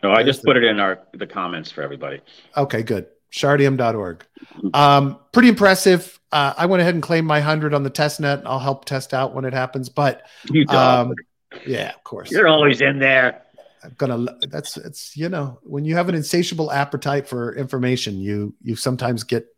No, 0.03 0.13
I 0.13 0.23
just 0.23 0.45
put 0.45 0.57
it 0.57 0.65
in 0.65 0.81
our 0.81 1.01
the 1.15 1.27
comments 1.27 1.71
for 1.71 1.83
everybody. 1.83 2.21
Okay, 2.57 2.83
good. 2.83 3.07
Shardeum.org. 3.33 4.25
Um, 4.75 5.19
pretty 5.33 5.49
impressive. 5.49 6.21
Uh, 6.31 6.55
I 6.57 6.67
went 6.67 6.83
ahead 6.83 6.95
and 6.95 7.03
claimed 7.03 7.27
my 7.27 7.39
100 7.39 7.75
on 7.75 7.83
the 7.83 7.91
test 7.91 8.21
net. 8.21 8.43
I'll 8.45 8.61
help 8.61 8.85
test 8.85 9.13
out 9.13 9.35
when 9.35 9.45
it 9.45 9.53
happens. 9.53 9.89
But 9.89 10.23
You 10.51 10.67
um, 10.69 11.15
yeah, 11.67 11.93
of 11.95 12.05
course. 12.05 12.31
You're 12.31 12.49
always 12.49 12.81
in 12.81 12.99
there. 12.99 13.43
I'm 13.83 13.95
gonna 13.99 14.27
that's 14.49 14.77
it's 14.79 15.17
you 15.17 15.29
know 15.29 15.59
when 15.63 15.85
you 15.85 15.95
have 15.95 16.09
an 16.09 16.15
insatiable 16.15 16.73
appetite 16.73 17.29
for 17.29 17.55
information 17.55 18.19
you 18.19 18.55
you 18.63 18.77
sometimes 18.77 19.25
get 19.25 19.54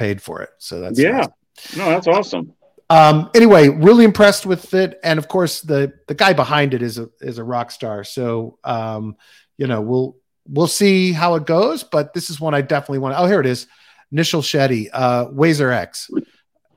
paid 0.00 0.20
for 0.22 0.40
it 0.42 0.50
so 0.58 0.80
that's 0.80 0.98
Yeah. 0.98 1.10
nice. 1.18 1.76
No, 1.76 1.84
that's 1.90 2.06
awesome. 2.08 2.52
um 2.88 3.28
anyway 3.34 3.68
really 3.68 4.04
impressed 4.04 4.46
with 4.46 4.72
it 4.74 4.98
and 5.04 5.18
of 5.18 5.28
course 5.28 5.60
the 5.60 5.92
the 6.08 6.14
guy 6.14 6.32
behind 6.32 6.72
it 6.74 6.82
is 6.82 6.96
a 6.98 7.06
is 7.20 7.36
a 7.38 7.44
rock 7.44 7.70
star 7.70 8.02
so 8.04 8.58
um 8.64 9.14
you 9.58 9.66
know 9.66 9.80
we'll 9.82 10.16
we'll 10.48 10.66
see 10.82 11.12
how 11.12 11.34
it 11.34 11.44
goes 11.44 11.84
but 11.84 12.14
this 12.14 12.30
is 12.30 12.40
one 12.40 12.54
i 12.54 12.62
definitely 12.62 12.98
want 12.98 13.14
oh 13.18 13.26
here 13.26 13.40
it 13.40 13.46
is 13.46 13.66
Nischal 14.12 14.42
Shetty, 14.42 14.88
uh 14.92 15.26
WazirX. 15.26 16.10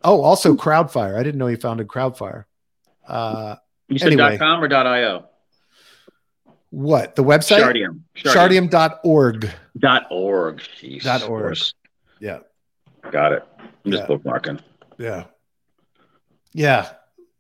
Oh, 0.04 0.22
also 0.22 0.54
Crowdfire. 0.56 1.18
I 1.20 1.24
didn't 1.24 1.40
know 1.40 1.48
he 1.48 1.56
founded 1.56 1.88
Crowdfire. 1.88 2.44
Uh 3.08 3.56
You 3.88 3.98
said 3.98 4.12
Anyway. 4.12 4.38
.com 4.38 4.64
or 4.64 4.72
.io? 4.72 5.26
what? 6.70 7.16
The 7.16 7.24
website? 7.24 7.62
Shardeum. 7.64 8.02
Shardeum.org. 8.16 9.50
Dot 9.80 10.06
org. 10.12 10.62
Jeez, 10.80 11.02
Dot 11.04 11.24
org. 11.28 11.58
Yeah. 12.20 12.40
Got 13.12 13.34
it. 13.34 13.44
I'm 13.86 13.92
just 13.92 14.04
Yeah. 14.04 14.08
bookmarking. 14.16 14.60
Yeah. 14.98 15.26
Yeah. 16.54 16.90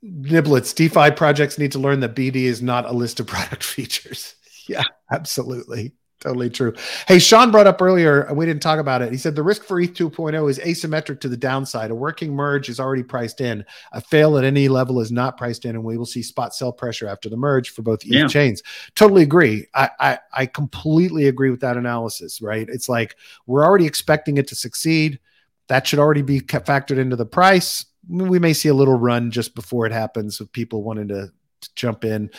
Niblets, 0.04 0.76
DeFi 0.76 1.12
projects 1.12 1.58
need 1.58 1.72
to 1.72 1.80
learn 1.80 2.02
that 2.02 2.14
BD 2.16 2.46
is 2.46 2.62
not 2.62 2.86
a 2.86 2.92
list 2.92 3.20
of 3.20 3.28
product 3.28 3.64
features. 3.64 4.36
Yeah, 4.66 4.84
absolutely. 5.12 5.92
Totally 6.22 6.50
true. 6.50 6.74
Hey, 7.06 7.20
Sean 7.20 7.52
brought 7.52 7.68
up 7.68 7.82
earlier, 7.82 8.30
we 8.34 8.46
didn't 8.46 8.62
talk 8.62 8.80
about 8.80 9.02
it. 9.02 9.12
He 9.12 9.18
said 9.18 9.36
the 9.36 9.44
risk 9.44 9.66
for 9.66 9.78
ETH 9.82 9.94
2.0 9.94 10.50
is 10.50 10.58
asymmetric 10.60 11.20
to 11.20 11.28
the 11.28 11.36
downside. 11.36 11.92
A 11.92 11.96
working 11.96 12.34
merge 12.34 12.70
is 12.70 12.80
already 12.80 13.04
priced 13.04 13.42
in. 13.42 13.66
A 13.92 14.00
fail 14.00 14.38
at 14.38 14.46
any 14.46 14.70
level 14.70 15.02
is 15.02 15.12
not 15.12 15.36
priced 15.38 15.66
in, 15.66 15.72
and 15.76 15.84
we 15.84 15.98
will 15.98 16.06
see 16.06 16.24
spot 16.24 16.56
sell 16.56 16.72
pressure 16.72 17.10
after 17.10 17.28
the 17.28 17.36
merge 17.36 17.72
for 17.72 17.82
both 17.82 18.06
ETH 18.06 18.14
Yeah. 18.14 18.28
chains. 18.28 18.64
Totally 18.96 19.24
agree. 19.24 19.68
I, 19.76 19.90
I 20.00 20.20
I 20.32 20.46
completely 20.46 21.28
agree 21.28 21.50
with 21.50 21.60
that 21.60 21.76
analysis. 21.76 22.42
Right? 22.42 22.70
It's 22.70 22.88
like 22.88 23.18
we're 23.48 23.66
already 23.66 23.86
expecting 23.86 24.38
it 24.38 24.48
to 24.48 24.56
succeed. 24.56 25.20
That 25.68 25.88
should 25.88 26.00
already 26.00 26.22
be 26.22 26.42
factored 26.42 26.98
into 26.98 27.16
the 27.16 27.26
price. 27.26 27.86
We 28.08 28.40
may 28.40 28.54
see 28.54 28.70
a 28.70 28.74
little 28.74 28.98
run 28.98 29.32
just 29.32 29.56
before 29.56 29.86
it 29.86 29.92
happens 29.94 30.40
of 30.40 30.52
people 30.52 30.84
wanting 30.84 31.08
to, 31.08 31.32
to 31.62 31.70
jump 31.76 32.04
in 32.04 32.30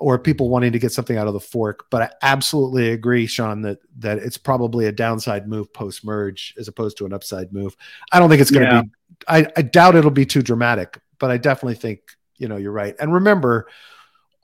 or 0.00 0.18
people 0.18 0.48
wanting 0.48 0.72
to 0.72 0.78
get 0.78 0.92
something 0.92 1.16
out 1.16 1.28
of 1.28 1.34
the 1.34 1.40
fork. 1.40 1.86
But 1.90 2.02
I 2.02 2.10
absolutely 2.22 2.90
agree, 2.90 3.26
Sean, 3.26 3.62
that 3.62 3.78
that 3.98 4.18
it's 4.18 4.38
probably 4.38 4.86
a 4.86 4.92
downside 4.92 5.46
move 5.46 5.72
post 5.72 6.04
merge 6.04 6.54
as 6.58 6.66
opposed 6.66 6.96
to 6.98 7.06
an 7.06 7.12
upside 7.12 7.52
move. 7.52 7.76
I 8.10 8.18
don't 8.18 8.30
think 8.30 8.40
it's 8.40 8.50
going 8.50 8.66
to 8.66 8.72
yeah. 8.72 8.82
be. 8.82 8.90
I, 9.28 9.46
I 9.56 9.62
doubt 9.62 9.96
it'll 9.96 10.10
be 10.10 10.26
too 10.26 10.42
dramatic, 10.42 10.98
but 11.18 11.30
I 11.30 11.36
definitely 11.36 11.74
think 11.74 12.00
you 12.38 12.48
know 12.48 12.56
you're 12.56 12.72
right. 12.72 12.96
And 12.98 13.12
remember, 13.12 13.68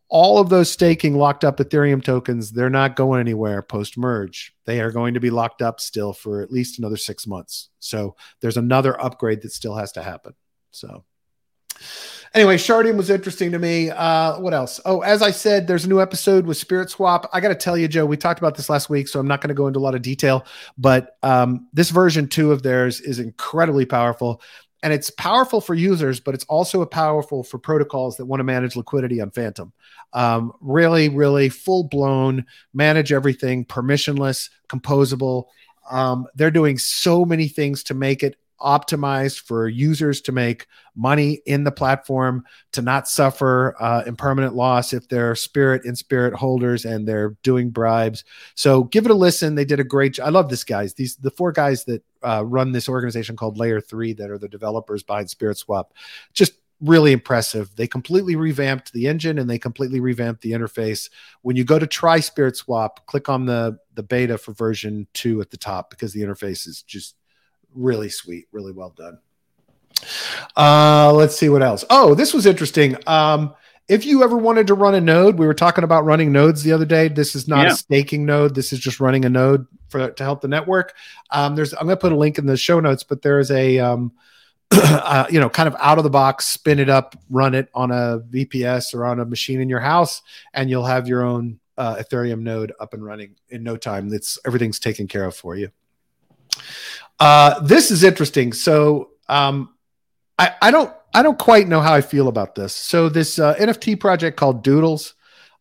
all 0.09 0.39
of 0.39 0.49
those 0.49 0.71
staking 0.71 1.17
locked 1.17 1.45
up 1.45 1.59
Ethereum 1.59 2.03
tokens, 2.03 2.53
they're 2.53 2.71
not 2.71 2.97
going 2.97 3.21
anywhere 3.21 3.63
post 3.63 3.99
merge. 3.99 4.55
They 4.65 4.81
are 4.81 4.93
going 4.93 5.15
to 5.15 5.21
be 5.21 5.31
locked 5.31 5.63
up 5.63 5.81
still 5.81 6.13
for 6.13 6.43
at 6.43 6.53
least 6.53 6.79
another 6.79 6.97
six 6.97 7.27
months. 7.27 7.71
So 7.81 8.17
there's 8.41 8.57
another 8.57 9.01
upgrade 9.01 9.43
that 9.43 9.53
still 9.53 9.75
has 9.75 9.93
to 9.93 10.03
happen. 10.03 10.35
So 10.71 11.05
anyway, 12.35 12.57
Shardeum 12.57 12.97
was 12.97 13.11
interesting 13.11 13.51
to 13.53 13.59
me. 13.59 13.91
Uh, 13.91 14.39
what 14.39 14.55
else? 14.55 14.81
Oh, 14.85 15.01
as 15.01 15.23
I 15.23 15.31
said, 15.31 15.67
there's 15.67 15.85
a 15.85 15.89
new 15.89 16.01
episode 16.01 16.47
with 16.47 16.57
Spirit 16.57 16.91
Swap. 16.91 17.29
I 17.33 17.41
got 17.41 17.49
to 17.49 17.55
tell 17.55 17.77
you, 17.77 17.89
Joe, 17.89 18.07
we 18.07 18.17
talked 18.17 18.39
about 18.39 18.57
this 18.57 18.69
last 18.69 18.89
week, 18.91 19.09
so 19.09 19.19
I'm 19.19 19.27
not 19.27 19.41
going 19.41 19.49
to 19.49 19.55
go 19.55 19.67
into 19.67 19.79
a 19.79 19.81
lot 19.81 19.95
of 19.95 20.03
detail, 20.03 20.45
but 20.79 21.17
um, 21.23 21.69
this 21.73 21.91
version 21.91 22.29
two 22.29 22.53
of 22.53 22.63
theirs 22.63 23.01
is 23.01 23.19
incredibly 23.19 23.87
powerful. 23.87 24.43
And 24.87 24.93
it's 24.93 25.11
powerful 25.11 25.61
for 25.61 25.75
users, 25.75 26.21
but 26.21 26.33
it's 26.33 26.45
also 26.45 26.85
powerful 26.87 27.43
for 27.43 27.59
protocols 27.59 28.19
that 28.19 28.27
want 28.27 28.39
to 28.39 28.45
manage 28.45 28.77
liquidity 28.77 29.21
on 29.21 29.33
Fantom. 29.33 29.73
Um, 30.13 30.53
really, 30.61 31.09
really 31.09 31.49
full 31.49 31.83
blown, 31.83 32.47
manage 32.73 33.11
everything, 33.11 33.65
permissionless, 33.65 34.49
composable. 34.69 35.47
Um, 35.91 36.29
they're 36.37 36.53
doing 36.53 36.79
so 36.79 37.25
many 37.25 37.49
things 37.49 37.83
to 37.83 37.95
make 37.95 38.23
it 38.23 38.37
optimized 38.61 39.41
for 39.41 39.69
users 39.69 40.21
to 40.21 40.31
make 40.33 40.69
money 40.95 41.41
in 41.47 41.65
the 41.65 41.73
platform 41.73 42.45
to 42.73 42.81
not 42.81 43.09
suffer 43.09 43.75
uh, 43.81 44.05
impermanent 44.07 44.55
loss 44.55 44.93
if 44.93 45.09
they're 45.09 45.35
spirit 45.35 45.85
in 45.85 45.95
spirit 45.95 46.33
holders 46.33 46.87
and 46.87 47.07
they're 47.07 47.37
doing 47.43 47.69
bribes 47.69 48.25
so 48.55 48.85
give 48.85 49.05
it 49.05 49.11
a 49.11 49.15
listen 49.15 49.57
they 49.57 49.65
did 49.67 49.79
a 49.79 49.85
great 49.85 50.15
job 50.15 50.27
i 50.27 50.31
love 50.31 50.49
this 50.49 50.65
guys 50.65 50.95
these 50.95 51.17
the 51.17 51.31
four 51.31 51.53
guys 51.53 51.85
that 51.85 52.03
uh, 52.27 52.43
run 52.43 52.73
this 52.73 52.89
organization 52.89 53.37
called 53.37 53.57
layer 53.57 53.81
three 53.81 54.13
that 54.13 54.31
are 54.31 54.39
the 54.39 54.49
developers 54.49 55.03
behind 55.03 55.31
spirit 55.31 55.57
swap 55.57 55.95
just 56.35 56.53
really 56.81 57.13
impressive. 57.13 57.75
They 57.77 57.87
completely 57.87 58.37
revamped 58.37 58.93
the 58.93 59.09
engine 59.09 59.39
and 59.39 59.49
they 59.49 59.59
completely 59.59 60.01
revamped 60.01 60.43
the 60.43 60.53
interface. 60.53 61.09
When 61.43 61.57
you 61.57 61.65
go 61.65 61.79
to 61.79 61.87
try 61.87 62.21
Spirit 62.21 62.57
Swap, 62.57 63.07
click 63.07 63.29
on 63.29 63.47
the 63.47 63.79
the 63.95 64.03
beta 64.03 64.37
for 64.37 64.53
version 64.53 65.07
2 65.15 65.41
at 65.41 65.51
the 65.51 65.57
top 65.57 65.91
because 65.91 66.13
the 66.13 66.21
interface 66.21 66.67
is 66.67 66.83
just 66.83 67.17
really 67.75 68.09
sweet, 68.09 68.47
really 68.53 68.73
well 68.73 68.91
done. 68.91 69.19
Uh, 70.57 71.13
let's 71.15 71.37
see 71.37 71.49
what 71.49 71.63
else. 71.63 71.85
Oh, 71.89 72.15
this 72.15 72.35
was 72.35 72.45
interesting. 72.45 72.97
Um, 73.07 73.55
if 73.89 74.05
you 74.05 74.25
ever 74.25 74.37
wanted 74.37 74.67
to 74.67 74.75
run 74.75 74.95
a 74.95 75.01
node, 75.01 75.39
we 75.39 75.47
were 75.47 75.55
talking 75.55 75.85
about 75.85 76.05
running 76.05 76.33
nodes 76.33 76.63
the 76.63 76.73
other 76.73 76.85
day. 76.85 77.09
This 77.09 77.35
is 77.37 77.47
not 77.47 77.67
yeah. 77.67 77.73
a 77.73 77.77
staking 77.77 78.27
node. 78.27 78.55
This 78.55 78.73
is 78.73 78.81
just 78.81 78.99
running 78.99 79.25
a 79.25 79.29
node 79.29 79.67
for 79.89 80.11
to 80.11 80.25
help 80.25 80.41
the 80.41 80.49
network. 80.49 80.95
Um, 81.31 81.55
there's 81.55 81.73
I'm 81.73 81.87
going 81.87 81.97
to 81.97 82.01
put 82.01 82.13
a 82.13 82.17
link 82.17 82.39
in 82.39 82.47
the 82.47 82.57
show 82.57 82.81
notes, 82.81 83.05
but 83.05 83.23
there 83.23 83.39
is 83.39 83.51
a 83.51 83.79
um, 83.79 84.13
uh, 84.73 85.27
you 85.31 85.39
know 85.39 85.49
kind 85.49 85.69
of 85.69 85.77
out 85.79 85.99
of 85.99 86.05
the 86.05 86.11
box, 86.11 86.47
spin 86.47 86.79
it 86.79 86.89
up, 86.89 87.17
run 87.31 87.55
it 87.55 87.69
on 87.75 87.93
a 87.93 88.21
VPS 88.31 88.93
or 88.95 89.07
on 89.07 89.21
a 89.21 89.25
machine 89.25 89.61
in 89.61 89.69
your 89.69 89.81
house, 89.81 90.23
and 90.53 90.69
you'll 90.69 90.85
have 90.85 91.07
your 91.07 91.23
own 91.23 91.61
uh, 91.79 91.97
Ethereum 91.97 92.41
node 92.41 92.73
up 92.81 92.93
and 92.93 93.05
running 93.05 93.37
in 93.51 93.63
no 93.63 93.77
time. 93.77 94.09
That's 94.09 94.39
everything's 94.45 94.81
taken 94.81 95.07
care 95.07 95.25
of 95.25 95.37
for 95.37 95.55
you. 95.55 95.71
Uh, 97.21 97.61
this 97.61 97.91
is 97.91 98.03
interesting. 98.03 98.53
So 98.53 99.11
um, 99.29 99.75
I, 100.39 100.55
I 100.61 100.71
don't 100.71 100.93
I 101.17 101.23
don't 101.23 101.39
quite 101.39 101.67
know 101.67 101.81
how 101.81 101.95
I 101.95 102.03
feel 102.03 102.29
about 102.29 102.55
this. 102.55 102.75
So 102.75 103.09
this 103.09 103.39
uh, 103.39 103.55
NFT 103.55 103.99
project 103.99 104.37
called 104.37 104.63
Doodles 104.63 105.15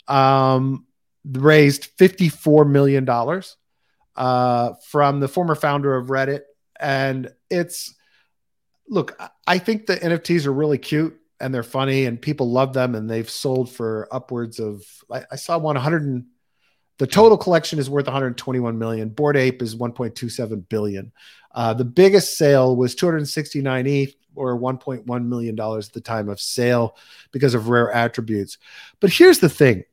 um, 0.06 0.86
raised 1.24 1.86
fifty 1.98 2.28
four 2.28 2.66
million 2.66 3.06
dollars 3.06 3.56
uh, 4.18 4.74
from 4.90 5.22
the 5.22 5.30
former 5.30 5.56
founder 5.56 5.96
of 5.96 6.08
Reddit, 6.08 6.42
and 6.78 7.32
it's 7.50 7.96
look. 8.90 9.18
I 9.48 9.60
think 9.60 9.86
the 9.86 9.96
NFTs 9.96 10.46
are 10.46 10.52
really 10.52 10.78
cute 10.78 11.18
and 11.40 11.54
they're 11.54 11.64
funny 11.64 12.06
and 12.06 12.22
people 12.22 12.52
love 12.52 12.74
them 12.74 12.94
and 12.94 13.10
they've 13.10 13.30
sold 13.30 13.72
for 13.72 14.10
upwards 14.12 14.60
of 14.60 14.84
I, 15.10 15.24
I 15.32 15.36
saw 15.38 15.58
one 15.58 15.78
hundred 15.78 16.02
and 16.02 16.26
the 16.98 17.08
total 17.08 17.38
collection 17.38 17.80
is 17.80 17.90
worth 17.90 18.08
121 18.08 18.78
million. 18.78 19.10
Bored 19.10 19.36
Ape 19.36 19.62
is 19.62 19.76
1.27 19.76 20.70
billion. 20.70 21.12
Uh, 21.54 21.74
the 21.74 21.84
biggest 21.84 22.38
sale 22.38 22.76
was 22.76 22.96
269 22.96 23.88
ETH 23.88 24.16
or 24.36 24.58
1.1 24.60 25.26
million 25.26 25.56
dollars 25.56 25.88
at 25.88 25.94
the 25.94 26.02
time 26.02 26.30
of 26.30 26.40
sale 26.40 26.98
because 27.32 27.54
of 27.54 27.70
rare 27.70 27.92
attributes. 27.92 28.58
But 29.00 29.12
here's 29.12 29.40
the 29.40 29.50
thing: 29.50 29.84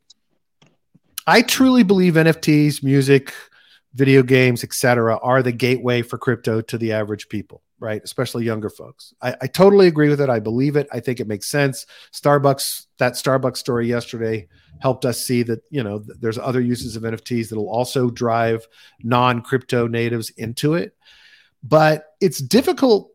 I 1.27 1.43
truly 1.43 1.83
believe 1.83 2.15
NFTs, 2.15 2.83
music, 2.83 3.33
video 3.95 4.23
games, 4.23 4.65
etc., 4.65 5.19
are 5.19 5.43
the 5.43 5.53
gateway 5.53 6.03
for 6.03 6.19
crypto 6.19 6.61
to 6.61 6.79
the 6.79 6.93
average 6.93 7.29
people 7.29 7.63
right? 7.83 8.01
Especially 8.05 8.45
younger 8.45 8.71
folks. 8.71 9.13
I, 9.21 9.35
I, 9.43 9.47
totally 9.49 9.89
agree 9.89 10.09
with 10.09 10.21
it. 10.21 10.31
I 10.31 10.39
believe 10.39 10.77
it. 10.77 10.87
I 10.93 11.01
think 11.01 11.19
it 11.19 11.27
makes 11.27 11.49
sense. 11.49 11.85
Starbucks, 12.13 12.87
that 12.99 13.15
Starbucks 13.15 13.57
story 13.57 13.89
yesterday 13.89 14.47
helped 14.79 15.05
us 15.05 15.21
see 15.21 15.43
that, 15.43 15.65
you 15.69 15.83
know, 15.83 15.99
there's 15.99 16.39
other 16.39 16.61
uses 16.61 16.95
of 16.95 17.03
NFTs 17.03 17.49
that'll 17.49 17.69
also 17.69 18.09
drive 18.09 18.69
non 19.03 19.43
crypto 19.43 19.89
natives 19.89 20.31
into 20.31 20.75
it. 20.75 20.97
But 21.65 22.15
it's 22.21 22.39
difficult. 22.39 23.12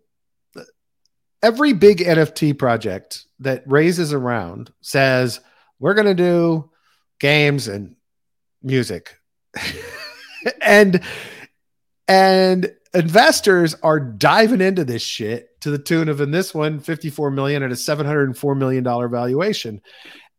Every 1.44 1.74
big 1.74 2.00
NFT 2.00 2.58
project 2.58 3.26
that 3.40 3.64
raises 3.66 4.14
around 4.14 4.72
says, 4.82 5.40
we're 5.80 5.94
going 5.94 6.08
to 6.08 6.16
do 6.16 6.70
games 7.20 7.68
and 7.68 7.96
music. 8.64 9.16
and, 10.62 11.02
and 12.08 12.72
investors 12.94 13.76
are 13.84 14.00
diving 14.00 14.62
into 14.62 14.84
this 14.84 15.02
shit 15.02 15.60
to 15.62 15.70
the 15.70 15.78
tune 15.78 16.10
of 16.10 16.22
in 16.22 16.32
this 16.32 16.54
one 16.54 16.80
54 16.80 17.32
million 17.32 17.64
at 17.64 17.72
a 17.72 17.76
704 17.76 18.56
million 18.56 18.84
dollar 18.84 19.08
valuation 19.08 19.82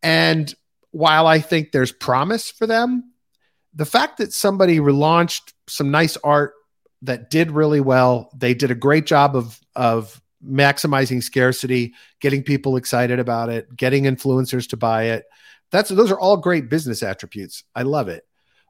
and 0.03 0.55
while 0.91 1.27
i 1.27 1.39
think 1.39 1.71
there's 1.71 1.93
promise 1.93 2.51
for 2.51 2.67
them 2.67 3.13
the 3.75 3.85
fact 3.85 4.19
that 4.19 4.33
somebody 4.33 4.79
relaunched 4.79 5.53
some 5.69 5.91
nice 5.91 6.17
art 6.25 6.55
that 7.03 7.31
did 7.31 7.51
really 7.51 7.81
well 7.81 8.31
they 8.35 8.55
did 8.55 8.71
a 8.71 8.77
great 8.77 9.07
job 9.07 9.37
of 9.37 9.61
of 9.77 10.21
maximizing 10.45 11.23
scarcity 11.23 11.95
getting 12.21 12.43
people 12.43 12.77
excited 12.77 13.19
about 13.19 13.49
it 13.49 13.75
getting 13.77 14.05
influencers 14.05 14.69
to 14.69 14.77
buy 14.77 15.05
it 15.05 15.25
that's 15.71 15.91
those 15.91 16.13
are 16.13 16.21
all 16.21 16.37
great 16.37 16.69
business 16.69 17.03
attributes 17.03 17.65
i 17.75 17.83
love 17.83 18.09
it 18.09 18.25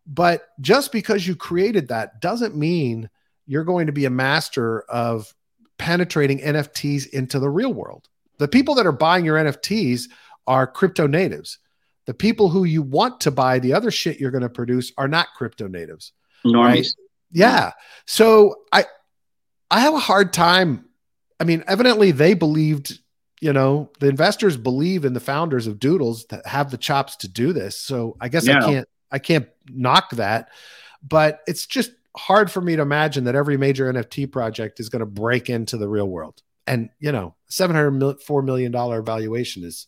but 0.06 0.48
just 0.60 0.90
because 0.90 1.26
you 1.26 1.36
created 1.36 1.88
that 1.88 2.20
doesn't 2.20 2.56
mean 2.56 3.10
you're 3.46 3.64
going 3.64 3.86
to 3.86 3.92
be 3.92 4.06
a 4.06 4.10
master 4.10 4.82
of 4.82 5.34
penetrating 5.78 6.38
NFTs 6.38 7.08
into 7.10 7.38
the 7.38 7.48
real 7.48 7.72
world. 7.72 8.08
The 8.38 8.48
people 8.48 8.74
that 8.76 8.86
are 8.86 8.92
buying 8.92 9.24
your 9.24 9.36
NFTs 9.36 10.04
are 10.46 10.66
crypto 10.66 11.06
natives. 11.06 11.58
The 12.06 12.14
people 12.14 12.48
who 12.48 12.64
you 12.64 12.82
want 12.82 13.20
to 13.22 13.30
buy 13.30 13.58
the 13.58 13.72
other 13.72 13.90
shit 13.90 14.20
you're 14.20 14.30
going 14.30 14.42
to 14.42 14.48
produce 14.48 14.92
are 14.96 15.08
not 15.08 15.28
crypto 15.36 15.68
natives. 15.68 16.12
Normies. 16.44 16.64
Right? 16.64 16.86
Yeah. 17.32 17.72
So 18.06 18.56
I 18.72 18.86
I 19.70 19.80
have 19.80 19.94
a 19.94 19.98
hard 19.98 20.32
time. 20.32 20.88
I 21.41 21.45
mean, 21.45 21.64
evidently 21.66 22.11
they 22.11 22.34
believed, 22.34 22.99
you 23.41 23.53
know, 23.53 23.91
the 24.01 24.09
investors 24.09 24.57
believe 24.57 25.05
in 25.05 25.12
the 25.12 25.20
founders 25.20 25.66
of 25.66 25.78
Doodles 25.78 26.26
that 26.26 26.47
have 26.47 26.70
the 26.70 26.78
chops 26.78 27.16
to 27.16 27.28
do 27.28 27.53
this. 27.53 27.78
So 27.78 28.16
I 28.20 28.28
guess 28.28 28.47
yeah. 28.47 28.59
I 28.59 28.61
can't 28.61 28.89
I 29.11 29.18
can't 29.18 29.49
knock 29.68 30.11
that. 30.12 30.51
But 31.03 31.41
it's 31.47 31.66
just 31.66 31.93
hard 32.16 32.51
for 32.51 32.61
me 32.61 32.76
to 32.76 32.82
imagine 32.82 33.24
that 33.24 33.36
every 33.36 33.57
major 33.57 33.93
NFT 33.93 34.30
project 34.30 34.80
is 34.80 34.89
going 34.89 35.01
to 35.01 35.07
break 35.07 35.49
into 35.49 35.76
the 35.76 35.89
real 35.89 36.09
world. 36.09 36.43
And 36.66 36.91
you 36.99 37.12
know, 37.12 37.34
seven 37.49 37.76
hundred 37.76 38.20
four 38.20 38.43
million 38.43 38.72
dollar 38.72 39.01
valuation 39.01 39.64
is 39.64 39.86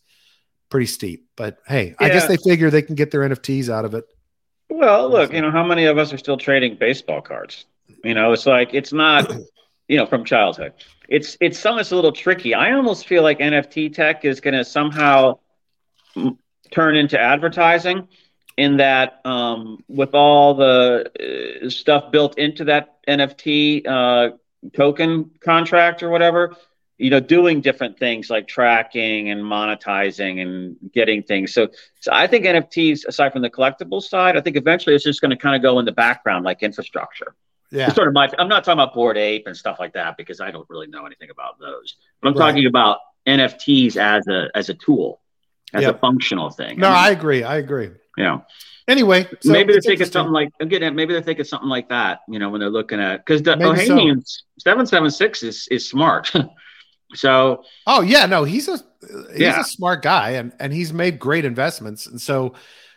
pretty 0.69 0.87
steep. 0.87 1.27
But 1.35 1.57
hey, 1.67 1.89
yeah. 1.99 2.07
I 2.07 2.09
guess 2.09 2.27
they 2.27 2.37
figure 2.37 2.69
they 2.69 2.81
can 2.81 2.95
get 2.95 3.11
their 3.11 3.21
NFTs 3.21 3.69
out 3.69 3.85
of 3.85 3.93
it. 3.93 4.05
Well, 4.69 5.09
look, 5.09 5.33
you 5.33 5.41
know, 5.41 5.51
how 5.51 5.65
many 5.65 5.85
of 5.85 5.97
us 5.97 6.13
are 6.13 6.17
still 6.17 6.37
trading 6.37 6.75
baseball 6.75 7.21
cards? 7.21 7.65
You 8.03 8.13
know, 8.13 8.31
it's 8.31 8.45
like 8.45 8.73
it's 8.73 8.93
not, 8.93 9.29
you 9.91 9.97
know, 9.97 10.05
from 10.05 10.23
childhood. 10.23 10.71
It's 11.09 11.35
it's 11.41 11.59
some 11.59 11.77
it's 11.77 11.91
a 11.91 11.95
little 11.95 12.13
tricky. 12.13 12.53
I 12.53 12.71
almost 12.71 13.05
feel 13.05 13.23
like 13.23 13.39
NFT 13.39 13.93
tech 13.93 14.23
is 14.23 14.39
going 14.39 14.53
to 14.53 14.63
somehow 14.63 15.39
turn 16.71 16.95
into 16.95 17.19
advertising 17.19 18.07
in 18.55 18.77
that 18.77 19.19
um, 19.25 19.83
with 19.89 20.15
all 20.15 20.53
the 20.53 21.11
uh, 21.65 21.69
stuff 21.69 22.09
built 22.09 22.37
into 22.37 22.63
that 22.65 23.05
NFT 23.05 23.85
uh, 23.85 24.29
token 24.73 25.31
contract 25.41 26.03
or 26.03 26.09
whatever, 26.09 26.55
you 26.97 27.09
know, 27.09 27.19
doing 27.19 27.59
different 27.59 27.99
things 27.99 28.29
like 28.29 28.47
tracking 28.47 29.29
and 29.29 29.41
monetizing 29.41 30.41
and 30.41 30.77
getting 30.93 31.21
things. 31.21 31.53
So, 31.53 31.67
so 31.99 32.13
I 32.13 32.27
think 32.27 32.45
NFTs, 32.45 33.05
aside 33.07 33.33
from 33.33 33.41
the 33.41 33.49
collectible 33.49 34.01
side, 34.01 34.37
I 34.37 34.41
think 34.41 34.55
eventually 34.55 34.95
it's 34.95 35.03
just 35.03 35.19
going 35.19 35.31
to 35.31 35.37
kind 35.37 35.57
of 35.57 35.61
go 35.61 35.79
in 35.79 35.85
the 35.85 35.91
background 35.91 36.45
like 36.45 36.63
infrastructure. 36.63 37.35
Yeah. 37.71 37.91
Sort 37.93 38.07
of 38.09 38.13
my. 38.13 38.29
I'm 38.37 38.49
not 38.49 38.63
talking 38.63 38.79
about 38.81 38.93
Bored 38.93 39.17
Ape 39.17 39.47
and 39.47 39.55
stuff 39.55 39.77
like 39.79 39.93
that 39.93 40.17
because 40.17 40.41
I 40.41 40.51
don't 40.51 40.69
really 40.69 40.87
know 40.87 41.05
anything 41.05 41.29
about 41.29 41.57
those. 41.59 41.95
But 42.21 42.29
I'm 42.29 42.35
right. 42.35 42.49
talking 42.51 42.65
about 42.65 42.97
NFTs 43.27 43.95
as 43.97 44.27
a 44.27 44.49
as 44.53 44.69
a 44.69 44.73
tool. 44.73 45.21
as 45.73 45.83
Yep. 45.83 45.95
a 45.95 45.99
functional 45.99 46.49
thing. 46.49 46.79
No, 46.79 46.89
I 46.89 47.07
I 47.07 47.09
agree. 47.11 47.43
I 47.43 47.57
agree. 47.57 47.91
yeah. 48.17 48.39
Anyway, 48.87 49.25
so 49.39 49.51
maybe 49.53 49.71
they're 49.71 49.81
thinking 49.81 50.05
something 50.07 50.33
like 50.33 50.49
again. 50.59 50.95
Maybe 50.95 51.13
they're 51.13 51.21
thinking 51.21 51.45
something 51.45 51.69
like 51.69 51.87
that. 51.89 52.19
You 52.27 52.39
know, 52.39 52.49
when 52.49 52.59
they're 52.59 52.69
looking 52.69 52.99
at 52.99 53.23
because 53.25 53.41
the 53.41 53.55
Maybe 53.55 53.85
so. 53.85 54.21
Seven 54.59 54.85
seven 54.85 55.09
six 55.09 55.43
is 55.43 55.67
is 55.71 55.87
smart. 55.87 56.29
so 57.15 57.63
Oh 57.87 58.01
yeah, 58.01 58.25
no, 58.25 58.43
he's 58.43 58.67
a 58.67 58.79
he's 59.31 59.39
Yeah. 59.41 59.61
a 59.61 59.63
smart 59.63 60.01
guy, 60.01 60.31
and 60.31 60.51
and 60.59 60.73
he's 60.73 60.91
made 60.93 61.19
great 61.19 61.45
investments. 61.45 62.05
And 62.07 62.19
so, 62.19 62.53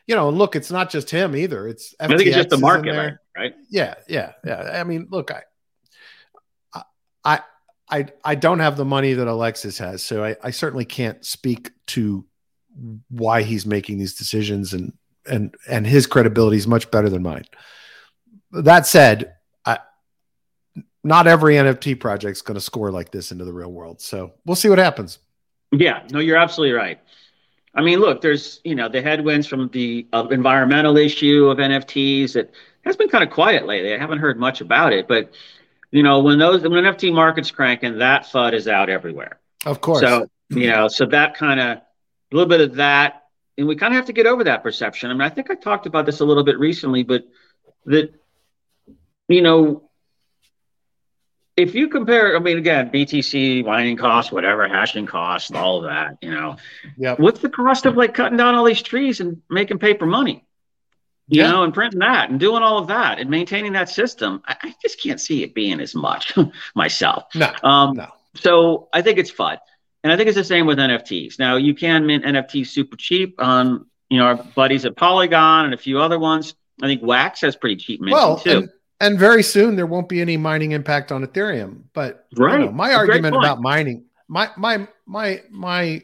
you 0.06 0.14
know, 0.14 0.28
look, 0.28 0.54
it's 0.54 0.70
not 0.70 0.90
just 0.90 1.10
him 1.10 1.34
either. 1.34 1.66
It's 1.66 1.94
I 1.98 2.08
think 2.08 2.22
it's 2.22 2.36
just 2.36 2.50
the 2.50 2.58
market, 2.58 2.96
right? 2.96 3.14
right? 3.36 3.54
Yeah, 3.70 3.94
yeah, 4.08 4.32
yeah. 4.44 4.78
I 4.80 4.84
mean, 4.84 5.08
look, 5.10 5.30
I, 5.30 5.42
I, 7.24 7.40
I, 7.88 8.06
I 8.24 8.34
don't 8.34 8.58
have 8.58 8.76
the 8.76 8.84
money 8.84 9.14
that 9.14 9.26
Alexis 9.26 9.78
has, 9.78 10.02
so 10.02 10.24
I, 10.24 10.36
I 10.42 10.50
certainly 10.50 10.84
can't 10.84 11.24
speak 11.24 11.70
to 11.88 12.26
why 13.08 13.42
he's 13.42 13.64
making 13.64 13.98
these 13.98 14.14
decisions, 14.14 14.74
and 14.74 14.92
and 15.26 15.54
and 15.68 15.86
his 15.86 16.06
credibility 16.06 16.58
is 16.58 16.66
much 16.66 16.90
better 16.90 17.08
than 17.08 17.22
mine. 17.22 17.44
That 18.52 18.86
said, 18.86 19.34
I, 19.64 19.78
not 21.02 21.26
every 21.26 21.54
NFT 21.54 21.98
project 21.98 22.36
is 22.36 22.42
going 22.42 22.56
to 22.56 22.60
score 22.60 22.90
like 22.90 23.10
this 23.10 23.32
into 23.32 23.44
the 23.44 23.52
real 23.52 23.72
world, 23.72 24.02
so 24.02 24.32
we'll 24.44 24.56
see 24.56 24.68
what 24.68 24.78
happens. 24.78 25.18
Yeah, 25.72 26.02
no, 26.10 26.20
you're 26.20 26.36
absolutely 26.36 26.74
right. 26.74 27.00
I 27.74 27.82
mean, 27.82 27.98
look, 27.98 28.20
there's 28.20 28.60
you 28.64 28.74
know 28.74 28.88
the 28.88 29.02
headwinds 29.02 29.46
from 29.46 29.68
the 29.68 30.06
uh, 30.12 30.26
environmental 30.30 30.96
issue 30.96 31.46
of 31.46 31.58
NFTs. 31.58 32.36
It 32.36 32.54
has 32.84 32.96
been 32.96 33.08
kind 33.08 33.24
of 33.24 33.30
quiet 33.30 33.66
lately. 33.66 33.94
I 33.94 33.98
haven't 33.98 34.18
heard 34.18 34.38
much 34.38 34.60
about 34.60 34.92
it, 34.92 35.08
but 35.08 35.32
you 35.90 36.02
know 36.02 36.20
when 36.20 36.38
those 36.38 36.62
when 36.62 36.72
NFT 36.72 37.12
market's 37.12 37.50
cranking, 37.50 37.98
that 37.98 38.24
FUD 38.24 38.54
is 38.54 38.68
out 38.68 38.88
everywhere. 38.88 39.40
Of 39.66 39.80
course, 39.80 40.00
So 40.00 40.28
you 40.50 40.70
know, 40.70 40.88
so 40.88 41.06
that 41.06 41.34
kind 41.34 41.58
of 41.58 41.78
a 41.78 41.82
little 42.30 42.48
bit 42.48 42.60
of 42.60 42.76
that, 42.76 43.24
and 43.58 43.66
we 43.66 43.76
kind 43.76 43.92
of 43.92 43.96
have 43.96 44.06
to 44.06 44.12
get 44.12 44.26
over 44.26 44.44
that 44.44 44.62
perception. 44.62 45.10
I 45.10 45.14
mean, 45.14 45.22
I 45.22 45.30
think 45.30 45.50
I 45.50 45.54
talked 45.54 45.86
about 45.86 46.06
this 46.06 46.20
a 46.20 46.24
little 46.24 46.44
bit 46.44 46.58
recently, 46.58 47.02
but 47.02 47.24
that 47.86 48.14
you 49.28 49.42
know, 49.42 49.90
if 51.56 51.74
you 51.74 51.88
compare, 51.88 52.36
I 52.36 52.40
mean, 52.40 52.58
again, 52.58 52.90
BTC, 52.90 53.64
mining 53.64 53.96
costs, 53.96 54.32
whatever, 54.32 54.66
hashing 54.66 55.06
costs, 55.06 55.50
all 55.52 55.78
of 55.78 55.84
that, 55.84 56.18
you 56.20 56.30
know, 56.30 56.56
Yep. 56.96 57.20
what's 57.20 57.40
the 57.40 57.48
cost 57.48 57.86
of 57.86 57.96
like 57.96 58.14
cutting 58.14 58.36
down 58.36 58.54
all 58.54 58.64
these 58.64 58.82
trees 58.82 59.20
and 59.20 59.40
making 59.48 59.78
paper 59.78 60.06
money? 60.06 60.44
You 61.28 61.42
Yeah. 61.42 61.52
know, 61.52 61.62
and 61.62 61.72
printing 61.72 62.00
that 62.00 62.28
and 62.30 62.38
doing 62.38 62.62
all 62.62 62.78
of 62.78 62.88
that 62.88 63.18
and 63.18 63.30
maintaining 63.30 63.72
that 63.72 63.88
system. 63.88 64.42
I, 64.46 64.56
I 64.62 64.74
just 64.82 65.02
can't 65.02 65.20
see 65.20 65.42
it 65.42 65.54
being 65.54 65.80
as 65.80 65.94
much 65.94 66.34
myself. 66.74 67.24
no, 67.34 67.52
Um, 67.62 67.96
no, 67.96 68.08
so 68.34 68.88
I 68.92 69.00
think 69.02 69.18
it's 69.18 69.30
fun. 69.30 69.58
And 70.02 70.12
I 70.12 70.16
think 70.16 70.28
it's 70.28 70.36
the 70.36 70.44
same 70.44 70.66
with 70.66 70.78
NFTs. 70.78 71.38
Now 71.38 71.56
you 71.56 71.72
can 71.74 72.04
mint 72.06 72.24
NFTs 72.24 72.66
super 72.66 72.96
cheap 72.96 73.40
on, 73.40 73.86
you 74.10 74.18
know, 74.18 74.26
our 74.26 74.34
buddies 74.34 74.84
at 74.84 74.96
Polygon 74.96 75.64
and 75.66 75.72
a 75.72 75.78
few 75.78 75.98
other 76.00 76.18
ones. 76.18 76.54
I 76.82 76.88
think 76.88 77.00
Wax 77.02 77.40
has 77.40 77.56
pretty 77.56 77.76
cheap 77.76 78.00
minting 78.00 78.14
well, 78.16 78.36
too. 78.36 78.50
and, 78.58 78.70
and 79.00 79.18
very 79.18 79.42
soon 79.42 79.76
there 79.76 79.86
won't 79.86 80.08
be 80.08 80.20
any 80.20 80.36
mining 80.36 80.72
impact 80.72 81.12
on 81.12 81.26
Ethereum. 81.26 81.82
But 81.92 82.26
you 82.32 82.36
Right. 82.38 82.60
know, 82.60 82.72
my 82.72 82.90
A 82.90 82.96
argument 82.96 83.36
about 83.36 83.60
mining, 83.60 84.04
my 84.28 84.50
my 84.56 84.86
my 85.06 85.42
my 85.50 86.02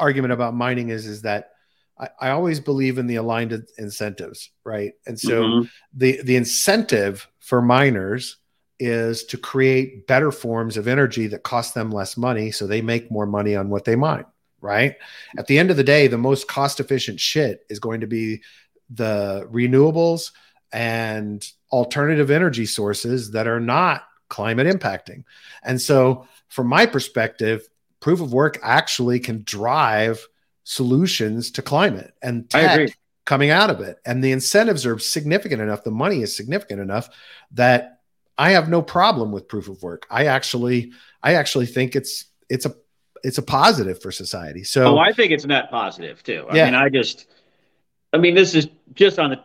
argument 0.00 0.32
about 0.32 0.54
mining 0.54 0.90
is 0.90 1.06
is 1.06 1.22
that 1.22 1.50
I, 1.98 2.08
I 2.20 2.30
always 2.30 2.60
believe 2.60 2.98
in 2.98 3.06
the 3.06 3.16
aligned 3.16 3.66
incentives, 3.78 4.50
right? 4.64 4.92
And 5.06 5.18
so 5.18 5.42
Mhm. 5.44 5.68
the 5.92 6.22
the 6.22 6.36
incentive 6.36 7.28
for 7.40 7.60
miners 7.60 8.36
is 8.80 9.24
to 9.24 9.36
create 9.36 10.06
better 10.06 10.30
forms 10.30 10.76
of 10.76 10.86
energy 10.86 11.26
that 11.26 11.42
cost 11.42 11.74
them 11.74 11.90
less 11.90 12.16
money 12.16 12.52
so 12.52 12.66
they 12.66 12.80
make 12.80 13.10
more 13.10 13.26
money 13.26 13.56
on 13.56 13.68
what 13.70 13.84
they 13.84 13.96
mine 13.96 14.24
right 14.60 14.94
at 15.36 15.48
the 15.48 15.58
end 15.58 15.70
of 15.70 15.76
the 15.76 15.82
day 15.84 16.06
the 16.06 16.16
most 16.18 16.46
cost 16.46 16.78
efficient 16.78 17.18
shit 17.18 17.64
is 17.68 17.80
going 17.80 18.00
to 18.00 18.06
be 18.06 18.40
the 18.90 19.48
renewables 19.52 20.30
and 20.72 21.50
alternative 21.70 22.30
energy 22.30 22.66
sources 22.66 23.32
that 23.32 23.46
are 23.46 23.60
not 23.60 24.04
climate 24.28 24.66
impacting 24.66 25.24
and 25.62 25.80
so 25.80 26.26
from 26.48 26.66
my 26.66 26.86
perspective 26.86 27.68
proof 28.00 28.20
of 28.20 28.32
work 28.32 28.58
actually 28.62 29.18
can 29.20 29.42
drive 29.44 30.26
solutions 30.64 31.50
to 31.52 31.62
climate 31.62 32.12
and 32.22 32.48
tech 32.50 32.90
coming 33.24 33.50
out 33.50 33.68
of 33.68 33.80
it. 33.80 33.98
And 34.06 34.24
the 34.24 34.32
incentives 34.32 34.86
are 34.86 34.98
significant 34.98 35.60
enough, 35.60 35.84
the 35.84 35.90
money 35.90 36.22
is 36.22 36.34
significant 36.34 36.80
enough 36.80 37.10
that 37.52 38.00
I 38.38 38.52
have 38.52 38.70
no 38.70 38.80
problem 38.80 39.32
with 39.32 39.48
proof 39.48 39.68
of 39.68 39.82
work. 39.82 40.06
I 40.10 40.26
actually 40.26 40.92
I 41.22 41.34
actually 41.34 41.66
think 41.66 41.94
it's 41.94 42.26
it's 42.48 42.64
a 42.64 42.74
it's 43.24 43.36
a 43.36 43.42
positive 43.42 44.00
for 44.00 44.12
society. 44.12 44.64
So 44.64 44.94
Oh, 44.94 44.98
I 44.98 45.12
think 45.12 45.32
it's 45.32 45.44
net 45.44 45.70
positive 45.70 46.22
too. 46.22 46.46
I 46.48 46.56
Yeah. 46.56 46.64
mean, 46.66 46.74
I 46.74 46.88
just, 46.88 47.26
I 48.14 48.16
mean, 48.16 48.34
this 48.34 48.54
is 48.54 48.68
just 48.94 49.18
on 49.18 49.30
the 49.30 49.40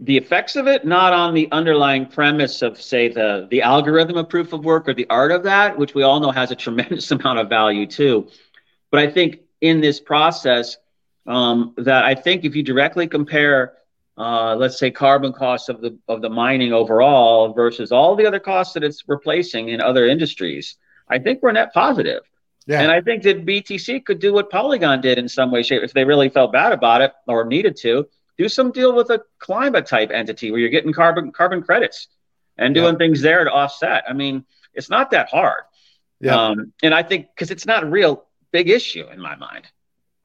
the 0.00 0.16
effects 0.16 0.54
of 0.54 0.66
it, 0.68 0.86
not 0.86 1.12
on 1.12 1.34
the 1.34 1.48
underlying 1.50 2.06
premise 2.06 2.62
of, 2.62 2.80
say, 2.80 3.08
the 3.08 3.48
the 3.50 3.62
algorithm 3.62 4.16
of 4.16 4.28
proof 4.28 4.52
of 4.52 4.64
work 4.64 4.88
or 4.88 4.94
the 4.94 5.06
art 5.10 5.32
of 5.32 5.42
that, 5.44 5.76
which 5.76 5.94
we 5.94 6.02
all 6.02 6.20
know 6.20 6.30
has 6.30 6.50
a 6.50 6.56
tremendous 6.64 7.10
amount 7.10 7.38
of 7.38 7.48
value 7.48 7.86
too. 7.86 8.28
But 8.90 9.00
I 9.00 9.10
think 9.10 9.40
in 9.60 9.80
this 9.80 10.00
process, 10.00 10.76
um, 11.26 11.74
that 11.78 12.04
I 12.04 12.14
think 12.14 12.44
if 12.44 12.54
you 12.54 12.62
directly 12.62 13.08
compare, 13.08 13.74
uh, 14.16 14.54
let's 14.54 14.78
say, 14.78 14.90
carbon 14.90 15.32
costs 15.32 15.68
of 15.68 15.80
the 15.80 15.98
of 16.06 16.22
the 16.22 16.30
mining 16.30 16.72
overall 16.72 17.52
versus 17.52 17.90
all 17.90 18.14
the 18.14 18.26
other 18.26 18.40
costs 18.40 18.74
that 18.74 18.84
it's 18.84 19.02
replacing 19.08 19.68
in 19.70 19.80
other 19.80 20.06
industries, 20.06 20.76
I 21.08 21.18
think 21.18 21.42
we're 21.42 21.52
net 21.52 21.74
positive. 21.74 22.22
yeah. 22.68 22.82
And 22.82 22.92
I 22.92 23.00
think 23.00 23.24
that 23.24 23.44
BTC 23.44 24.04
could 24.04 24.20
do 24.20 24.32
what 24.32 24.48
Polygon 24.48 25.00
did 25.00 25.18
in 25.18 25.28
some 25.28 25.50
way, 25.50 25.64
shape, 25.64 25.82
if 25.82 25.92
they 25.92 26.04
really 26.04 26.28
felt 26.28 26.52
bad 26.52 26.72
about 26.72 27.00
it 27.00 27.12
or 27.26 27.44
needed 27.44 27.76
to, 27.78 28.08
do 28.38 28.48
some 28.48 28.70
deal 28.70 28.94
with 28.94 29.10
a 29.10 29.22
climate 29.38 29.86
type 29.86 30.10
entity 30.12 30.50
where 30.50 30.60
you're 30.60 30.70
getting 30.70 30.92
carbon 30.92 31.32
carbon 31.32 31.62
credits 31.62 32.08
and 32.56 32.74
doing 32.74 32.96
things 32.96 33.20
there 33.20 33.44
to 33.44 33.50
offset. 33.50 34.04
I 34.08 34.12
mean, 34.12 34.44
it's 34.74 34.88
not 34.88 35.10
that 35.10 35.28
hard. 35.28 35.64
yeah. 36.20 36.34
Um, 36.34 36.72
and 36.82 36.94
I 36.94 37.02
think 37.02 37.28
because 37.34 37.50
it's 37.50 37.66
not 37.66 37.82
a 37.82 37.86
real 37.86 38.24
big 38.52 38.70
issue 38.70 39.06
in 39.08 39.20
my 39.20 39.36
mind. 39.36 39.66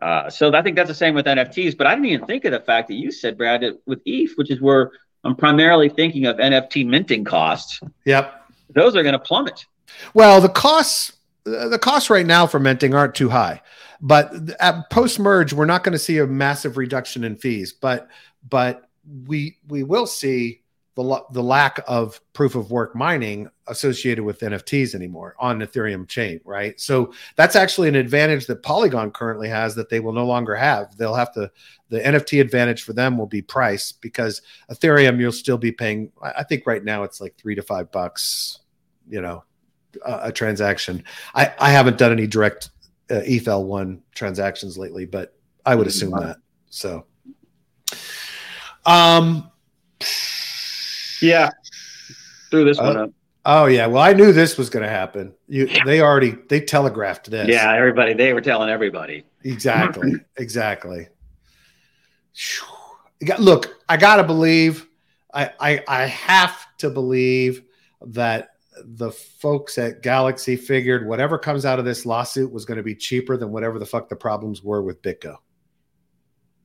Uh, 0.02 0.30
so 0.30 0.54
I 0.54 0.62
think 0.62 0.76
that's 0.76 0.90
the 0.90 0.96
same 0.96 1.16
with 1.16 1.26
NFTs. 1.26 1.78
But 1.78 1.88
I 1.88 1.96
didn't 1.96 2.08
even 2.08 2.28
think 2.28 2.46
of 2.46 2.52
the 2.52 2.60
fact 2.60 2.88
that 2.90 2.96
you 2.96 3.12
said, 3.12 3.38
Brad, 3.38 3.62
that 3.62 3.80
with 3.86 4.02
ETH, 4.06 4.32
which 4.36 4.52
is 4.52 4.62
where 4.62 4.92
I'm 5.24 5.36
primarily 5.36 5.90
thinking 5.90 6.26
of 6.26 6.38
NFT 6.38 6.86
minting 6.86 7.24
costs, 7.24 7.80
yep. 8.06 8.44
those 8.70 8.96
are 8.96 9.04
going 9.04 9.14
to 9.14 9.20
plummet. 9.20 9.66
Well, 10.14 10.42
the 10.42 10.50
costs 10.50 11.14
the 11.46 11.80
costs 11.80 12.10
right 12.10 12.26
now 12.26 12.48
for 12.48 12.60
minting 12.60 12.94
aren't 12.94 13.16
too 13.16 13.30
high, 13.30 13.62
but 14.02 14.34
at 14.60 14.90
post 14.90 15.20
merge 15.20 15.54
we're 15.54 15.66
not 15.66 15.84
going 15.84 15.94
to 15.94 16.00
see 16.00 16.18
a 16.20 16.28
massive 16.28 16.78
reduction 16.78 17.24
in 17.24 17.36
fees, 17.36 17.74
but 17.74 18.08
but 18.48 18.90
we 19.28 19.58
we 19.68 19.84
will 19.84 20.08
see 20.08 20.62
the 20.96 21.24
the 21.32 21.42
lack 21.42 21.80
of 21.88 22.22
proof 22.34 22.56
of 22.56 22.72
work 22.72 22.96
mining 22.96 23.50
associated 23.68 24.24
with 24.24 24.40
NFTs 24.40 24.94
anymore 24.94 25.36
on 25.40 25.60
Ethereum 25.60 26.08
chain, 26.08 26.40
right? 26.46 26.80
So 26.80 27.14
that's 27.36 27.56
actually 27.56 27.88
an 27.88 27.96
advantage 27.96 28.46
that 28.48 28.62
Polygon 28.62 29.12
currently 29.12 29.50
has 29.50 29.74
that 29.76 29.90
they 29.90 30.00
will 30.00 30.14
no 30.14 30.26
longer 30.26 30.56
have. 30.56 30.96
They'll 30.98 31.16
have 31.16 31.34
to 31.34 31.52
the 31.90 32.00
NFT 32.00 32.42
advantage 32.42 32.84
for 32.84 32.94
them 32.94 33.18
will 33.18 33.28
be 33.28 33.42
price 33.42 33.92
because 33.92 34.42
Ethereum 34.72 35.20
you'll 35.20 35.32
still 35.32 35.58
be 35.58 35.72
paying. 35.72 36.12
I 36.22 36.44
think 36.44 36.68
right 36.68 36.84
now 36.84 37.04
it's 37.04 37.20
like 37.20 37.36
three 37.38 37.56
to 37.56 37.64
five 37.64 37.92
bucks, 37.92 38.60
you 39.10 39.22
know, 39.22 39.44
a, 40.06 40.20
a 40.24 40.32
transaction. 40.32 41.04
I 41.36 41.54
I 41.60 41.72
haven't 41.72 41.98
done 41.98 42.12
any 42.12 42.28
direct 42.28 42.70
uh, 43.10 43.16
ETHL 43.26 43.66
one 43.66 44.02
transactions 44.16 44.78
lately, 44.78 45.06
but 45.06 45.36
I 45.66 45.76
would 45.76 45.88
assume 45.88 46.12
that. 46.20 46.38
So, 46.70 47.06
um, 48.86 49.50
Yeah. 51.22 51.50
Threw 52.52 52.66
this 52.66 52.80
Uh, 52.80 52.84
one 52.84 52.98
up. 52.98 53.10
oh 53.46 53.66
yeah. 53.66 53.88
Well, 53.88 54.02
I 54.04 54.14
knew 54.14 54.32
this 54.34 54.58
was 54.58 54.70
going 54.70 54.84
to 54.84 54.90
happen. 54.90 55.34
You 55.48 55.68
they 55.86 56.02
already 56.02 56.36
they 56.50 56.60
telegraphed 56.62 57.30
this. 57.32 57.48
Yeah, 57.48 57.74
everybody, 57.74 58.14
they 58.14 58.34
were 58.34 58.42
telling 58.42 58.70
everybody. 58.70 59.24
Exactly. 59.44 60.14
exactly. 60.38 61.08
Phew. 62.34 62.68
You 63.20 63.28
got- 63.28 63.40
Look, 63.40 63.76
I 63.88 63.98
gotta 63.98 64.24
believe. 64.24 64.88
I, 65.34 65.52
I 65.60 65.84
I 65.88 66.06
have 66.06 66.68
to 66.80 66.90
believe 66.90 67.64
that 68.08 68.50
the 68.86 69.12
folks 69.12 69.78
at 69.78 70.02
Galaxy 70.02 70.56
figured 70.56 71.06
whatever 71.08 71.38
comes 71.38 71.66
out 71.66 71.80
of 71.80 71.86
this 71.86 72.06
lawsuit 72.06 72.52
was 72.52 72.66
going 72.66 72.78
to 72.78 72.84
be 72.84 72.96
cheaper 72.96 73.38
than 73.38 73.52
whatever 73.52 73.80
the 73.80 73.86
fuck 73.86 74.10
the 74.10 74.16
problems 74.16 74.64
were 74.64 74.82
with 74.82 75.02
BitGo. 75.02 75.36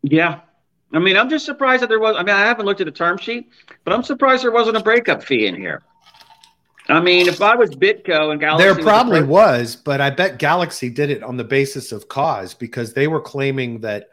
Yeah. 0.02 0.40
I 0.92 0.98
mean, 0.98 1.16
I'm 1.16 1.28
just 1.28 1.44
surprised 1.44 1.82
that 1.82 1.88
there 1.88 2.00
was. 2.00 2.16
I 2.16 2.20
mean, 2.22 2.34
I 2.34 2.40
haven't 2.40 2.64
looked 2.64 2.80
at 2.80 2.86
the 2.86 2.90
term 2.92 3.18
sheet, 3.18 3.50
but 3.84 3.92
I'm 3.92 4.02
surprised 4.02 4.42
there 4.42 4.52
wasn't 4.52 4.76
a 4.78 4.82
breakup 4.82 5.22
fee 5.22 5.46
in 5.46 5.54
here. 5.54 5.82
I 6.88 7.00
mean, 7.00 7.28
if 7.28 7.42
I 7.42 7.54
was 7.54 7.68
BitGo 7.70 8.30
and 8.32 8.40
Galaxy, 8.40 8.64
there 8.64 8.74
probably 8.82 9.20
first- 9.20 9.28
was, 9.28 9.76
but 9.76 10.00
I 10.00 10.08
bet 10.08 10.38
Galaxy 10.38 10.88
did 10.88 11.10
it 11.10 11.22
on 11.22 11.36
the 11.36 11.44
basis 11.44 11.92
of 11.92 12.08
cause 12.08 12.54
because 12.54 12.94
they 12.94 13.06
were 13.08 13.20
claiming 13.20 13.80
that 13.80 14.08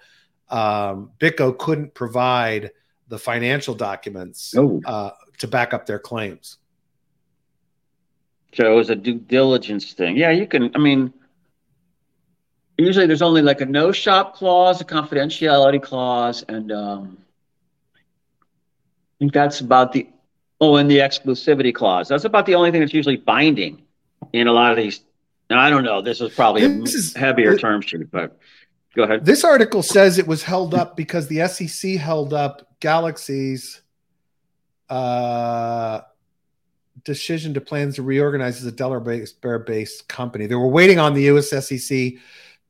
um, 0.50 1.12
BitGo 1.20 1.58
couldn't 1.58 1.94
provide 1.94 2.72
the 3.08 3.18
financial 3.18 3.74
documents 3.76 4.54
Oh. 4.58 4.82
uh, 4.86 5.12
to 5.38 5.48
back 5.48 5.74
up 5.74 5.86
their 5.86 6.00
claims. 6.00 6.58
So 8.56 8.72
it 8.72 8.76
was 8.76 8.90
a 8.90 8.96
due 8.96 9.20
diligence 9.20 9.92
thing. 9.94 10.16
Yeah, 10.16 10.32
you 10.32 10.48
can. 10.48 10.72
I 10.76 10.80
mean, 10.80 11.14
usually 12.78 13.06
there's 13.06 13.22
only 13.22 13.42
like 13.42 13.62
a 13.62 13.66
no 13.66 13.92
shop 13.92 14.36
clause, 14.36 14.80
a 14.80 14.86
confidentiality 14.86 15.82
clause, 15.82 16.44
and 16.48 16.72
um, 16.72 17.18
I 17.96 19.14
think 19.20 19.34
that's 19.34 19.60
about 19.60 19.92
the 19.92 20.08
oh, 20.62 20.78
and 20.78 20.90
the 20.90 21.00
exclusivity 21.00 21.74
clause. 21.74 22.08
That's 22.08 22.24
about 22.24 22.46
the 22.46 22.56
only 22.56 22.72
thing 22.72 22.80
that's 22.80 22.94
usually 22.94 23.18
binding 23.18 23.84
in 24.32 24.48
a 24.48 24.54
lot 24.54 24.72
of 24.72 24.78
these. 24.78 25.02
Now 25.50 25.60
I 25.60 25.70
don't 25.70 25.84
know. 25.84 26.02
This 26.02 26.22
is 26.22 26.34
probably 26.34 26.62
this 26.62 26.96
a 26.96 26.98
is, 26.98 27.14
heavier 27.14 27.54
it, 27.54 27.60
term 27.60 27.82
sheet, 27.82 28.10
but 28.10 28.38
go 28.96 29.04
ahead. 29.04 29.26
This 29.26 29.44
article 29.44 29.84
says 29.84 30.18
it 30.18 30.28
was 30.28 30.44
held 30.44 30.74
up 30.74 30.96
because 30.96 31.28
the 31.28 31.46
SEC 31.48 31.96
held 31.96 32.34
up 32.34 32.80
Galaxy's 32.80 33.82
uh, 34.90 36.02
decision 37.06 37.54
to 37.54 37.62
plans 37.62 37.96
to 37.96 38.04
reorganize 38.04 38.58
as 38.58 38.66
a 38.66 38.72
Delaware-based 38.72 40.08
company. 40.08 40.48
They 40.48 40.56
were 40.56 40.68
waiting 40.68 41.00
on 41.00 41.14
the 41.14 41.24
U.S. 41.24 41.52
SEC 41.52 42.14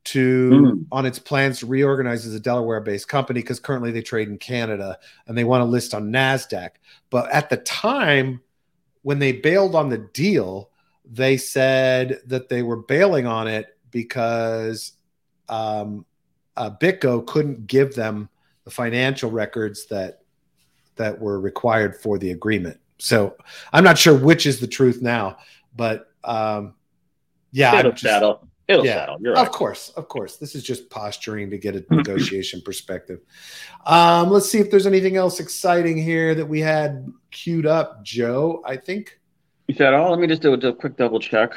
to 0.04 0.50
mm. 0.50 0.86
on 0.92 1.04
its 1.04 1.18
plans 1.18 1.58
to 1.58 1.66
reorganize 1.66 2.24
as 2.26 2.34
a 2.34 2.40
Delaware-based 2.40 3.08
company 3.08 3.40
because 3.40 3.58
currently 3.58 3.90
they 3.90 4.02
trade 4.02 4.28
in 4.28 4.38
Canada 4.38 4.98
and 5.26 5.36
they 5.36 5.42
want 5.42 5.62
to 5.62 5.64
list 5.64 5.94
on 5.94 6.12
Nasdaq. 6.12 6.70
But 7.10 7.28
at 7.32 7.50
the 7.50 7.56
time 7.56 8.40
when 9.02 9.18
they 9.18 9.32
bailed 9.32 9.74
on 9.74 9.88
the 9.88 9.98
deal, 9.98 10.70
they 11.04 11.36
said 11.36 12.20
that 12.26 12.48
they 12.48 12.62
were 12.62 12.76
bailing 12.76 13.26
on 13.26 13.48
it 13.48 13.76
because 13.90 14.92
um, 15.48 16.04
uh, 16.56 16.70
BitGo 16.70 17.26
couldn't 17.26 17.66
give 17.66 17.94
them 17.94 18.28
the 18.64 18.70
financial 18.70 19.30
records 19.30 19.86
that 19.86 20.20
that 20.96 21.20
were 21.20 21.38
required 21.38 21.96
for 21.96 22.18
the 22.18 22.30
agreement. 22.30 22.80
So 22.98 23.36
I'm 23.72 23.84
not 23.84 23.98
sure 23.98 24.16
which 24.16 24.46
is 24.46 24.60
the 24.60 24.66
truth 24.66 25.02
now, 25.02 25.38
but 25.74 26.10
um, 26.24 26.74
yeah, 27.52 27.78
it'll 27.78 27.92
just, 27.92 28.02
settle. 28.02 28.48
It'll 28.68 28.84
yeah, 28.84 28.94
settle. 28.94 29.20
You're 29.20 29.34
right. 29.34 29.46
Of 29.46 29.52
course, 29.52 29.90
of 29.90 30.08
course. 30.08 30.36
This 30.36 30.54
is 30.54 30.62
just 30.62 30.90
posturing 30.90 31.50
to 31.50 31.58
get 31.58 31.76
a 31.76 31.84
negotiation 31.94 32.60
perspective. 32.62 33.20
Um, 33.84 34.30
let's 34.30 34.50
see 34.50 34.58
if 34.58 34.70
there's 34.70 34.86
anything 34.86 35.16
else 35.16 35.40
exciting 35.40 35.96
here 35.96 36.34
that 36.34 36.46
we 36.46 36.60
had 36.60 37.12
queued 37.30 37.66
up, 37.66 38.02
Joe. 38.02 38.62
I 38.64 38.76
think. 38.76 39.18
Is 39.68 39.78
that 39.78 39.94
all? 39.94 40.10
Let 40.10 40.20
me 40.20 40.26
just 40.26 40.42
do 40.42 40.52
a, 40.52 40.56
do 40.56 40.68
a 40.68 40.74
quick 40.74 40.96
double 40.96 41.18
check 41.18 41.52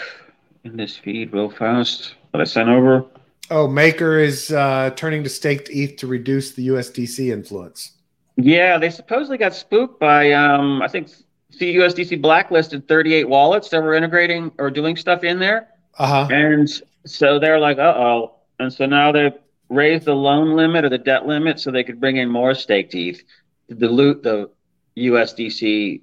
in 0.63 0.75
this 0.75 0.97
feed 0.97 1.31
real 1.31 1.49
fast 1.49 2.15
that 2.31 2.41
I 2.41 2.43
sent 2.43 2.69
over. 2.69 3.05
Oh, 3.51 3.67
Maker 3.67 4.19
is 4.19 4.51
uh, 4.51 4.91
turning 4.95 5.23
to 5.23 5.29
staked 5.29 5.69
ETH 5.71 5.97
to 5.97 6.07
reduce 6.07 6.51
the 6.53 6.67
USDC 6.67 7.31
influence. 7.31 7.93
Yeah, 8.35 8.77
they 8.77 8.89
supposedly 8.89 9.37
got 9.37 9.53
spooked 9.53 9.99
by 9.99 10.31
um, 10.33 10.81
I 10.81 10.87
think 10.87 11.09
CUSDC 11.53 12.21
blacklisted 12.21 12.87
38 12.87 13.27
wallets 13.27 13.69
that 13.69 13.81
were 13.81 13.93
integrating 13.93 14.51
or 14.57 14.69
doing 14.69 14.95
stuff 14.95 15.23
in 15.23 15.39
there. 15.39 15.69
Uh-huh. 15.97 16.27
And 16.31 16.69
so 17.05 17.39
they're 17.39 17.59
like, 17.59 17.77
uh 17.77 17.93
oh. 17.95 18.35
And 18.59 18.71
so 18.71 18.85
now 18.85 19.11
they've 19.11 19.33
raised 19.69 20.05
the 20.05 20.15
loan 20.15 20.55
limit 20.55 20.85
or 20.85 20.89
the 20.89 20.97
debt 20.97 21.25
limit 21.25 21.59
so 21.59 21.71
they 21.71 21.83
could 21.83 21.99
bring 21.99 22.17
in 22.17 22.29
more 22.29 22.53
stake 22.53 22.89
teeth 22.89 23.23
to 23.69 23.75
dilute 23.75 24.23
the 24.23 24.49
USDC, 24.97 26.01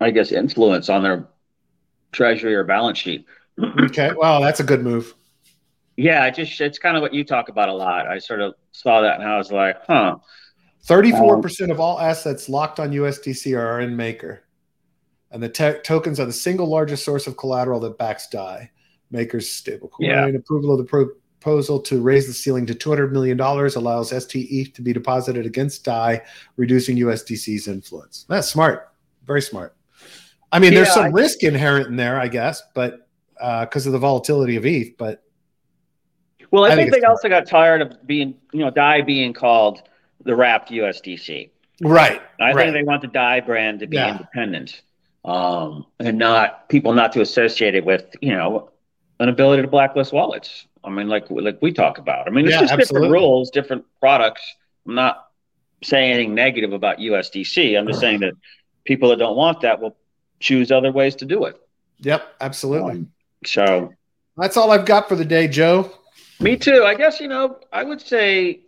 I 0.00 0.10
guess, 0.10 0.32
influence 0.32 0.88
on 0.88 1.02
their 1.02 1.28
treasury 2.12 2.54
or 2.54 2.64
balance 2.64 2.98
sheet. 2.98 3.26
okay. 3.80 4.12
Well, 4.16 4.40
that's 4.40 4.60
a 4.60 4.64
good 4.64 4.82
move. 4.82 5.14
Yeah, 5.96 6.24
I 6.24 6.30
just 6.30 6.58
it's 6.60 6.78
kind 6.78 6.96
of 6.96 7.02
what 7.02 7.12
you 7.12 7.24
talk 7.24 7.48
about 7.48 7.68
a 7.68 7.74
lot. 7.74 8.06
I 8.06 8.18
sort 8.18 8.40
of 8.40 8.54
saw 8.72 9.02
that 9.02 9.20
and 9.20 9.28
I 9.28 9.36
was 9.36 9.52
like, 9.52 9.76
huh. 9.86 10.16
34% 10.86 11.64
um, 11.64 11.70
of 11.70 11.80
all 11.80 12.00
assets 12.00 12.48
locked 12.48 12.80
on 12.80 12.90
USDC 12.90 13.56
are 13.58 13.80
in 13.80 13.96
Maker. 13.96 14.42
And 15.30 15.42
the 15.42 15.48
te- 15.48 15.80
tokens 15.84 16.20
are 16.20 16.26
the 16.26 16.32
single 16.32 16.66
largest 16.66 17.04
source 17.04 17.26
of 17.26 17.36
collateral 17.36 17.80
that 17.80 17.98
backs 17.98 18.28
DAI. 18.28 18.70
Maker's 19.10 19.48
stablecoin 19.48 19.90
yeah. 20.00 20.26
approval 20.26 20.72
of 20.72 20.78
the 20.78 21.12
proposal 21.42 21.80
to 21.80 22.00
raise 22.00 22.26
the 22.26 22.32
ceiling 22.32 22.66
to 22.66 22.74
$200 22.74 23.12
million 23.12 23.38
allows 23.40 24.08
stETH 24.08 24.72
to 24.74 24.82
be 24.82 24.92
deposited 24.92 25.46
against 25.46 25.84
DAI, 25.84 26.22
reducing 26.56 26.96
USDC's 26.96 27.68
influence. 27.68 28.26
That's 28.28 28.48
smart. 28.48 28.92
Very 29.26 29.42
smart. 29.42 29.76
I 30.50 30.58
mean, 30.58 30.72
yeah, 30.72 30.80
there's 30.80 30.94
some 30.94 31.04
I, 31.04 31.08
risk 31.08 31.42
inherent 31.42 31.88
in 31.88 31.96
there, 31.96 32.20
I 32.20 32.28
guess, 32.28 32.62
but 32.74 33.08
because 33.34 33.86
uh, 33.86 33.88
of 33.88 33.92
the 33.92 33.98
volatility 33.98 34.56
of 34.56 34.66
ETH, 34.66 34.96
but 34.98 35.22
well, 36.50 36.64
I, 36.64 36.68
I 36.68 36.76
think, 36.76 36.90
think 36.90 37.02
they 37.02 37.08
also 37.08 37.30
got 37.30 37.46
tired 37.46 37.80
of 37.80 38.06
being, 38.06 38.34
you 38.52 38.60
know, 38.60 38.70
DAI 38.70 39.00
being 39.00 39.32
called 39.32 39.82
the 40.24 40.34
wrapped 40.34 40.70
USDC. 40.70 41.50
Right. 41.82 42.22
I 42.40 42.52
right. 42.52 42.56
think 42.56 42.74
they 42.74 42.82
want 42.82 43.02
the 43.02 43.08
DAI 43.08 43.40
brand 43.40 43.80
to 43.80 43.86
be 43.86 43.96
yeah. 43.96 44.12
independent 44.12 44.82
um, 45.24 45.86
and 45.98 46.18
not 46.18 46.68
people 46.68 46.92
not 46.92 47.12
to 47.12 47.20
associate 47.20 47.74
it 47.74 47.84
with, 47.84 48.14
you 48.20 48.32
know, 48.32 48.70
an 49.20 49.28
ability 49.28 49.62
to 49.62 49.68
blacklist 49.68 50.12
wallets. 50.12 50.66
I 50.84 50.90
mean, 50.90 51.08
like 51.08 51.26
like 51.30 51.58
we 51.62 51.72
talk 51.72 51.98
about. 51.98 52.26
I 52.26 52.30
mean, 52.30 52.46
it's 52.46 52.54
yeah, 52.54 52.60
just 52.60 52.72
absolutely. 52.72 53.08
different 53.08 53.12
rules, 53.12 53.50
different 53.50 53.84
products. 54.00 54.42
I'm 54.86 54.96
not 54.96 55.28
saying 55.84 56.12
anything 56.12 56.34
negative 56.34 56.72
about 56.72 56.98
USDC. 56.98 57.78
I'm 57.78 57.86
just 57.86 58.00
saying 58.00 58.20
that 58.20 58.34
people 58.84 59.10
that 59.10 59.16
don't 59.16 59.36
want 59.36 59.60
that 59.60 59.80
will 59.80 59.96
choose 60.40 60.72
other 60.72 60.90
ways 60.90 61.14
to 61.16 61.24
do 61.24 61.44
it. 61.44 61.60
Yep, 62.00 62.34
absolutely. 62.40 62.92
Um, 62.92 63.12
so 63.46 63.92
that's 64.36 64.56
all 64.56 64.72
I've 64.72 64.86
got 64.86 65.08
for 65.08 65.14
the 65.14 65.24
day, 65.24 65.46
Joe. 65.46 65.92
Me 66.40 66.56
too. 66.56 66.82
I 66.82 66.94
guess 66.94 67.20
you 67.20 67.28
know 67.28 67.60
I 67.72 67.84
would 67.84 68.00
say 68.00 68.60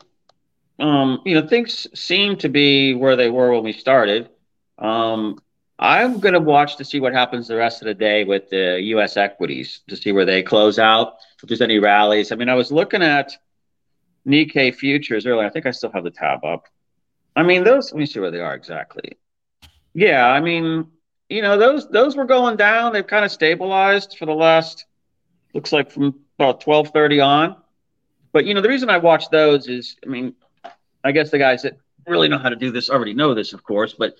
um, 0.78 1.20
you 1.24 1.40
know, 1.40 1.46
things 1.46 1.86
seem 1.98 2.36
to 2.38 2.48
be 2.48 2.94
where 2.94 3.16
they 3.16 3.30
were 3.30 3.52
when 3.52 3.64
we 3.64 3.72
started. 3.72 4.28
Um, 4.78 5.40
I'm 5.78 6.20
going 6.20 6.34
to 6.34 6.40
watch 6.40 6.76
to 6.76 6.84
see 6.84 7.00
what 7.00 7.12
happens 7.12 7.48
the 7.48 7.56
rest 7.56 7.82
of 7.82 7.86
the 7.86 7.94
day 7.94 8.24
with 8.24 8.50
the 8.50 8.80
U.S. 8.82 9.16
equities 9.16 9.80
to 9.88 9.96
see 9.96 10.12
where 10.12 10.24
they 10.24 10.42
close 10.42 10.78
out. 10.78 11.16
If 11.42 11.48
there's 11.48 11.60
any 11.60 11.78
rallies. 11.78 12.32
I 12.32 12.36
mean, 12.36 12.48
I 12.48 12.54
was 12.54 12.72
looking 12.72 13.02
at 13.02 13.32
Nikkei 14.26 14.74
futures 14.74 15.26
earlier. 15.26 15.46
I 15.46 15.50
think 15.50 15.66
I 15.66 15.70
still 15.72 15.92
have 15.92 16.04
the 16.04 16.10
tab 16.10 16.44
up. 16.44 16.66
I 17.36 17.42
mean, 17.42 17.64
those. 17.64 17.92
Let 17.92 17.98
me 17.98 18.06
see 18.06 18.20
where 18.20 18.30
they 18.30 18.40
are 18.40 18.54
exactly. 18.54 19.18
Yeah, 19.92 20.26
I 20.26 20.40
mean, 20.40 20.88
you 21.28 21.42
know, 21.42 21.58
those 21.58 21.88
those 21.88 22.16
were 22.16 22.24
going 22.24 22.56
down. 22.56 22.92
They've 22.92 23.06
kind 23.06 23.24
of 23.24 23.30
stabilized 23.30 24.16
for 24.18 24.26
the 24.26 24.34
last. 24.34 24.86
Looks 25.52 25.72
like 25.72 25.90
from 25.90 26.20
about 26.38 26.60
twelve 26.60 26.90
thirty 26.90 27.20
on. 27.20 27.56
But 28.32 28.46
you 28.46 28.54
know, 28.54 28.60
the 28.60 28.68
reason 28.68 28.90
I 28.90 28.98
watch 28.98 29.28
those 29.30 29.68
is, 29.68 29.96
I 30.04 30.08
mean, 30.08 30.34
I 31.04 31.12
guess 31.12 31.30
the 31.30 31.38
guys 31.38 31.62
that 31.62 31.78
really 32.06 32.28
know 32.28 32.38
how 32.38 32.48
to 32.48 32.56
do 32.56 32.70
this 32.70 32.90
already 32.90 33.14
know 33.14 33.34
this, 33.34 33.52
of 33.52 33.62
course. 33.62 33.94
But 33.94 34.16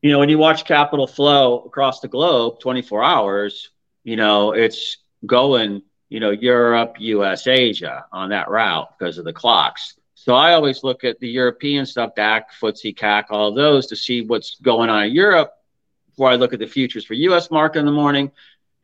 you 0.00 0.10
know, 0.10 0.18
when 0.18 0.28
you 0.28 0.38
watch 0.38 0.64
capital 0.64 1.06
flow 1.06 1.60
across 1.60 2.00
the 2.00 2.08
globe, 2.08 2.60
24 2.60 3.04
hours, 3.04 3.70
you 4.04 4.16
know, 4.16 4.52
it's 4.52 4.98
going, 5.26 5.82
you 6.08 6.18
know, 6.20 6.30
Europe, 6.30 6.96
U.S., 6.98 7.46
Asia 7.46 8.04
on 8.12 8.30
that 8.30 8.50
route 8.50 8.96
because 8.98 9.18
of 9.18 9.24
the 9.24 9.32
clocks. 9.32 9.94
So 10.14 10.34
I 10.34 10.54
always 10.54 10.84
look 10.84 11.04
at 11.04 11.18
the 11.20 11.28
European 11.28 11.86
stuff, 11.86 12.14
DAX, 12.14 12.54
FTSE, 12.60 12.96
CAC, 12.96 13.24
all 13.30 13.52
those 13.52 13.86
to 13.88 13.96
see 13.96 14.22
what's 14.22 14.56
going 14.60 14.90
on 14.90 15.04
in 15.04 15.12
Europe 15.12 15.52
before 16.10 16.30
I 16.30 16.36
look 16.36 16.52
at 16.52 16.58
the 16.58 16.66
futures 16.66 17.04
for 17.04 17.14
U.S. 17.14 17.50
market 17.50 17.80
in 17.80 17.86
the 17.86 17.92
morning. 17.92 18.30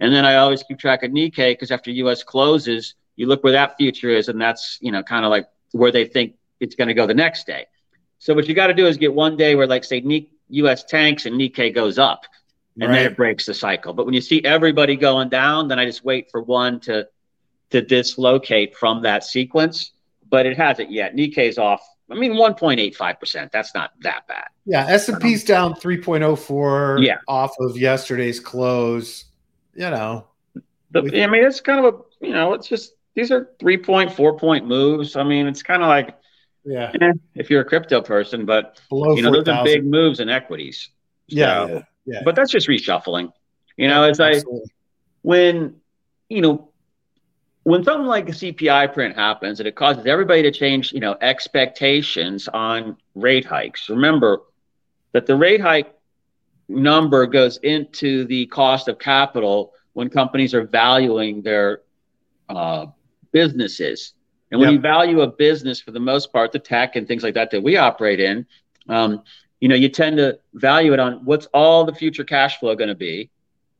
And 0.01 0.12
then 0.12 0.24
I 0.24 0.36
always 0.36 0.62
keep 0.62 0.78
track 0.78 1.03
of 1.03 1.11
Nikkei 1.11 1.53
because 1.53 1.70
after 1.70 1.91
U.S. 1.91 2.22
closes, 2.22 2.95
you 3.16 3.26
look 3.26 3.43
where 3.43 3.53
that 3.53 3.76
future 3.76 4.11
is, 4.11 4.28
and 4.28 4.41
that's 4.41 4.78
you 4.80 4.93
know 4.93 5.03
kind 5.03 5.24
of 5.24 5.30
like 5.30 5.49
where 5.72 5.91
they 5.91 6.05
think 6.07 6.34
it's 6.61 6.74
going 6.74 6.88
to 6.88 6.94
go 6.94 7.06
the 7.06 7.14
next 7.14 7.46
day. 7.46 7.66
So 8.18 8.34
what 8.34 8.48
you 8.48 8.54
got 8.54 8.66
to 8.68 8.74
do 8.74 8.86
is 8.86 8.96
get 8.96 9.14
one 9.14 9.36
day 9.36 9.54
where, 9.54 9.66
like, 9.66 9.84
say, 9.84 10.02
U.S. 10.50 10.84
tanks 10.84 11.26
and 11.26 11.36
Nikkei 11.36 11.74
goes 11.74 11.98
up, 11.98 12.24
and 12.80 12.90
right. 12.90 12.96
then 12.96 13.06
it 13.06 13.16
breaks 13.16 13.46
the 13.46 13.54
cycle. 13.54 13.92
But 13.92 14.06
when 14.06 14.14
you 14.14 14.20
see 14.20 14.42
everybody 14.44 14.96
going 14.96 15.28
down, 15.28 15.68
then 15.68 15.78
I 15.78 15.84
just 15.84 16.04
wait 16.04 16.30
for 16.30 16.42
one 16.42 16.80
to 16.80 17.09
to 17.70 17.82
dislocate 17.82 18.74
from 18.74 19.02
that 19.02 19.24
sequence. 19.24 19.92
But 20.28 20.46
it 20.46 20.56
hasn't 20.56 20.90
yet. 20.90 21.14
Nikkei's 21.14 21.59
off. 21.59 21.82
I 22.11 22.14
mean, 22.14 22.32
1.85 22.32 23.20
percent. 23.20 23.52
That's 23.52 23.74
not 23.74 23.92
that 24.00 24.26
bad. 24.26 24.46
Yeah, 24.64 24.86
S 24.86 25.09
and 25.09 25.20
P's 25.20 25.44
down 25.44 25.74
3.04. 25.74 27.04
Yeah, 27.04 27.18
off 27.28 27.54
of 27.61 27.76
yesterday's 27.76 28.40
close. 28.40 29.26
You 29.74 29.90
know, 29.90 30.26
the, 30.90 31.22
I 31.22 31.26
mean, 31.26 31.44
it's 31.44 31.61
kind 31.61 31.84
of 31.84 31.94
a 31.94 32.26
you 32.26 32.32
know, 32.32 32.54
it's 32.54 32.68
just 32.68 32.94
these 33.14 33.30
are 33.30 33.50
three 33.59 33.76
point, 33.76 34.12
four 34.12 34.36
point 34.36 34.66
moves. 34.66 35.16
I 35.16 35.22
mean, 35.22 35.46
it's 35.46 35.62
kind 35.62 35.82
of 35.82 35.88
like 35.88 36.16
yeah. 36.64 36.92
Eh, 37.00 37.12
if 37.34 37.50
you're 37.50 37.61
a 37.61 37.64
crypto 37.64 38.00
person, 38.00 38.46
but 38.46 38.80
Below 38.88 39.16
you 39.16 39.22
know, 39.22 39.30
4, 39.30 39.42
those 39.42 39.54
are 39.54 39.64
big 39.64 39.84
moves 39.84 40.20
in 40.20 40.28
equities. 40.28 40.90
So, 41.30 41.36
yeah, 41.36 41.66
yeah, 41.66 41.82
yeah, 42.06 42.22
But 42.24 42.36
that's 42.36 42.50
just 42.50 42.68
reshuffling. 42.68 43.32
You 43.76 43.88
know, 43.88 44.04
it's 44.04 44.18
like 44.18 44.42
when, 45.22 45.76
you 46.28 46.40
know, 46.40 46.70
when 47.62 47.84
something 47.84 48.06
like 48.06 48.28
a 48.28 48.32
CPI 48.32 48.92
print 48.94 49.14
happens 49.14 49.61
and 49.61 49.66
it 49.66 49.76
causes 49.76 50.06
everybody 50.06 50.42
to 50.42 50.50
change, 50.50 50.92
you 50.92 51.00
know, 51.00 51.16
expectations 51.20 52.48
on 52.48 52.96
rate 53.14 53.44
hikes. 53.44 53.88
Remember 53.88 54.40
that 55.12 55.26
the 55.26 55.36
rate 55.36 55.61
hike 55.61 55.94
number 56.68 57.26
goes 57.26 57.59
into 57.59 58.24
the 58.24 58.46
cost 58.46 58.88
of 58.88 58.98
capital 58.98 59.74
when 59.92 60.09
companies 60.09 60.54
are 60.54 60.64
valuing 60.64 61.42
their 61.42 61.82
uh, 62.48 62.86
businesses. 63.32 64.14
And 64.51 64.61
when 64.61 64.70
yep. 64.70 64.76
you 64.76 64.80
value 64.80 65.20
a 65.20 65.26
business, 65.26 65.80
for 65.80 65.90
the 65.90 66.01
most 66.01 66.32
part, 66.32 66.53
the 66.53 66.59
tech 66.59 66.96
and 66.96 67.07
things 67.07 67.22
like 67.22 67.34
that 67.34 67.51
that 67.51 67.62
we 67.62 67.76
operate 67.76 68.20
in, 68.20 68.46
um, 68.88 69.22
you 69.61 69.68
know, 69.68 69.74
you 69.74 69.88
tend 69.88 70.16
to 70.18 70.38
value 70.55 70.92
it 70.92 71.01
on 71.01 71.24
what's 71.24 71.46
all 71.46 71.84
the 71.84 71.94
future 71.94 72.24
cash 72.24 72.59
flow 72.59 72.74
going 72.74 72.88
to 72.88 72.94
be, 72.94 73.30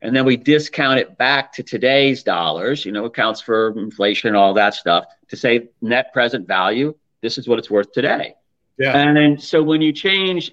and 0.03 0.15
then 0.15 0.25
we 0.25 0.37
discount 0.37 0.99
it 0.99 1.17
back 1.17 1.53
to 1.55 1.63
today's 1.63 2.23
dollars, 2.23 2.85
you 2.85 2.93
know, 2.93 3.05
accounts 3.05 3.41
for 3.41 3.71
inflation, 3.79 4.29
and 4.29 4.37
all 4.37 4.55
that 4.55 4.75
stuff, 4.75 5.07
to 5.29 5.37
say 5.37 5.69
net 5.81 6.13
present 6.13 6.47
value, 6.47 6.95
this 7.21 7.39
is 7.39 7.49
what 7.49 7.59
it's 7.59 7.71
worth 7.71 7.93
today. 7.93 8.35
Yeah. 8.79 8.97
And 8.97 9.17
then 9.17 9.39
so 9.39 9.63
when 9.63 9.83
you 9.83 9.93
change 9.93 10.53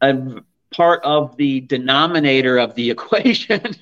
a 0.00 0.42
part 0.70 1.02
of 1.04 1.36
the 1.36 1.60
denominator 1.60 2.58
of 2.58 2.74
the 2.74 2.90
equation, 2.94 3.76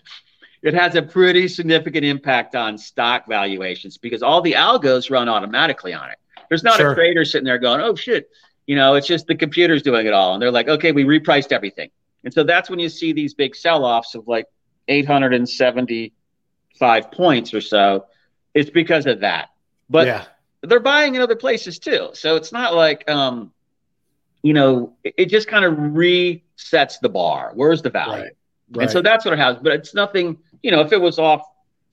it 0.62 0.74
has 0.74 0.94
a 0.94 1.02
pretty 1.02 1.48
significant 1.48 2.04
impact 2.04 2.54
on 2.54 2.78
stock 2.78 3.26
valuations 3.26 3.98
because 3.98 4.22
all 4.22 4.42
the 4.42 4.52
algos 4.52 5.10
run 5.10 5.28
automatically 5.28 5.94
on 5.94 6.10
it. 6.10 6.18
There's 6.48 6.62
not 6.62 6.76
Sure. 6.76 6.92
a 6.92 6.94
trader 6.94 7.24
sitting 7.24 7.46
there 7.46 7.58
going, 7.58 7.80
oh 7.80 7.94
shit, 7.94 8.28
you 8.66 8.76
know, 8.76 8.94
it's 8.94 9.06
just 9.06 9.26
the 9.26 9.34
computer's 9.34 9.82
doing 9.82 10.06
it 10.06 10.12
all. 10.12 10.34
And 10.34 10.42
they're 10.42 10.50
like, 10.50 10.68
okay, 10.68 10.92
we 10.92 11.04
repriced 11.04 11.52
everything. 11.52 11.90
And 12.24 12.34
so 12.34 12.44
that's 12.44 12.68
when 12.68 12.78
you 12.78 12.88
see 12.88 13.12
these 13.12 13.34
big 13.34 13.56
sell 13.56 13.84
offs 13.84 14.14
of 14.14 14.28
like 14.28 14.46
875 14.88 17.12
points 17.12 17.54
or 17.54 17.60
so. 17.60 18.06
It's 18.54 18.70
because 18.70 19.06
of 19.06 19.20
that. 19.20 19.50
But 19.88 20.06
yeah. 20.06 20.24
they're 20.62 20.80
buying 20.80 21.14
in 21.14 21.22
other 21.22 21.36
places 21.36 21.78
too. 21.78 22.10
So 22.12 22.36
it's 22.36 22.52
not 22.52 22.74
like, 22.74 23.08
um, 23.08 23.52
you 24.42 24.52
know, 24.52 24.94
it, 25.04 25.26
just 25.26 25.48
kind 25.48 25.64
of 25.64 25.74
resets 25.74 27.00
the 27.00 27.08
bar. 27.08 27.52
Where's 27.54 27.82
the 27.82 27.90
value? 27.90 28.30
Right. 28.72 28.82
And 28.82 28.90
so 28.90 29.02
that's 29.02 29.24
what 29.24 29.34
it 29.34 29.38
has. 29.38 29.56
But 29.60 29.72
it's 29.72 29.94
nothing, 29.94 30.38
you 30.62 30.70
know, 30.70 30.80
if 30.80 30.92
it 30.92 31.00
was 31.00 31.18
off 31.18 31.42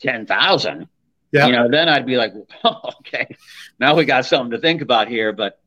10,000, 0.02 0.88
Yeah. 1.32 1.46
you 1.48 1.52
know, 1.54 1.68
then 1.70 1.90
I'd 1.90 2.06
be 2.06 2.18
like, 2.18 2.34
oh, 2.64 2.82
okay, 3.00 3.36
now 3.80 3.96
we 3.96 4.06
got 4.06 4.26
something 4.26 4.52
to 4.52 4.60
think 4.60 4.82
about 4.82 5.08
here. 5.08 5.34
But, 5.34 5.60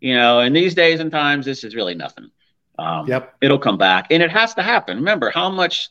you 0.00 0.14
know, 0.14 0.40
in 0.40 0.52
these 0.52 0.74
days 0.74 1.00
and 1.00 1.10
times, 1.10 1.46
this 1.46 1.64
is 1.64 1.74
really 1.74 1.94
nothing. 1.94 2.30
Um, 2.78 3.06
Yep. 3.06 3.34
It'll 3.42 3.58
come 3.58 3.78
back. 3.78 4.06
And 4.10 4.22
it 4.22 4.30
has 4.30 4.54
to 4.54 4.62
happen. 4.62 4.96
Remember 4.98 5.30
how 5.30 5.50
much 5.50 5.88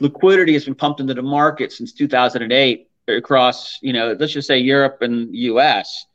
liquidity 0.00 0.54
has 0.54 0.64
been 0.64 0.74
pumped 0.74 1.00
into 1.00 1.14
the 1.14 1.22
market 1.22 1.72
since 1.72 1.92
2008 1.92 2.88
across, 3.08 3.78
you 3.82 3.92
know, 3.92 4.16
let's 4.18 4.32
just 4.32 4.48
say 4.48 4.58
Europe 4.58 4.98
and 5.02 5.34
US. 5.34 6.06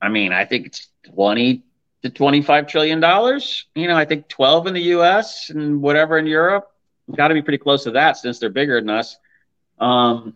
I 0.00 0.08
mean, 0.08 0.32
I 0.32 0.44
think 0.44 0.66
it's 0.66 0.88
20 1.14 1.62
to 2.02 2.10
25 2.10 2.66
trillion 2.66 3.00
dollars. 3.00 3.66
You 3.74 3.88
know, 3.88 3.96
I 3.96 4.04
think 4.04 4.28
12 4.28 4.68
in 4.68 4.74
the 4.74 4.82
US 4.96 5.50
and 5.50 5.82
whatever 5.82 6.18
in 6.18 6.26
Europe. 6.26 6.70
Got 7.16 7.28
to 7.28 7.34
be 7.34 7.42
pretty 7.42 7.58
close 7.58 7.84
to 7.84 7.90
that 7.92 8.16
since 8.16 8.38
they're 8.38 8.50
bigger 8.50 8.80
than 8.80 8.90
us. 8.90 9.16
Um, 9.78 10.34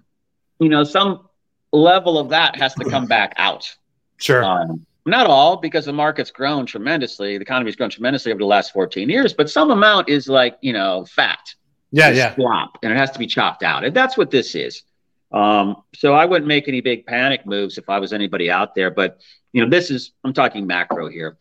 you 0.59 0.69
know, 0.69 0.85
some 0.85 1.29
level 1.73 2.19
of 2.19 2.31
that 2.31 2.57
has 2.57 2.75
to 2.75 2.85
come 2.89 3.07
back 3.07 3.35
out. 3.37 3.75
Sure. 4.19 4.45
Um, 4.45 4.87
not 5.07 5.27
all, 5.27 5.57
because 5.59 5.85
the 5.85 5.93
market's 5.93 6.31
grown 6.31 6.65
tremendously. 6.65 7.37
The 7.37 7.43
economy's 7.43 7.77
grown 7.77 7.91
tremendously 7.91 8.33
over 8.33 8.39
the 8.39 8.47
last 8.47 8.73
14 8.73 9.09
years, 9.11 9.35
but 9.35 9.51
some 9.51 9.71
amount 9.71 10.09
is 10.09 10.29
like, 10.29 10.57
you 10.63 10.73
know, 10.73 11.05
fat. 11.05 11.55
yeah. 11.91 12.09
It's 12.09 12.19
Yeah. 12.19 12.35
Slop, 12.35 12.79
and 12.83 12.91
it 12.93 12.97
has 12.97 13.11
to 13.11 13.19
be 13.19 13.27
chopped 13.27 13.63
out. 13.63 13.85
And 13.85 13.95
that's 13.95 14.17
what 14.17 14.31
this 14.31 14.55
is. 14.55 14.83
Um, 15.31 15.83
so 15.95 16.15
I 16.15 16.25
wouldn't 16.25 16.47
make 16.47 16.69
any 16.69 16.81
big 16.81 17.07
panic 17.07 17.45
moves 17.45 17.77
if 17.77 17.89
I 17.91 17.99
was 17.99 18.13
anybody 18.13 18.51
out 18.51 18.75
there. 18.75 18.91
But, 18.91 19.21
you 19.53 19.63
know, 19.63 19.69
this 19.69 19.91
is, 19.91 20.13
I'm 20.23 20.33
talking 20.33 20.67
macro 20.67 21.09
here. 21.09 21.37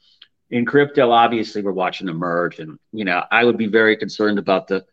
In 0.49 0.65
crypto, 0.65 1.11
obviously, 1.11 1.61
we're 1.61 1.71
watching 1.71 2.09
a 2.09 2.13
merge. 2.13 2.59
And, 2.59 2.77
you 2.91 3.05
know, 3.05 3.23
I 3.31 3.45
would 3.45 3.57
be 3.57 3.67
very 3.67 3.95
concerned 3.95 4.39
about 4.39 4.67
the 4.67 4.84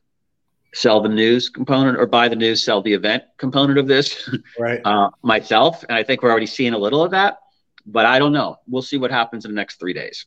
sell 0.73 1.01
the 1.01 1.09
news 1.09 1.49
component 1.49 1.99
or 1.99 2.07
buy 2.07 2.29
the 2.29 2.37
news, 2.37 2.63
sell 2.63 2.83
the 2.83 2.93
event 2.93 3.25
component 3.39 3.79
of 3.79 3.89
this 3.89 4.29
Right. 4.59 4.81
uh, 4.85 5.11
myself. 5.23 5.83
And 5.89 5.97
I 5.97 6.03
think 6.03 6.23
we're 6.23 6.31
already 6.31 6.47
seeing 6.47 6.75
a 6.75 6.79
little 6.79 7.03
of 7.03 7.11
that. 7.13 7.39
But 7.87 8.07
I 8.07 8.19
don't 8.19 8.33
know. 8.33 8.57
We'll 8.69 8.83
see 8.83 8.99
what 8.99 9.11
happens 9.11 9.45
in 9.45 9.51
the 9.51 9.57
next 9.57 9.81
three 9.81 9.95
days. 9.95 10.27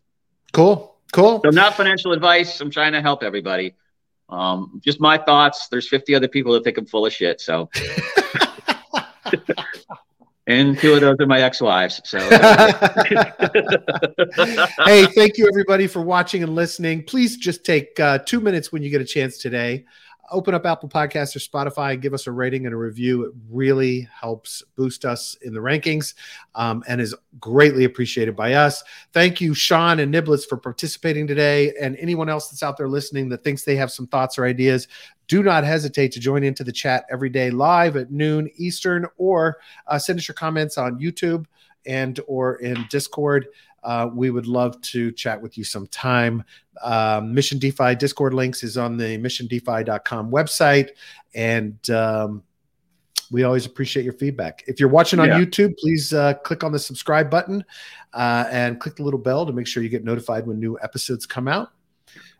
Cool. 0.52 0.98
Cool. 1.14 1.42
So, 1.46 1.52
not 1.52 1.76
financial 1.76 2.12
advice. 2.12 2.60
I'm 2.60 2.72
trying 2.72 2.94
to 2.94 3.02
help 3.02 3.24
everybody. 3.24 3.76
Um, 4.30 4.82
just 4.84 5.00
my 5.00 5.18
thoughts. 5.18 5.68
There's 5.68 5.88
50 5.88 6.16
other 6.16 6.28
people 6.28 6.54
that 6.54 6.64
think 6.64 6.78
I'm 6.80 6.88
full 6.88 7.06
of 7.06 7.14
shit. 7.14 7.40
So, 7.40 7.70
and 10.48 10.78
two 10.80 10.94
of 10.94 11.02
those 11.02 11.16
are 11.20 11.28
my 11.28 11.42
ex-wives. 11.42 12.02
So, 12.04 12.18
hey, 14.86 15.06
thank 15.16 15.38
you 15.38 15.48
everybody 15.48 15.86
for 15.88 16.02
watching 16.02 16.42
and 16.42 16.56
listening. 16.56 17.04
Please 17.04 17.38
just 17.38 17.64
take 17.64 18.00
uh, 18.00 18.18
two 18.20 18.42
minutes 18.42 18.72
when 18.72 18.82
you 18.82 18.90
get 18.90 19.02
a 19.02 19.06
chance 19.06 19.38
today. 19.38 19.86
Open 20.32 20.54
up 20.54 20.66
Apple 20.66 20.90
Podcasts 20.90 21.36
or 21.36 21.40
Spotify 21.40 21.94
and 21.94 22.02
give 22.02 22.14
us 22.14 22.28
a 22.28 22.32
rating 22.32 22.66
and 22.66 22.74
a 22.74 22.78
review. 22.78 23.26
It 23.26 23.34
really 23.50 24.08
helps 24.14 24.64
boost 24.76 25.06
us 25.06 25.36
in 25.42 25.54
the 25.54 25.60
rankings 25.60 26.14
um, 26.56 26.84
and 26.88 27.02
is 27.02 27.16
greatly 27.40 27.84
appreciated 27.84 28.36
by 28.36 28.54
us. 28.54 28.84
Thank 29.12 29.42
you, 29.42 29.54
Sean 29.54 30.00
and 30.00 30.14
Niblets, 30.14 30.48
for 30.48 30.58
participating 30.58 31.28
today. 31.28 31.74
And 31.80 31.98
anyone 31.98 32.30
else 32.30 32.50
that's 32.50 32.64
out 32.64 32.78
there 32.78 32.88
listening 32.88 33.30
that 33.30 33.44
thinks 33.44 33.64
they 33.64 33.76
have 33.76 33.92
some 33.92 34.08
thoughts 34.08 34.38
or 34.38 34.46
ideas, 34.46 34.88
do 35.28 35.44
not 35.44 35.64
hesitate 35.64 36.12
to 36.14 36.20
join 36.20 36.44
into 36.44 36.64
the 36.64 36.72
chat 36.72 37.06
every 37.10 37.30
day 37.30 37.50
live 37.50 37.96
at 37.96 38.12
noon 38.12 38.50
Eastern 38.58 39.08
or 39.18 39.58
uh, 39.88 39.98
send 39.98 40.20
us 40.20 40.28
your 40.28 40.36
comments 40.36 40.78
on 40.78 41.00
YouTube 41.00 41.46
and 41.86 42.20
or 42.28 42.56
in 42.58 42.86
Discord. 42.90 43.48
Uh, 43.84 44.10
we 44.14 44.30
would 44.30 44.48
love 44.48 44.80
to 44.82 45.12
chat 45.12 45.42
with 45.42 45.58
you 45.58 45.64
sometime. 45.64 46.44
Um, 46.84 47.34
Mission 47.34 47.60
DeFi 47.60 47.96
Discord 47.96 48.34
links 48.34 48.64
is 48.64 48.78
on 48.78 48.98
the 48.98 49.18
missiondefi.com 49.18 50.32
website. 50.32 50.90
And 51.36 51.90
um, 51.90 52.44
we 53.32 53.44
always 53.44 53.66
appreciate 53.66 54.04
your 54.04 54.14
feedback. 54.14 54.64
If 54.68 54.80
you're 54.80 54.90
watching 54.90 55.20
on 55.20 55.28
Yeah. 55.28 55.40
YouTube, 55.40 55.78
please 55.78 56.14
uh, 56.14 56.36
click 56.36 56.64
on 56.64 56.72
the 56.72 56.80
subscribe 56.80 57.30
button 57.30 57.64
uh, 58.14 58.46
and 58.52 58.80
click 58.80 58.96
the 58.96 59.04
little 59.04 59.20
bell 59.20 59.46
to 59.46 59.52
make 59.54 59.68
sure 59.68 59.82
you 59.84 59.90
get 59.90 60.04
notified 60.04 60.46
when 60.46 60.60
new 60.60 60.78
episodes 60.82 61.26
come 61.26 61.48
out. 61.48 61.70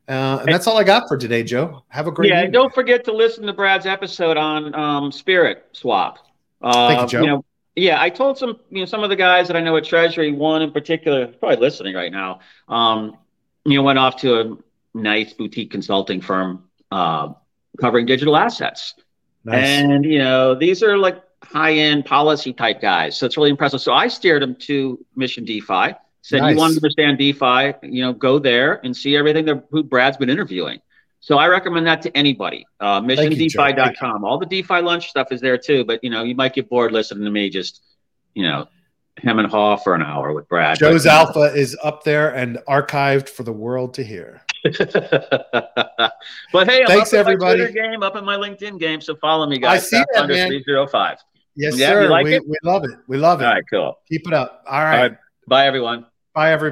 Uh, 0.08 0.40
and 0.42 0.50
that's 0.50 0.68
all 0.68 0.78
I 0.78 0.84
got 0.84 1.08
for 1.08 1.18
today, 1.18 1.44
Joe. 1.44 1.84
Have 1.88 2.08
a 2.08 2.12
great 2.12 2.28
yeah, 2.30 2.36
evening. 2.36 2.46
and 2.46 2.54
don't 2.54 2.74
forget 2.74 3.06
to 3.06 3.14
listen 3.14 3.46
to 3.46 3.54
Brad's 3.54 3.86
episode 3.86 4.36
on 4.36 4.76
um, 4.76 5.12
Spirit 5.12 5.66
Swap. 5.72 6.18
Uh, 6.62 6.88
Thank 6.90 7.02
you, 7.14 7.20
Joe. 7.20 7.26
know, 7.26 7.46
yeah, 7.76 8.02
I 8.02 8.10
told 8.10 8.38
some, 8.38 8.60
you 8.70 8.80
know, 8.80 8.86
some 8.86 9.04
of 9.04 9.10
the 9.10 9.16
guys 9.16 9.48
that 9.48 9.58
I 9.58 9.62
know 9.62 9.76
at 9.78 9.84
Treasury, 9.84 10.32
one 10.32 10.62
in 10.62 10.72
particular, 10.72 11.28
probably 11.28 11.58
listening 11.58 11.96
right 11.96 12.12
now, 12.12 12.40
um, 12.68 13.18
you 13.66 13.78
know, 13.78 13.84
went 13.84 13.98
off 14.00 14.18
to 14.18 14.40
a 14.40 14.58
nice 14.94 15.34
boutique 15.34 15.72
consulting 15.72 16.22
firm 16.22 16.66
uh, 16.92 17.34
covering 17.80 18.06
digital 18.06 18.38
assets. 18.38 18.96
Nice. 19.44 19.66
And 19.66 20.06
you 20.06 20.20
know, 20.20 20.56
these 20.56 20.84
are 20.84 20.98
like 20.98 21.22
high-end 21.44 22.06
policy 22.06 22.54
type 22.54 22.80
guys. 22.82 23.18
So 23.18 23.26
it's 23.26 23.38
really 23.38 23.50
impressive. 23.50 23.82
So 23.82 23.94
I 23.94 24.08
steered 24.08 24.42
them 24.42 24.56
to 24.62 25.04
Mission 25.16 25.44
DeFi. 25.44 25.96
Said 26.22 26.40
Nice. 26.40 26.54
you 26.54 26.58
want 26.58 26.74
to 26.74 26.78
understand 26.78 27.18
DeFi, 27.18 27.74
you 27.84 28.02
know, 28.02 28.14
go 28.14 28.40
there 28.40 28.80
and 28.86 28.96
see 28.96 29.18
everything 29.18 29.46
that 29.46 29.66
who 29.72 29.84
Brad's 29.84 30.16
been 30.16 30.30
interviewing. 30.30 30.80
So 31.24 31.38
I 31.38 31.48
recommend 31.48 31.88
that 31.88 32.02
to 32.02 32.18
anybody. 32.18 32.66
Uh, 32.82 33.00
Thank 33.00 33.38
you, 33.38 33.48
Joe. 33.50 33.64
Thank 33.64 33.78
MissionDeFi.com. 33.78 34.26
All 34.26 34.38
the 34.38 34.46
DeFi 34.46 34.82
lunch 34.82 35.08
stuff 35.08 35.32
is 35.32 35.40
there 35.40 35.58
too. 35.58 35.86
But 35.86 36.04
you 36.04 36.10
know, 36.10 36.22
you 36.24 36.36
might 36.36 36.54
get 36.54 36.68
bored 36.68 36.92
listening 36.92 37.24
to 37.24 37.32
me 37.32 37.50
just, 37.50 37.82
you 38.34 38.44
know, 38.44 38.68
hem 39.20 39.40
and 39.40 39.50
haw 39.50 39.78
for 39.78 39.96
an 39.96 40.02
hour 40.02 40.34
with 40.34 40.50
Brad. 40.50 40.78
Joe's 40.78 41.06
But- 41.06 41.14
Alpha 41.14 41.54
is 41.56 41.78
up 41.82 42.04
there 42.04 42.36
and 42.36 42.58
archived 42.68 43.30
for 43.30 43.44
the 43.44 43.54
world 43.54 43.94
to 43.94 44.04
hear. 44.04 44.42
but 46.52 46.68
hey, 46.68 46.82
I'm 46.82 46.88
Thanks, 46.88 47.14
everybody. 47.14 47.60
my 47.62 47.68
Twitter 47.68 47.90
game, 47.90 48.04
up 48.04 48.18
in 48.18 48.26
my 48.26 48.36
LinkedIn 48.36 48.78
game. 48.78 49.00
So 49.00 49.16
follow 49.16 49.48
me, 49.48 49.60
guys. 49.60 49.82
I 49.94 49.98
see 50.00 50.04
that, 50.16 50.28
man. 50.28 50.50
305. 50.50 51.20
Yes, 51.56 51.78
Yeah, 51.78 51.90
sir. 51.90 52.10
like 52.10 52.26
we, 52.26 52.38
we 52.40 52.58
love 52.64 52.84
it. 52.84 53.00
We 53.08 53.16
love 53.16 53.40
it. 53.42 53.46
All 53.46 53.54
right, 53.54 53.64
cool. 53.72 53.98
Keep 54.10 54.28
it 54.28 54.34
up. 54.34 54.66
All 54.68 54.82
right. 54.84 54.96
All 54.96 55.02
right. 55.04 55.18
Bye, 55.48 55.68
everyone. 55.68 56.06
Bye, 56.34 56.52
everybody. 56.52 56.60